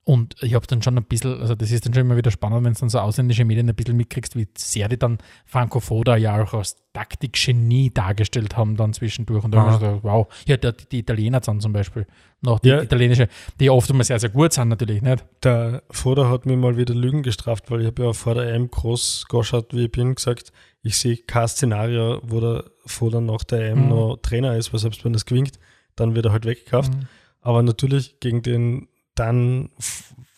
Und 0.09 0.36
ich 0.40 0.54
habe 0.54 0.66
dann 0.66 0.80
schon 0.80 0.96
ein 0.96 1.04
bisschen, 1.04 1.38
also 1.38 1.54
das 1.54 1.70
ist 1.70 1.84
dann 1.84 1.92
schon 1.92 2.00
immer 2.06 2.16
wieder 2.16 2.30
spannend, 2.30 2.64
wenn 2.64 2.72
du 2.72 2.80
dann 2.80 2.88
so 2.88 2.98
ausländische 2.98 3.44
Medien 3.44 3.68
ein 3.68 3.74
bisschen 3.74 3.94
mitkriegst, 3.94 4.36
wie 4.36 4.48
sehr 4.56 4.88
die 4.88 4.98
dann 4.98 5.18
Franco 5.44 5.80
Foda 5.80 6.16
ja 6.16 6.42
auch 6.42 6.54
als 6.54 6.76
Taktikgenie 6.94 7.90
dargestellt 7.92 8.56
haben 8.56 8.74
dann 8.78 8.94
zwischendurch. 8.94 9.44
Und 9.44 9.50
da 9.50 9.59
habe 9.59 9.68
ich 9.68 9.76
Aha. 9.76 9.86
gedacht, 9.86 10.04
wow, 10.04 10.26
ja, 10.46 10.56
die, 10.56 10.72
die 10.90 10.98
Italiener 11.00 11.40
dann 11.40 11.61
zum 11.61 11.74
Beispiel, 11.74 12.06
noch 12.40 12.59
die 12.59 12.70
Ja. 12.70 12.80
italienische, 12.80 13.28
die 13.61 13.68
oft 13.68 13.90
immer 13.90 14.02
sehr, 14.02 14.18
sehr 14.18 14.30
gut 14.30 14.54
sind 14.54 14.68
natürlich, 14.68 15.02
nicht? 15.02 15.26
Der 15.42 15.82
Foda 15.90 16.30
hat 16.30 16.46
mir 16.46 16.56
mal 16.56 16.78
wieder 16.78 16.94
Lügen 16.94 17.22
gestraft, 17.22 17.70
weil 17.70 17.80
ich 17.82 17.86
habe 17.88 18.04
ja 18.04 18.12
vor 18.14 18.32
der 18.34 18.54
EM 18.54 18.70
groß 18.70 19.26
geschaut, 19.28 19.74
wie 19.74 19.84
ich 19.84 19.92
bin, 19.92 20.14
gesagt, 20.14 20.52
ich 20.82 20.96
sehe 20.96 21.18
kein 21.18 21.48
Szenario, 21.48 22.20
wo 22.22 22.40
der 22.40 22.64
Foda 22.86 23.20
nach 23.20 23.44
der 23.44 23.72
EM 23.72 23.82
Mhm. 23.82 23.88
noch 23.88 24.16
Trainer 24.22 24.56
ist, 24.56 24.72
weil 24.72 24.80
selbst 24.80 25.04
wenn 25.04 25.12
das 25.12 25.26
gewinnt, 25.26 25.59
dann 25.96 26.14
wird 26.14 26.24
er 26.24 26.32
halt 26.32 26.46
weggekauft. 26.46 26.94
Mhm. 26.94 27.09
Aber 27.42 27.62
natürlich 27.62 28.20
gegen 28.20 28.40
den 28.40 28.88
dann 29.18 29.70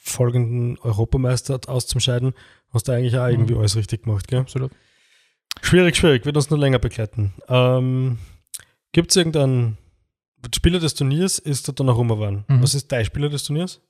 folgenden 0.02 0.78
Europameister 0.78 1.60
auszuscheiden, 1.66 2.32
hast 2.70 2.88
du 2.88 2.92
eigentlich 2.92 3.16
auch 3.18 3.26
Mhm. 3.26 3.32
irgendwie 3.32 3.56
alles 3.56 3.76
richtig 3.76 4.02
gemacht. 4.04 4.26
Gell? 4.28 4.40
Absolut. 4.40 4.72
Schwierig, 5.62 5.96
schwierig, 5.96 6.24
wird 6.24 6.36
uns 6.36 6.50
noch 6.50 6.58
länger 6.58 6.78
begleiten. 6.78 7.34
Ähm, 7.48 8.18
Gibt 8.92 9.10
es 9.10 9.16
irgendeinen 9.16 9.78
Spieler 10.54 10.78
des 10.80 10.94
Turniers, 10.94 11.38
ist 11.38 11.66
der 11.66 11.74
Donnarumma 11.74 12.18
waren? 12.18 12.44
Mhm. 12.48 12.62
Was 12.62 12.74
ist 12.74 12.90
dein 12.90 13.04
Spieler 13.04 13.28
des 13.28 13.44
Turniers? 13.44 13.80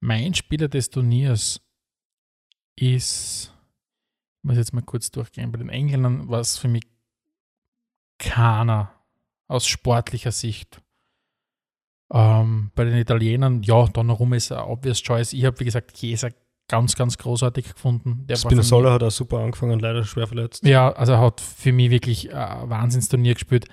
Mein 0.00 0.34
Spieler 0.34 0.68
des 0.68 0.90
Turniers 0.90 1.60
ist, 2.76 3.52
ich 4.38 4.44
muss 4.44 4.56
jetzt 4.56 4.72
mal 4.72 4.82
kurz 4.82 5.10
durchgehen, 5.10 5.52
bei 5.52 5.58
den 5.58 5.68
Engländern 5.68 6.28
war 6.28 6.40
es 6.40 6.58
für 6.58 6.68
mich 6.68 6.82
keiner 8.18 8.92
aus 9.46 9.66
sportlicher 9.66 10.32
Sicht. 10.32 10.80
Ähm, 12.14 12.70
bei 12.76 12.84
den 12.84 12.96
Italienern, 12.96 13.62
ja, 13.64 13.86
Donnarumma 13.86 14.36
ist 14.36 14.52
ein 14.52 14.62
obvious 14.62 15.02
choice. 15.02 15.32
Ich 15.32 15.44
habe, 15.44 15.58
wie 15.58 15.64
gesagt, 15.64 15.94
Chiesa 15.94 16.28
ganz, 16.68 16.94
ganz 16.94 17.18
großartig 17.18 17.74
gefunden. 17.74 18.24
Der 18.28 18.36
Spinazzola 18.36 18.92
hat 18.92 19.02
auch 19.02 19.10
super 19.10 19.40
angefangen, 19.40 19.80
leider 19.80 20.04
schwer 20.04 20.28
verletzt. 20.28 20.64
Ja, 20.64 20.92
also 20.92 21.12
er 21.12 21.20
hat 21.20 21.40
für 21.40 21.72
mich 21.72 21.90
wirklich 21.90 22.32
ein 22.32 22.70
Wahnsinnsturnier 22.70 23.34
gespielt. 23.34 23.66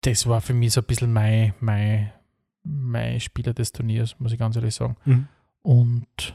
Das 0.00 0.26
war 0.26 0.40
für 0.40 0.54
mich 0.54 0.72
so 0.72 0.80
ein 0.80 0.86
bisschen 0.86 1.12
mein, 1.12 1.54
mein, 1.60 2.12
mein 2.62 3.20
Spieler 3.20 3.52
des 3.52 3.72
Turniers, 3.72 4.18
muss 4.18 4.32
ich 4.32 4.38
ganz 4.38 4.56
ehrlich 4.56 4.74
sagen. 4.74 4.96
Mhm. 5.04 5.28
Und 5.62 6.34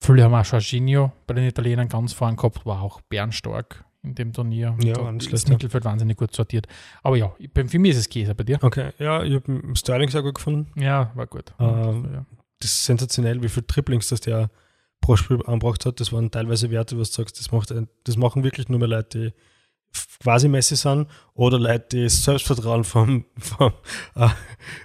Viele 0.00 0.22
haben 0.22 0.34
auch 0.34 0.44
Jorginho 0.44 1.12
bei 1.26 1.34
den 1.34 1.44
Italienern 1.44 1.88
ganz 1.88 2.12
vorn 2.12 2.36
gehabt, 2.36 2.64
war 2.64 2.82
auch 2.82 3.00
bärenstark 3.02 3.84
in 4.02 4.14
dem 4.14 4.32
Turnier. 4.32 4.76
Ja, 4.82 4.94
Da 4.94 5.20
schlecht, 5.20 5.32
das. 5.32 5.48
Mittelfeld 5.48 5.84
wahnsinnig 5.84 6.16
gut 6.16 6.34
sortiert. 6.34 6.66
Aber 7.02 7.16
ja, 7.16 7.34
für 7.54 7.78
mich 7.78 7.92
ist 7.92 7.98
es 7.98 8.08
Käse 8.08 8.34
bei 8.34 8.44
dir. 8.44 8.58
Okay, 8.62 8.92
ja, 8.98 9.22
ich 9.22 9.34
habe 9.34 9.62
Sterling 9.74 10.08
sehr 10.08 10.22
gut 10.22 10.36
gefunden. 10.36 10.70
Ja, 10.80 11.12
war 11.14 11.26
gut. 11.26 11.52
Ähm, 11.58 12.08
ja. 12.12 12.26
Das 12.60 12.72
ist 12.72 12.84
sensationell, 12.84 13.42
wie 13.42 13.48
viel 13.48 13.62
Triplings 13.62 14.08
das 14.08 14.20
der 14.20 14.50
pro 15.00 15.16
Spiel 15.16 15.40
angebracht 15.46 15.86
hat. 15.86 16.00
Das 16.00 16.12
waren 16.12 16.30
teilweise 16.30 16.70
Werte, 16.70 16.98
was 16.98 17.10
du 17.10 17.22
sagst, 17.22 17.38
das, 17.38 17.52
macht, 17.52 17.72
das 18.04 18.16
machen 18.16 18.44
wirklich 18.44 18.68
nur 18.68 18.78
mehr 18.78 18.88
Leute, 18.88 19.18
die 19.18 19.34
quasi 20.20 20.48
Messi 20.48 20.76
sind 20.76 21.08
oder 21.34 21.58
Leute, 21.58 21.86
die 21.92 22.02
das 22.04 22.22
Selbstvertrauen 22.24 22.84
vom, 22.84 23.24
vom 23.38 23.72
äh, 24.16 24.28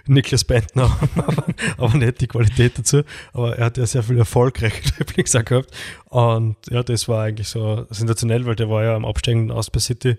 Niklas 0.06 0.44
Bentner 0.44 1.00
haben, 1.00 1.10
aber, 1.20 1.44
aber 1.76 1.98
nicht 1.98 2.20
die 2.20 2.26
Qualität 2.26 2.78
dazu. 2.78 3.02
Aber 3.32 3.56
er 3.56 3.66
hat 3.66 3.76
ja 3.76 3.86
sehr 3.86 4.02
viel 4.02 4.18
erfolgreiche 4.18 4.82
auch 5.38 5.44
gehabt. 5.44 5.70
Und 6.06 6.56
ja, 6.70 6.82
das 6.82 7.08
war 7.08 7.24
eigentlich 7.24 7.48
so 7.48 7.86
sensationell, 7.90 8.46
weil 8.46 8.54
der 8.56 8.70
war 8.70 8.84
ja 8.84 8.94
am 8.94 9.04
Absteigenden 9.04 9.50
aus 9.50 9.70
bei 9.70 9.80
City. 9.80 10.16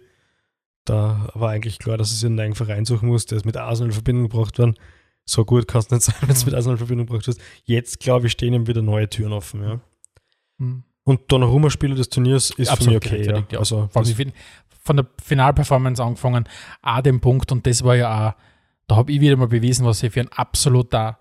Da 0.83 1.29
war 1.33 1.49
eigentlich 1.49 1.79
klar, 1.79 1.97
dass 1.97 2.11
es 2.11 2.23
einen 2.23 2.36
neuen 2.36 2.53
Verein 2.53 2.86
suchen 2.86 3.07
muss, 3.07 3.25
der 3.25 3.38
ist 3.38 3.45
mit 3.45 3.57
Arsenal 3.57 3.89
in 3.89 3.93
Verbindung 3.93 4.29
gebracht 4.29 4.59
worden. 4.59 4.75
So 5.25 5.43
gut 5.43 5.67
kann 5.67 5.79
es 5.79 5.89
nicht 5.89 6.03
sein, 6.03 6.15
wenn 6.21 6.29
es 6.31 6.43
Mhm. 6.45 6.51
mit 6.51 6.55
Arsenal 6.55 6.75
in 6.75 6.77
Verbindung 6.79 7.07
gebracht 7.07 7.27
ist. 7.27 7.41
Jetzt, 7.63 7.99
glaube 7.99 8.27
ich, 8.27 8.33
stehen 8.33 8.53
ihm 8.53 8.67
wieder 8.67 8.81
neue 8.81 9.09
Türen 9.09 9.33
offen. 9.33 9.63
Ja. 9.63 9.79
Hm. 10.59 10.83
Und 11.07 11.31
Donnarumma-Spieler 11.31 11.93
des 11.95 12.09
Turniers 12.09 12.49
ist 12.51 12.71
für 12.71 12.86
mich 12.86 12.97
okay. 12.97 13.43
Ja. 13.51 13.59
Also, 13.59 13.88
Vor 13.91 14.01
allem, 14.01 14.09
ich 14.09 14.15
find, 14.15 14.33
von 14.86 14.97
der 14.97 15.07
Finalperformance 15.21 16.01
angefangen, 16.01 16.47
auch 16.81 17.01
den 17.01 17.19
Punkt, 17.19 17.51
und 17.51 17.65
das 17.65 17.83
war 17.83 17.95
ja 17.95 18.29
auch, 18.29 18.33
da 18.88 18.95
habe 18.97 19.11
ich 19.11 19.19
wieder 19.19 19.36
mal 19.36 19.47
bewiesen, 19.47 19.86
was 19.86 20.03
ich 20.03 20.13
für 20.13 20.21
ein 20.21 20.31
absoluter 20.31 21.19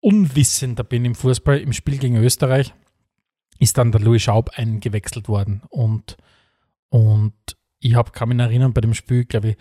Unwissender 0.00 0.84
bin 0.84 1.04
im 1.04 1.14
Fußball. 1.14 1.58
Im 1.58 1.72
Spiel 1.72 1.98
gegen 1.98 2.16
Österreich 2.16 2.74
ist 3.58 3.78
dann 3.78 3.92
der 3.92 4.00
Louis 4.00 4.22
Schaub 4.22 4.50
eingewechselt 4.54 5.28
worden. 5.28 5.62
Und, 5.68 6.16
und 6.88 7.34
ich 7.78 7.94
habe 7.94 8.10
kann 8.10 8.28
mich 8.28 8.38
erinnern, 8.38 8.72
bei 8.72 8.80
dem 8.80 8.94
Spiel, 8.94 9.24
glaube 9.24 9.50
ich, 9.50 9.56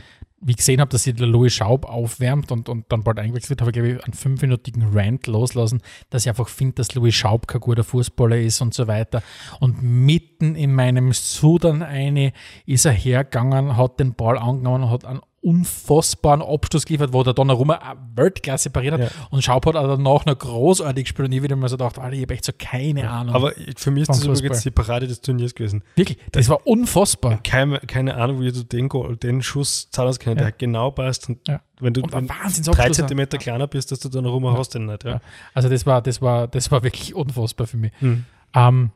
wie 0.45 0.51
ich 0.51 0.57
gesehen 0.57 0.79
habe, 0.79 0.91
dass 0.91 1.03
der 1.03 1.15
Louis 1.25 1.51
Schaub 1.51 1.85
aufwärmt 1.85 2.51
und, 2.51 2.69
und 2.69 2.85
dann 2.89 3.03
bald 3.03 3.17
eingewechselt 3.17 3.49
wird, 3.49 3.61
habe 3.61 3.71
ich, 3.71 3.73
glaube 3.73 3.89
ich, 3.89 4.03
einen 4.03 4.13
fünfminütigen 4.13 4.83
Rant 4.93 5.25
loslassen, 5.25 5.81
dass 6.11 6.23
ich 6.23 6.29
einfach 6.29 6.47
finde, 6.47 6.75
dass 6.75 6.93
Louis 6.93 7.15
Schaub 7.15 7.47
kein 7.47 7.61
guter 7.61 7.83
Fußballer 7.83 8.37
ist 8.37 8.61
und 8.61 8.71
so 8.75 8.87
weiter. 8.87 9.23
Und 9.59 9.81
mitten 9.81 10.55
in 10.55 10.75
meinem 10.75 11.13
Sudan 11.13 11.81
eine 11.81 12.31
ist 12.67 12.85
er 12.85 12.91
hergegangen, 12.91 13.75
hat 13.75 13.99
den 13.99 14.13
Ball 14.13 14.37
angenommen 14.37 14.83
und 14.83 14.89
hat 14.91 15.05
einen 15.05 15.21
unfassbaren 15.45 16.41
Abschluss 16.41 16.85
geliefert, 16.85 17.13
wo 17.13 17.23
der 17.23 17.33
Donnarumma 17.33 17.79
Weltklasse 18.15 18.69
pariert 18.69 18.93
hat. 18.95 18.99
Ja. 19.01 19.07
Und 19.29 19.43
Schaub 19.43 19.65
hat 19.65 19.75
auch 19.75 19.87
danach 19.87 20.25
noch 20.25 20.37
großartig 20.37 21.05
gespielt 21.05 21.27
und 21.27 21.31
ich 21.33 21.43
wieder 21.43 21.55
mal 21.55 21.69
so 21.69 21.77
gedacht, 21.77 21.99
Alter, 21.99 22.15
ich 22.15 22.23
habe 22.23 22.33
echt 22.33 22.45
so 22.45 22.51
keine 22.57 23.09
Ahnung. 23.09 23.35
aber 23.35 23.53
für 23.77 23.91
mich 23.91 24.03
ist 24.03 24.09
das 24.09 24.23
übrigens 24.23 24.39
Fußball. 24.41 24.61
die 24.61 24.71
Parade 24.71 25.07
des 25.07 25.21
Turniers 25.21 25.53
gewesen. 25.55 25.83
Wirklich, 25.95 26.17
das 26.31 26.49
war 26.49 26.65
unfassbar. 26.65 27.39
Keine, 27.43 27.79
keine 27.79 28.15
Ahnung, 28.15 28.41
wie 28.41 28.51
du 28.51 28.63
den, 28.63 28.89
Goal, 28.89 29.15
den 29.17 29.41
Schuss 29.41 29.89
zahlen 29.91 30.13
können, 30.19 30.37
Ja. 30.37 30.43
der 30.45 30.51
genau 30.51 30.91
passt. 30.91 31.29
Und 31.29 31.47
Ja. 31.47 31.61
wenn 31.79 31.93
du 31.93 32.01
wenn 32.01 32.13
ein 32.13 32.27
drei. 32.63 32.89
Zentimeter 32.89 33.37
kleiner 33.37 33.67
bist, 33.67 33.91
dass 33.91 33.99
du 33.99 34.09
dann 34.09 34.25
rum 34.25 34.45
hast, 34.57 34.73
den 34.75 34.85
nicht. 34.85 35.03
Ja. 35.03 35.11
Ja. 35.11 35.21
Also 35.53 35.69
das 35.69 35.85
war, 35.85 36.01
das 36.01 36.21
war, 36.21 36.47
das 36.47 36.71
war 36.71 36.83
wirklich 36.83 37.13
unfassbar 37.15 37.67
für 37.67 37.77
mich. 37.77 37.91
Hm. 37.99 38.25
Ähm, 38.53 38.91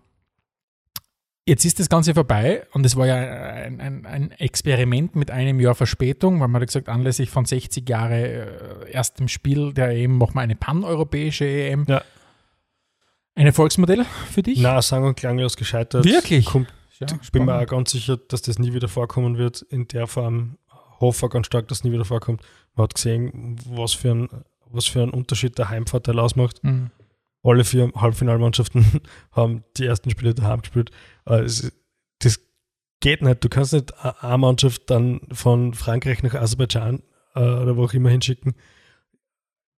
jetzt 1.50 1.66
ist 1.66 1.80
das 1.80 1.89
Ganze 1.89 2.14
vorbei 2.14 2.66
und 2.74 2.86
es 2.86 2.95
war 2.95 3.08
ja 3.08 3.16
ein, 3.16 3.82
ein, 3.82 4.06
ein 4.06 4.32
Experiment 4.32 5.16
mit 5.16 5.32
einem 5.32 5.60
Jahr 5.60 5.76
Verspätung, 5.76 6.39
weil 6.39 6.47
man 6.47 6.62
hat 6.62 6.68
gesagt, 6.68 6.88
anlässlich 6.88 7.30
von 7.30 7.45
60 7.45 7.89
Jahre 7.89 8.86
äh, 8.86 8.91
erstem 8.91 9.28
Spiel 9.28 9.74
der 9.74 9.89
EM 9.89 10.18
machen 10.18 10.36
wir 10.36 10.41
eine 10.41 10.56
paneuropäische 10.56 11.45
EM. 11.45 11.86
Ja. 11.88 12.04
Ein 13.36 13.47
Erfolgsmodell 13.47 14.06
für 14.30 14.43
dich? 14.43 14.60
Na, 14.62 14.82
sang- 14.82 15.06
und 15.06 15.16
klanglos 15.16 15.58
gescheitert. 15.58 16.06
Wirklich? 16.06 16.45
Kommt, 16.45 16.68
Ja, 17.00 17.08
ich 17.22 17.32
bin 17.32 17.45
mir 17.45 17.58
auch 17.58 17.66
ganz 17.66 17.91
sicher, 17.91 18.18
dass 18.18 18.41
das 18.41 18.60
nie 18.60 18.74
wieder 18.74 18.88
vorkommen 18.88 19.38
wird 19.38 19.62
in 19.62 19.88
der 19.88 20.08
Form. 20.08 20.58
Hoffe 21.00 21.30
ganz 21.30 21.47
stark, 21.47 21.68
dass 21.70 21.80
es 21.80 21.84
nie 21.84 21.91
wieder 21.91 22.06
vorkommt. 22.06 22.41
Man 22.76 22.84
hat 22.84 22.95
gesehen, 22.95 23.56
was 23.70 23.93
für 23.93 24.12
ein, 24.12 24.30
was 24.70 24.86
für 24.86 25.02
ein 25.02 25.10
Unterschied 25.10 25.58
der 25.58 25.70
Heimvorteil 25.70 26.20
ausmacht. 26.20 26.64
Mhm. 26.64 26.91
Alle 27.41 27.64
vier 27.64 27.89
Halbfinalmannschaften 27.95 28.86
haben 29.32 29.64
die 29.78 29.86
ersten 29.86 30.10
Spiele 30.10 30.34
daheim 30.34 30.62
gespielt. 30.62 30.91
Äh, 31.30 31.41
es- 31.43 31.71
Das 32.21 32.39
geht 32.99 33.21
nicht. 33.21 33.43
Du 33.43 33.47
kannst 33.49 33.71
nicht 33.73 33.93
eine 34.03 34.38
Mannschaft 34.38 34.89
dann 34.89 35.21
von 35.32 35.73
Frankreich 35.73 36.21
nach 36.23 36.34
Aserbaidschan 36.36 37.01
äh, 37.36 37.39
oder 37.39 37.77
wo 37.77 37.86
auch 37.86 37.93
immer 37.93 38.09
hinschicken. 38.09 38.55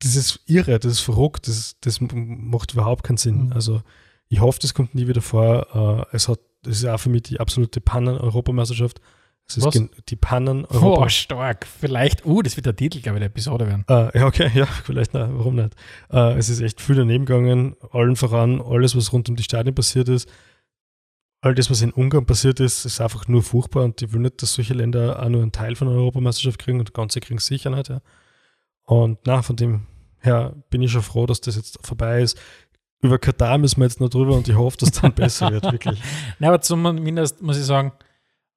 Das 0.03 0.17
ist 0.17 0.41
irre, 0.47 0.79
das 0.79 0.93
ist 0.93 1.01
verrückt, 1.01 1.47
das, 1.47 1.77
das 1.83 1.99
macht 2.01 2.73
überhaupt 2.73 3.05
keinen 3.05 3.19
Sinn. 3.19 3.47
Mhm. 3.49 3.53
Also 3.53 3.83
ich 4.29 4.41
hoffe, 4.41 4.59
das 4.63 4.73
kommt 4.73 4.95
nie 4.95 5.07
wieder 5.09 5.21
vor. 5.21 6.07
Äh, 6.11 6.17
es 6.17 6.29
hat, 6.29 6.41
das 6.63 6.79
ist 6.79 6.87
auch 6.87 6.99
für 7.01 7.11
mich 7.11 7.23
die 7.25 7.39
absolute 7.41 7.81
Pannen-Europameisterschaft. 7.83 9.01
Es 9.47 9.57
ist 9.59 9.65
Was? 9.67 9.75
die 9.75 9.89
Oh, 10.15 10.19
Pannen-Europameisterschaft. 10.21 11.23
stark. 11.25 11.67
Vielleicht, 11.67 12.25
uh, 12.25 12.41
das 12.41 12.57
wird 12.57 12.67
der 12.67 12.77
Titel, 12.77 13.01
glaube 13.01 13.19
ich, 13.19 13.21
der 13.21 13.27
Episode 13.27 13.67
werden. 13.67 13.85
Äh, 13.89 14.17
ja, 14.19 14.27
okay, 14.27 14.51
ja, 14.55 14.65
vielleicht, 14.85 15.13
nein, 15.13 15.37
warum 15.37 15.57
nicht? 15.57 15.75
Äh, 16.11 16.39
es 16.39 16.49
ist 16.49 16.61
echt 16.61 16.81
viel 16.81 16.95
daneben 16.97 17.27
gegangen, 17.27 17.77
allen 17.91 18.17
voran, 18.17 18.63
alles, 18.63 18.97
was 18.97 19.13
rund 19.13 19.29
um 19.29 19.37
die 19.37 19.43
Stadien 19.43 19.75
passiert 19.75 20.09
ist. 20.09 20.29
All 21.43 21.55
das, 21.55 21.71
was 21.71 21.81
in 21.81 21.93
Ungarn 21.93 22.27
passiert 22.27 22.61
ist, 22.61 22.85
ist 22.85 23.01
einfach 23.01 23.27
nur 23.27 23.43
furchtbar 23.43 23.85
und 23.85 24.03
ich 24.03 24.13
will 24.13 24.21
nicht, 24.21 24.43
dass 24.43 24.55
solche 24.55 24.75
Länder 24.75 25.23
auch 25.23 25.29
nur 25.29 25.43
einen 25.43 25.53
Teil 25.53 25.75
von 25.75 25.89
der 25.89 25.97
Europameisterschaft 25.97 26.59
kriegen 26.59 26.79
und 26.81 26.93
ganze 26.93 27.21
kriegen 27.21 27.39
es 27.39 27.47
sicher 27.47 27.71
nicht. 27.71 27.89
Ja. 27.89 28.03
Und 28.85 29.19
na, 29.25 29.41
von 29.41 29.57
dem 29.57 29.87
her 30.19 30.55
bin 30.69 30.83
ich 30.83 30.93
schon 30.93 31.03
froh, 31.03 31.27
dass 31.27 31.41
das 31.41 31.57
jetzt 31.57 31.79
vorbei 31.87 32.21
ist. 32.21 32.39
Über 33.01 33.19
Katar 33.19 33.57
müssen 33.57 33.81
wir 33.81 33.87
jetzt 33.87 34.01
noch 34.01 34.11
drüber 34.11 34.37
und 34.37 34.49
ich 34.49 34.55
hoffe, 34.55 34.77
dass 34.79 34.93
dann 34.93 35.15
besser 35.15 35.51
wird, 35.51 35.65
wirklich. 35.73 36.03
Na, 36.39 36.49
aber 36.49 36.61
zumindest 36.61 37.41
muss 37.41 37.57
ich 37.57 37.65
sagen, 37.65 37.93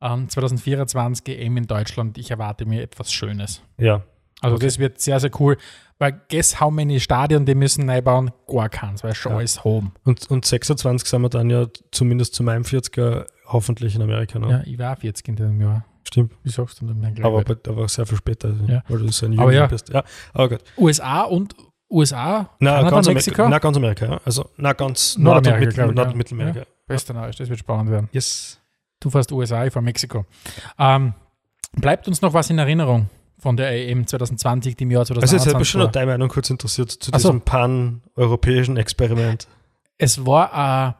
ähm, 0.02 0.28
2024 0.28 1.30
EM 1.30 1.56
in 1.56 1.68
Deutschland, 1.68 2.18
ich 2.18 2.32
erwarte 2.32 2.66
mir 2.66 2.82
etwas 2.82 3.14
Schönes. 3.14 3.62
Ja, 3.78 4.04
Also 4.44 4.56
Okay. 4.58 4.66
das 4.66 4.78
wird 4.80 5.00
sehr, 5.02 5.20
sehr 5.20 5.32
cool. 5.40 5.58
Weil 6.00 6.22
guess 6.30 6.60
how 6.60 6.72
many 6.72 7.00
Stadien 7.00 7.46
die 7.46 7.56
müssen 7.56 7.86
neu 7.86 8.02
bauen? 8.02 8.32
Gar 8.48 8.70
keins, 8.70 9.04
weil 9.04 9.16
schon 9.16 9.32
Ja. 9.32 9.38
alles 9.40 9.64
home. 9.64 9.92
und, 10.04 10.30
und 10.30 10.46
26 10.46 11.08
sind 11.10 11.22
wir 11.22 11.30
dann 11.30 11.50
ja 11.50 11.66
zumindest 11.92 12.36
zu 12.36 12.44
meinem 12.44 12.64
40er 12.64 13.26
hoffentlich 13.48 13.96
in 13.96 14.02
Amerika. 14.02 14.38
Ne? 14.40 14.50
Ja, 14.50 14.62
ich 14.66 14.78
war 14.78 14.94
auch 14.96 15.00
40 15.00 15.28
in 15.30 15.36
diesem 15.36 15.62
Jahr. 15.62 15.86
Stimmt. 16.06 16.34
Wie 16.44 16.50
sagst 16.50 16.82
du 16.82 16.86
denn? 16.88 17.00
Mein 17.00 17.24
Aber, 17.24 17.44
Glück? 17.44 17.68
aber 17.68 17.88
sehr 17.88 18.06
viel 18.06 18.18
später, 18.18 18.50
also, 18.50 18.66
Ja. 18.66 18.84
weil 18.90 19.00
du 19.00 19.08
so 19.12 19.26
ein 19.26 19.34
Aber 19.34 19.44
Jüngling 19.52 19.60
ja. 19.62 19.68
bist. 19.68 19.90
Ja, 19.90 20.04
aber 20.34 20.50
gut. 20.50 20.60
USA 20.78 21.22
und 21.22 21.56
USA, 21.90 22.50
Na, 22.60 22.72
Kanada, 22.78 22.90
ganz 22.90 23.08
Mexiko, 23.08 23.44
Amerika, 23.44 23.50
na, 23.50 23.60
ganz 23.60 23.78
Amerika, 23.78 24.06
ja. 24.08 24.22
Also, 24.26 24.50
na, 24.58 24.74
ganz 24.74 25.16
Nordamerika, 25.18 25.52
Nord- 25.52 25.54
und 25.54 25.60
Mittel, 25.60 25.74
glaub 25.76 25.90
ich, 25.90 25.96
Nord- 25.96 26.06
ja. 26.08 26.12
und 26.12 26.18
Mittelamerika. 26.18 26.62
Österreich, 26.90 27.36
das 27.36 27.50
wird 27.50 27.60
spannend 27.60 27.92
werden. 27.92 28.10
Yes. 28.12 28.60
Du 29.00 29.10
fährst 29.10 29.32
USA, 29.32 29.66
ich 29.66 29.72
fahr 29.74 29.82
Mexiko. 29.82 30.26
Ähm, 30.80 31.14
bleibt 31.74 32.08
uns 32.08 32.22
noch 32.22 32.34
was 32.34 32.50
in 32.50 32.58
Erinnerung 32.58 33.10
von 33.44 33.58
der 33.58 33.72
EM 33.90 34.08
2020, 34.08 34.76
die 34.76 34.86
im 34.86 34.92
Jahr 34.92 35.02
Also, 35.02 35.14
2021 35.14 35.46
jetzt 35.46 35.54
hat 35.54 35.60
mich 35.60 35.70
schon 35.70 35.82
noch 35.82 35.92
deine 35.92 36.12
Meinung 36.12 36.30
kurz 36.30 36.50
interessiert 36.50 36.90
zu 36.90 37.12
Ach 37.14 37.20
so. 37.20 37.30
diesem 37.30 37.42
pan-europäischen 37.42 38.78
Experiment. 38.78 39.48
es 39.98 40.26
war 40.26 40.98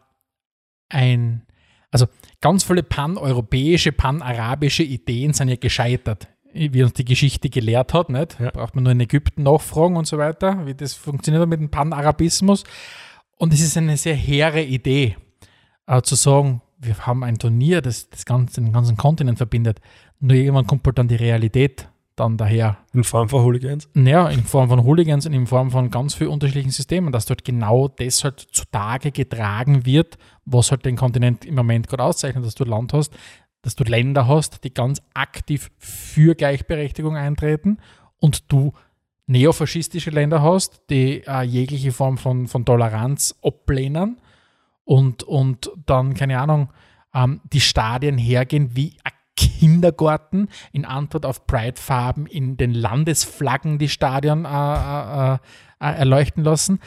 äh, 0.92 0.96
ein, 0.96 1.44
also 1.90 2.06
ganz 2.42 2.64
viele 2.64 2.84
pan-europäische, 2.84 3.92
pan-arabische 3.92 4.84
Ideen 4.84 5.34
sind 5.34 5.50
ja 5.50 5.56
gescheitert, 5.56 6.28
wie 6.54 6.84
uns 6.84 6.94
die 6.94 7.06
Geschichte 7.06 7.50
gelehrt 7.50 7.94
hat. 7.94 8.10
Nicht? 8.10 8.40
Ja. 8.40 8.52
Braucht 8.52 8.76
man 8.76 8.84
nur 8.84 8.92
in 8.92 9.00
Ägypten 9.00 9.44
nachfragen 9.44 9.96
und 9.96 10.06
so 10.06 10.18
weiter, 10.18 10.66
wie 10.68 10.76
das 10.76 10.94
funktioniert 10.94 11.48
mit 11.48 11.60
dem 11.60 11.72
Pan-Arabismus. 11.72 12.64
Und 13.38 13.54
es 13.54 13.62
ist 13.62 13.78
eine 13.78 13.98
sehr 13.98 14.16
hehre 14.16 14.62
Idee, 14.62 15.16
äh, 15.88 16.02
zu 16.02 16.16
sagen, 16.16 16.62
wir 16.78 17.08
haben 17.08 17.24
ein 17.24 17.40
Turnier, 17.40 17.82
das, 17.82 18.10
das 18.10 18.26
ganze, 18.26 18.62
den 18.62 18.74
ganzen 18.74 18.98
Kontinent 18.98 19.38
verbindet. 19.38 19.80
Nur 20.20 20.36
irgendwann 20.36 20.68
kommt 20.68 20.86
halt 20.86 20.98
dann 20.98 21.08
die 21.08 21.16
Realität 21.16 21.88
dann 22.16 22.38
daher. 22.38 22.78
In 22.94 23.04
Form 23.04 23.30
von 23.30 23.44
Hooligans. 23.44 23.90
Ja, 23.96 24.30
in 24.30 24.44
Form 24.44 24.70
von 24.70 24.84
Hooligans 24.84 25.26
und 25.26 25.34
in 25.34 25.48
Form 25.48 25.72
von 25.72 25.90
ganz 25.90 26.14
vielen 26.14 26.30
unterschiedlichen 26.30 26.72
Systemen, 26.72 27.12
dass 27.12 27.26
dort 27.26 27.44
genau 27.44 27.88
das 27.88 28.24
halt 28.24 28.40
zutage 28.40 29.12
getragen 29.12 29.86
wird, 29.86 30.18
was 30.46 30.72
halt 30.72 30.86
den 30.86 30.96
Kontinent 30.96 31.46
im 31.46 31.56
Moment 31.56 31.88
gerade 31.88 32.04
auszeichnet, 32.04 32.46
dass 32.46 32.56
du 32.56 32.64
Land 32.66 32.94
hast, 32.94 33.14
dass 33.62 33.76
du 33.76 33.84
Länder 33.84 34.28
hast, 34.28 34.64
die 34.64 34.74
ganz 34.74 35.02
aktiv 35.14 35.72
für 35.78 36.36
Gleichberechtigung 36.36 37.16
eintreten 37.16 37.78
und 38.20 38.52
du 38.52 38.74
neofaschistische 39.26 40.10
Länder 40.10 40.42
hast, 40.42 40.84
die 40.90 41.24
äh, 41.26 41.42
jegliche 41.42 41.92
Form 41.92 42.18
von, 42.18 42.48
von 42.48 42.66
Toleranz 42.66 43.36
ablehnen 43.42 44.18
und, 44.84 45.24
und 45.24 45.72
dann, 45.86 46.14
keine 46.14 46.40
Ahnung, 46.40 46.70
ähm, 47.14 47.42
die 47.52 47.62
Stadien 47.62 48.18
hergehen 48.18 48.76
wie 48.76 48.98
ein 49.04 49.14
Kindergarten 49.36 50.50
in 50.72 50.86
Antwort 50.86 51.26
auf 51.26 51.48
Pride-Farben 51.48 52.28
in 52.28 52.58
den 52.58 52.74
Landesflaggen 52.74 53.80
die 53.80 53.90
Stadien 53.90 54.46
äh, 54.46 54.50
äh, 54.50 55.34
äh, 55.34 55.40
erleuchten 55.80 56.44
lassen. 56.44 56.80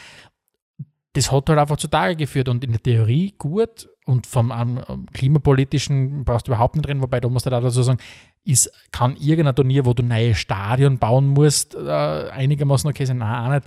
Das 1.12 1.32
hat 1.32 1.48
halt 1.48 1.58
einfach 1.58 1.78
zutage 1.78 2.14
geführt 2.14 2.48
und 2.48 2.62
in 2.62 2.72
der 2.72 2.82
Theorie 2.82 3.34
gut 3.38 3.88
und 4.04 4.26
vom 4.26 4.52
ähm, 4.52 5.06
klimapolitischen 5.12 6.24
brauchst 6.24 6.46
du 6.46 6.52
überhaupt 6.52 6.76
nicht 6.76 6.86
reden, 6.86 7.02
wobei 7.02 7.20
da 7.20 7.28
musst 7.28 7.46
du 7.46 7.50
da 7.50 7.60
dazu 7.60 7.82
sagen, 7.82 7.98
ist, 8.44 8.70
kann 8.92 9.16
irgendein 9.16 9.56
Turnier, 9.56 9.86
wo 9.86 9.94
du 9.94 10.02
neue 10.02 10.34
Stadien 10.34 10.98
bauen 10.98 11.26
musst, 11.26 11.74
äh, 11.74 11.90
einigermaßen 11.90 12.88
okay 12.88 13.04
sein? 13.04 13.18
Nein, 13.18 13.44
auch 13.44 13.54
nicht. 13.54 13.66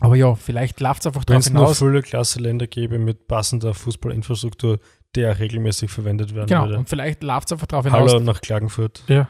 Aber 0.00 0.14
ja, 0.14 0.34
vielleicht 0.36 0.78
läuft 0.80 1.00
es 1.00 1.06
einfach 1.08 1.22
Wenn 1.26 1.40
darauf 1.40 1.46
es 1.46 1.52
nur 1.52 1.62
hinaus. 1.62 1.78
viele 1.78 2.02
klasse 2.02 2.38
Länder 2.40 2.68
gäbe 2.68 2.98
mit 2.98 3.26
passender 3.26 3.74
Fußballinfrastruktur, 3.74 4.78
der 5.14 5.38
regelmäßig 5.38 5.90
verwendet 5.90 6.34
werden 6.34 6.48
Genau, 6.48 6.64
würde. 6.66 6.78
und 6.78 6.88
vielleicht 6.88 7.22
läuft 7.22 7.48
es 7.48 7.52
einfach 7.52 7.66
darauf 7.66 7.86
hinaus. 7.86 8.12
Hallo 8.12 8.22
nach 8.22 8.40
Klagenfurt. 8.40 9.02
Ja. 9.08 9.28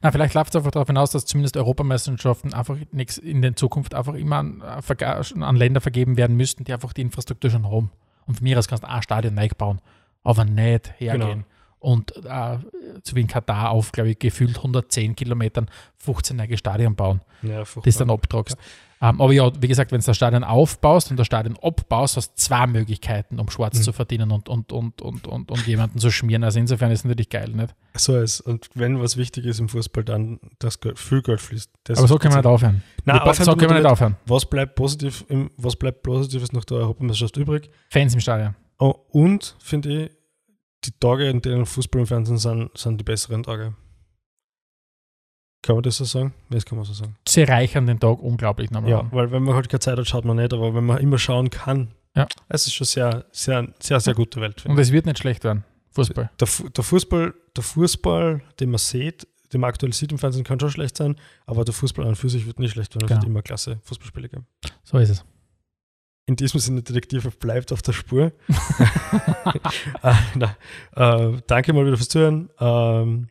Na, 0.00 0.10
vielleicht 0.10 0.34
läuft 0.34 0.50
es 0.50 0.56
einfach 0.56 0.70
darauf 0.70 0.86
hinaus, 0.88 1.10
dass 1.10 1.26
zumindest 1.26 1.56
Europameisterschaften 1.56 2.54
einfach 2.54 2.76
nix 2.92 3.18
in 3.18 3.42
der 3.42 3.54
Zukunft 3.54 3.94
einfach 3.94 4.14
immer 4.14 4.36
an, 4.36 4.62
äh, 4.62 5.04
an 5.42 5.56
Länder 5.56 5.80
vergeben 5.80 6.16
werden 6.16 6.36
müssten, 6.36 6.64
die 6.64 6.72
einfach 6.72 6.92
die 6.92 7.02
Infrastruktur 7.02 7.50
schon 7.50 7.66
haben. 7.70 7.90
Und 8.26 8.36
von 8.38 8.44
mir 8.44 8.58
aus 8.58 8.66
kannst 8.68 8.84
du 8.84 8.88
ein 8.88 9.02
Stadion 9.02 9.34
neu 9.34 9.48
bauen, 9.56 9.80
aber 10.24 10.44
nicht 10.44 10.92
hergehen. 10.98 11.28
Genau. 11.28 11.44
Und 11.80 12.14
äh, 12.24 12.58
so 13.02 13.16
wie 13.16 13.22
in 13.22 13.26
Katar 13.26 13.70
auf, 13.70 13.90
glaube 13.92 14.10
ich, 14.10 14.18
gefühlt 14.18 14.56
110 14.58 15.16
Kilometern 15.16 15.68
15 15.98 16.36
neue 16.36 16.56
Stadien 16.58 16.94
bauen. 16.94 17.20
Ja, 17.42 17.60
Das 17.60 17.76
ist 17.84 18.00
dann 18.00 18.10
abtragst. 18.10 18.56
Ähm, 19.02 19.18
aber 19.18 19.32
ja, 19.32 19.50
wie 19.62 19.66
gesagt, 19.68 19.92
wenn 19.92 20.00
du 20.00 20.04
das 20.04 20.14
Stadion 20.14 20.44
aufbaust 20.44 21.10
und 21.10 21.16
das 21.16 21.26
Stadion 21.26 21.56
abbaust, 21.62 22.18
hast 22.18 22.32
du 22.32 22.34
zwei 22.36 22.66
Möglichkeiten, 22.66 23.40
um 23.40 23.48
schwarz 23.48 23.78
Mhm. 23.78 23.82
zu 23.82 23.92
verdienen 23.94 24.30
und, 24.30 24.50
und, 24.50 24.72
und, 24.72 25.00
und, 25.00 25.26
und, 25.26 25.50
und 25.50 25.66
jemanden 25.66 25.98
zu 25.98 26.10
schmieren. 26.10 26.44
Also 26.44 26.58
insofern 26.58 26.90
ist 26.90 26.98
es 27.00 27.04
natürlich 27.06 27.30
geil, 27.30 27.48
nicht? 27.48 27.74
So 27.94 28.18
ist. 28.20 28.42
Und 28.42 28.68
wenn 28.74 29.00
was 29.00 29.16
wichtig 29.16 29.46
ist 29.46 29.58
im 29.58 29.70
Fußball, 29.70 30.04
dann, 30.04 30.38
dass 30.58 30.78
viel 30.96 31.22
Geld 31.22 31.40
fließt. 31.40 31.70
Das 31.84 31.98
Aber 31.98 32.08
so 32.08 32.18
können 32.18 32.34
wir 32.34 32.38
nicht 32.40 32.46
aufhören. 32.46 32.82
Nein, 33.06 33.16
Wir- 33.16 33.22
aufhören 33.26 33.44
so 33.46 33.52
können 33.56 33.70
wir 33.70 33.76
wir 33.76 33.80
nicht 33.80 33.90
aufhören. 33.90 34.16
Was 34.26 34.44
bleibt 34.44 34.74
positiv 34.74 35.24
im, 35.30 35.50
was 35.56 35.76
bleibt 35.76 36.02
Positives 36.02 36.52
nach 36.52 36.66
der 36.66 36.76
Europameisterschaft 36.76 37.38
übrig? 37.38 37.70
Fans 37.88 38.12
im 38.12 38.20
Stadion. 38.20 38.54
Oh, 38.78 38.94
und 39.08 39.56
finde 39.60 40.04
ich, 40.04 40.10
die 40.84 40.92
Tage, 40.98 41.28
in 41.28 41.40
denen 41.42 41.66
Fußball 41.66 42.00
im 42.00 42.06
Fernsehen 42.06 42.38
sind, 42.38 42.76
sind 42.76 42.98
die 42.98 43.04
besseren 43.04 43.42
Tage. 43.42 43.74
Kann 45.62 45.76
man 45.76 45.82
das 45.82 45.98
so 45.98 46.04
sagen? 46.04 46.32
Das 46.48 46.64
kann 46.64 46.76
man 46.78 46.86
so 46.86 46.94
sagen. 46.94 47.16
Sie 47.28 47.42
reichern 47.42 47.86
den 47.86 48.00
Tag 48.00 48.18
unglaublich 48.20 48.70
nochmal 48.70 48.90
Ja, 48.90 49.00
an. 49.00 49.08
weil 49.12 49.30
wenn 49.30 49.42
man 49.42 49.54
halt 49.54 49.68
keine 49.68 49.80
Zeit 49.80 49.98
hat, 49.98 50.06
schaut 50.08 50.24
man 50.24 50.36
nicht, 50.38 50.52
aber 50.54 50.74
wenn 50.74 50.84
man 50.86 50.98
immer 50.98 51.18
schauen 51.18 51.50
kann, 51.50 51.88
Ja. 52.16 52.26
es 52.48 52.66
ist 52.66 52.72
schon 52.74 52.86
sehr, 52.86 53.26
sehr, 53.30 53.68
sehr, 53.78 54.00
sehr 54.00 54.14
gute 54.14 54.40
Welt. 54.40 54.64
Und 54.64 54.78
es 54.78 54.90
wird 54.90 55.04
nicht 55.04 55.18
schlecht 55.18 55.44
werden. 55.44 55.64
Fußball. 55.90 56.30
Der, 56.40 56.48
der, 56.70 56.84
Fußball, 56.84 57.34
der 57.56 57.62
Fußball, 57.62 58.42
den 58.58 58.70
man 58.70 58.78
sieht, 58.78 59.26
den 59.52 59.60
man 59.60 59.68
aktuell 59.68 59.92
sieht 59.92 60.12
im 60.12 60.18
Fernsehen, 60.18 60.44
kann 60.44 60.58
schon 60.60 60.70
schlecht 60.70 60.96
sein, 60.96 61.16
aber 61.44 61.64
der 61.64 61.74
Fußball 61.74 62.04
an 62.04 62.10
und 62.10 62.16
für 62.16 62.30
sich 62.30 62.46
wird 62.46 62.58
nicht 62.58 62.70
schlecht 62.72 62.94
werden. 62.94 63.04
Es 63.04 63.08
Genau. 63.08 63.20
wird 63.20 63.28
immer 63.28 63.42
klasse 63.42 63.80
Fußballspiele 63.82 64.28
geben. 64.30 64.46
So 64.84 64.96
ist 64.98 65.10
es 65.10 65.24
in 66.26 66.36
diesem 66.36 66.60
Sinne, 66.60 66.82
Detektive, 66.82 67.30
bleibt 67.30 67.72
auf 67.72 67.82
der 67.82 67.92
Spur. 67.92 68.32
Ah, 70.02 70.18
äh, 70.96 71.40
danke 71.46 71.72
mal 71.72 71.84
wieder 71.84 71.96
fürs 71.96 72.08
Zuhören 72.08 72.50
ähm, 72.58 73.28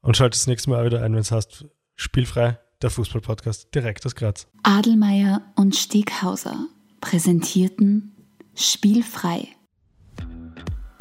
und 0.00 0.16
schaltet 0.16 0.40
das 0.40 0.46
nächste 0.46 0.70
Mal 0.70 0.84
wieder 0.84 1.02
ein, 1.02 1.12
wenn 1.12 1.20
es 1.20 1.30
heißt 1.30 1.66
Spielfrei, 1.96 2.58
der 2.82 2.90
Fußballpodcast 2.90 3.74
direkt 3.74 4.04
aus 4.04 4.14
Graz. 4.14 4.48
Adelmeier 4.62 5.42
und 5.54 5.76
Steghauser 5.76 6.66
präsentierten 7.00 8.12
Spielfrei, 8.54 9.48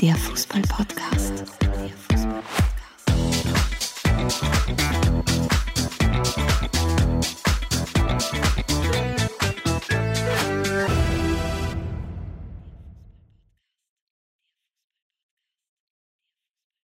der 0.02 0.16
Fußballpodcast. 0.16 1.46
Der 1.62 1.90
Fußball 1.90 2.44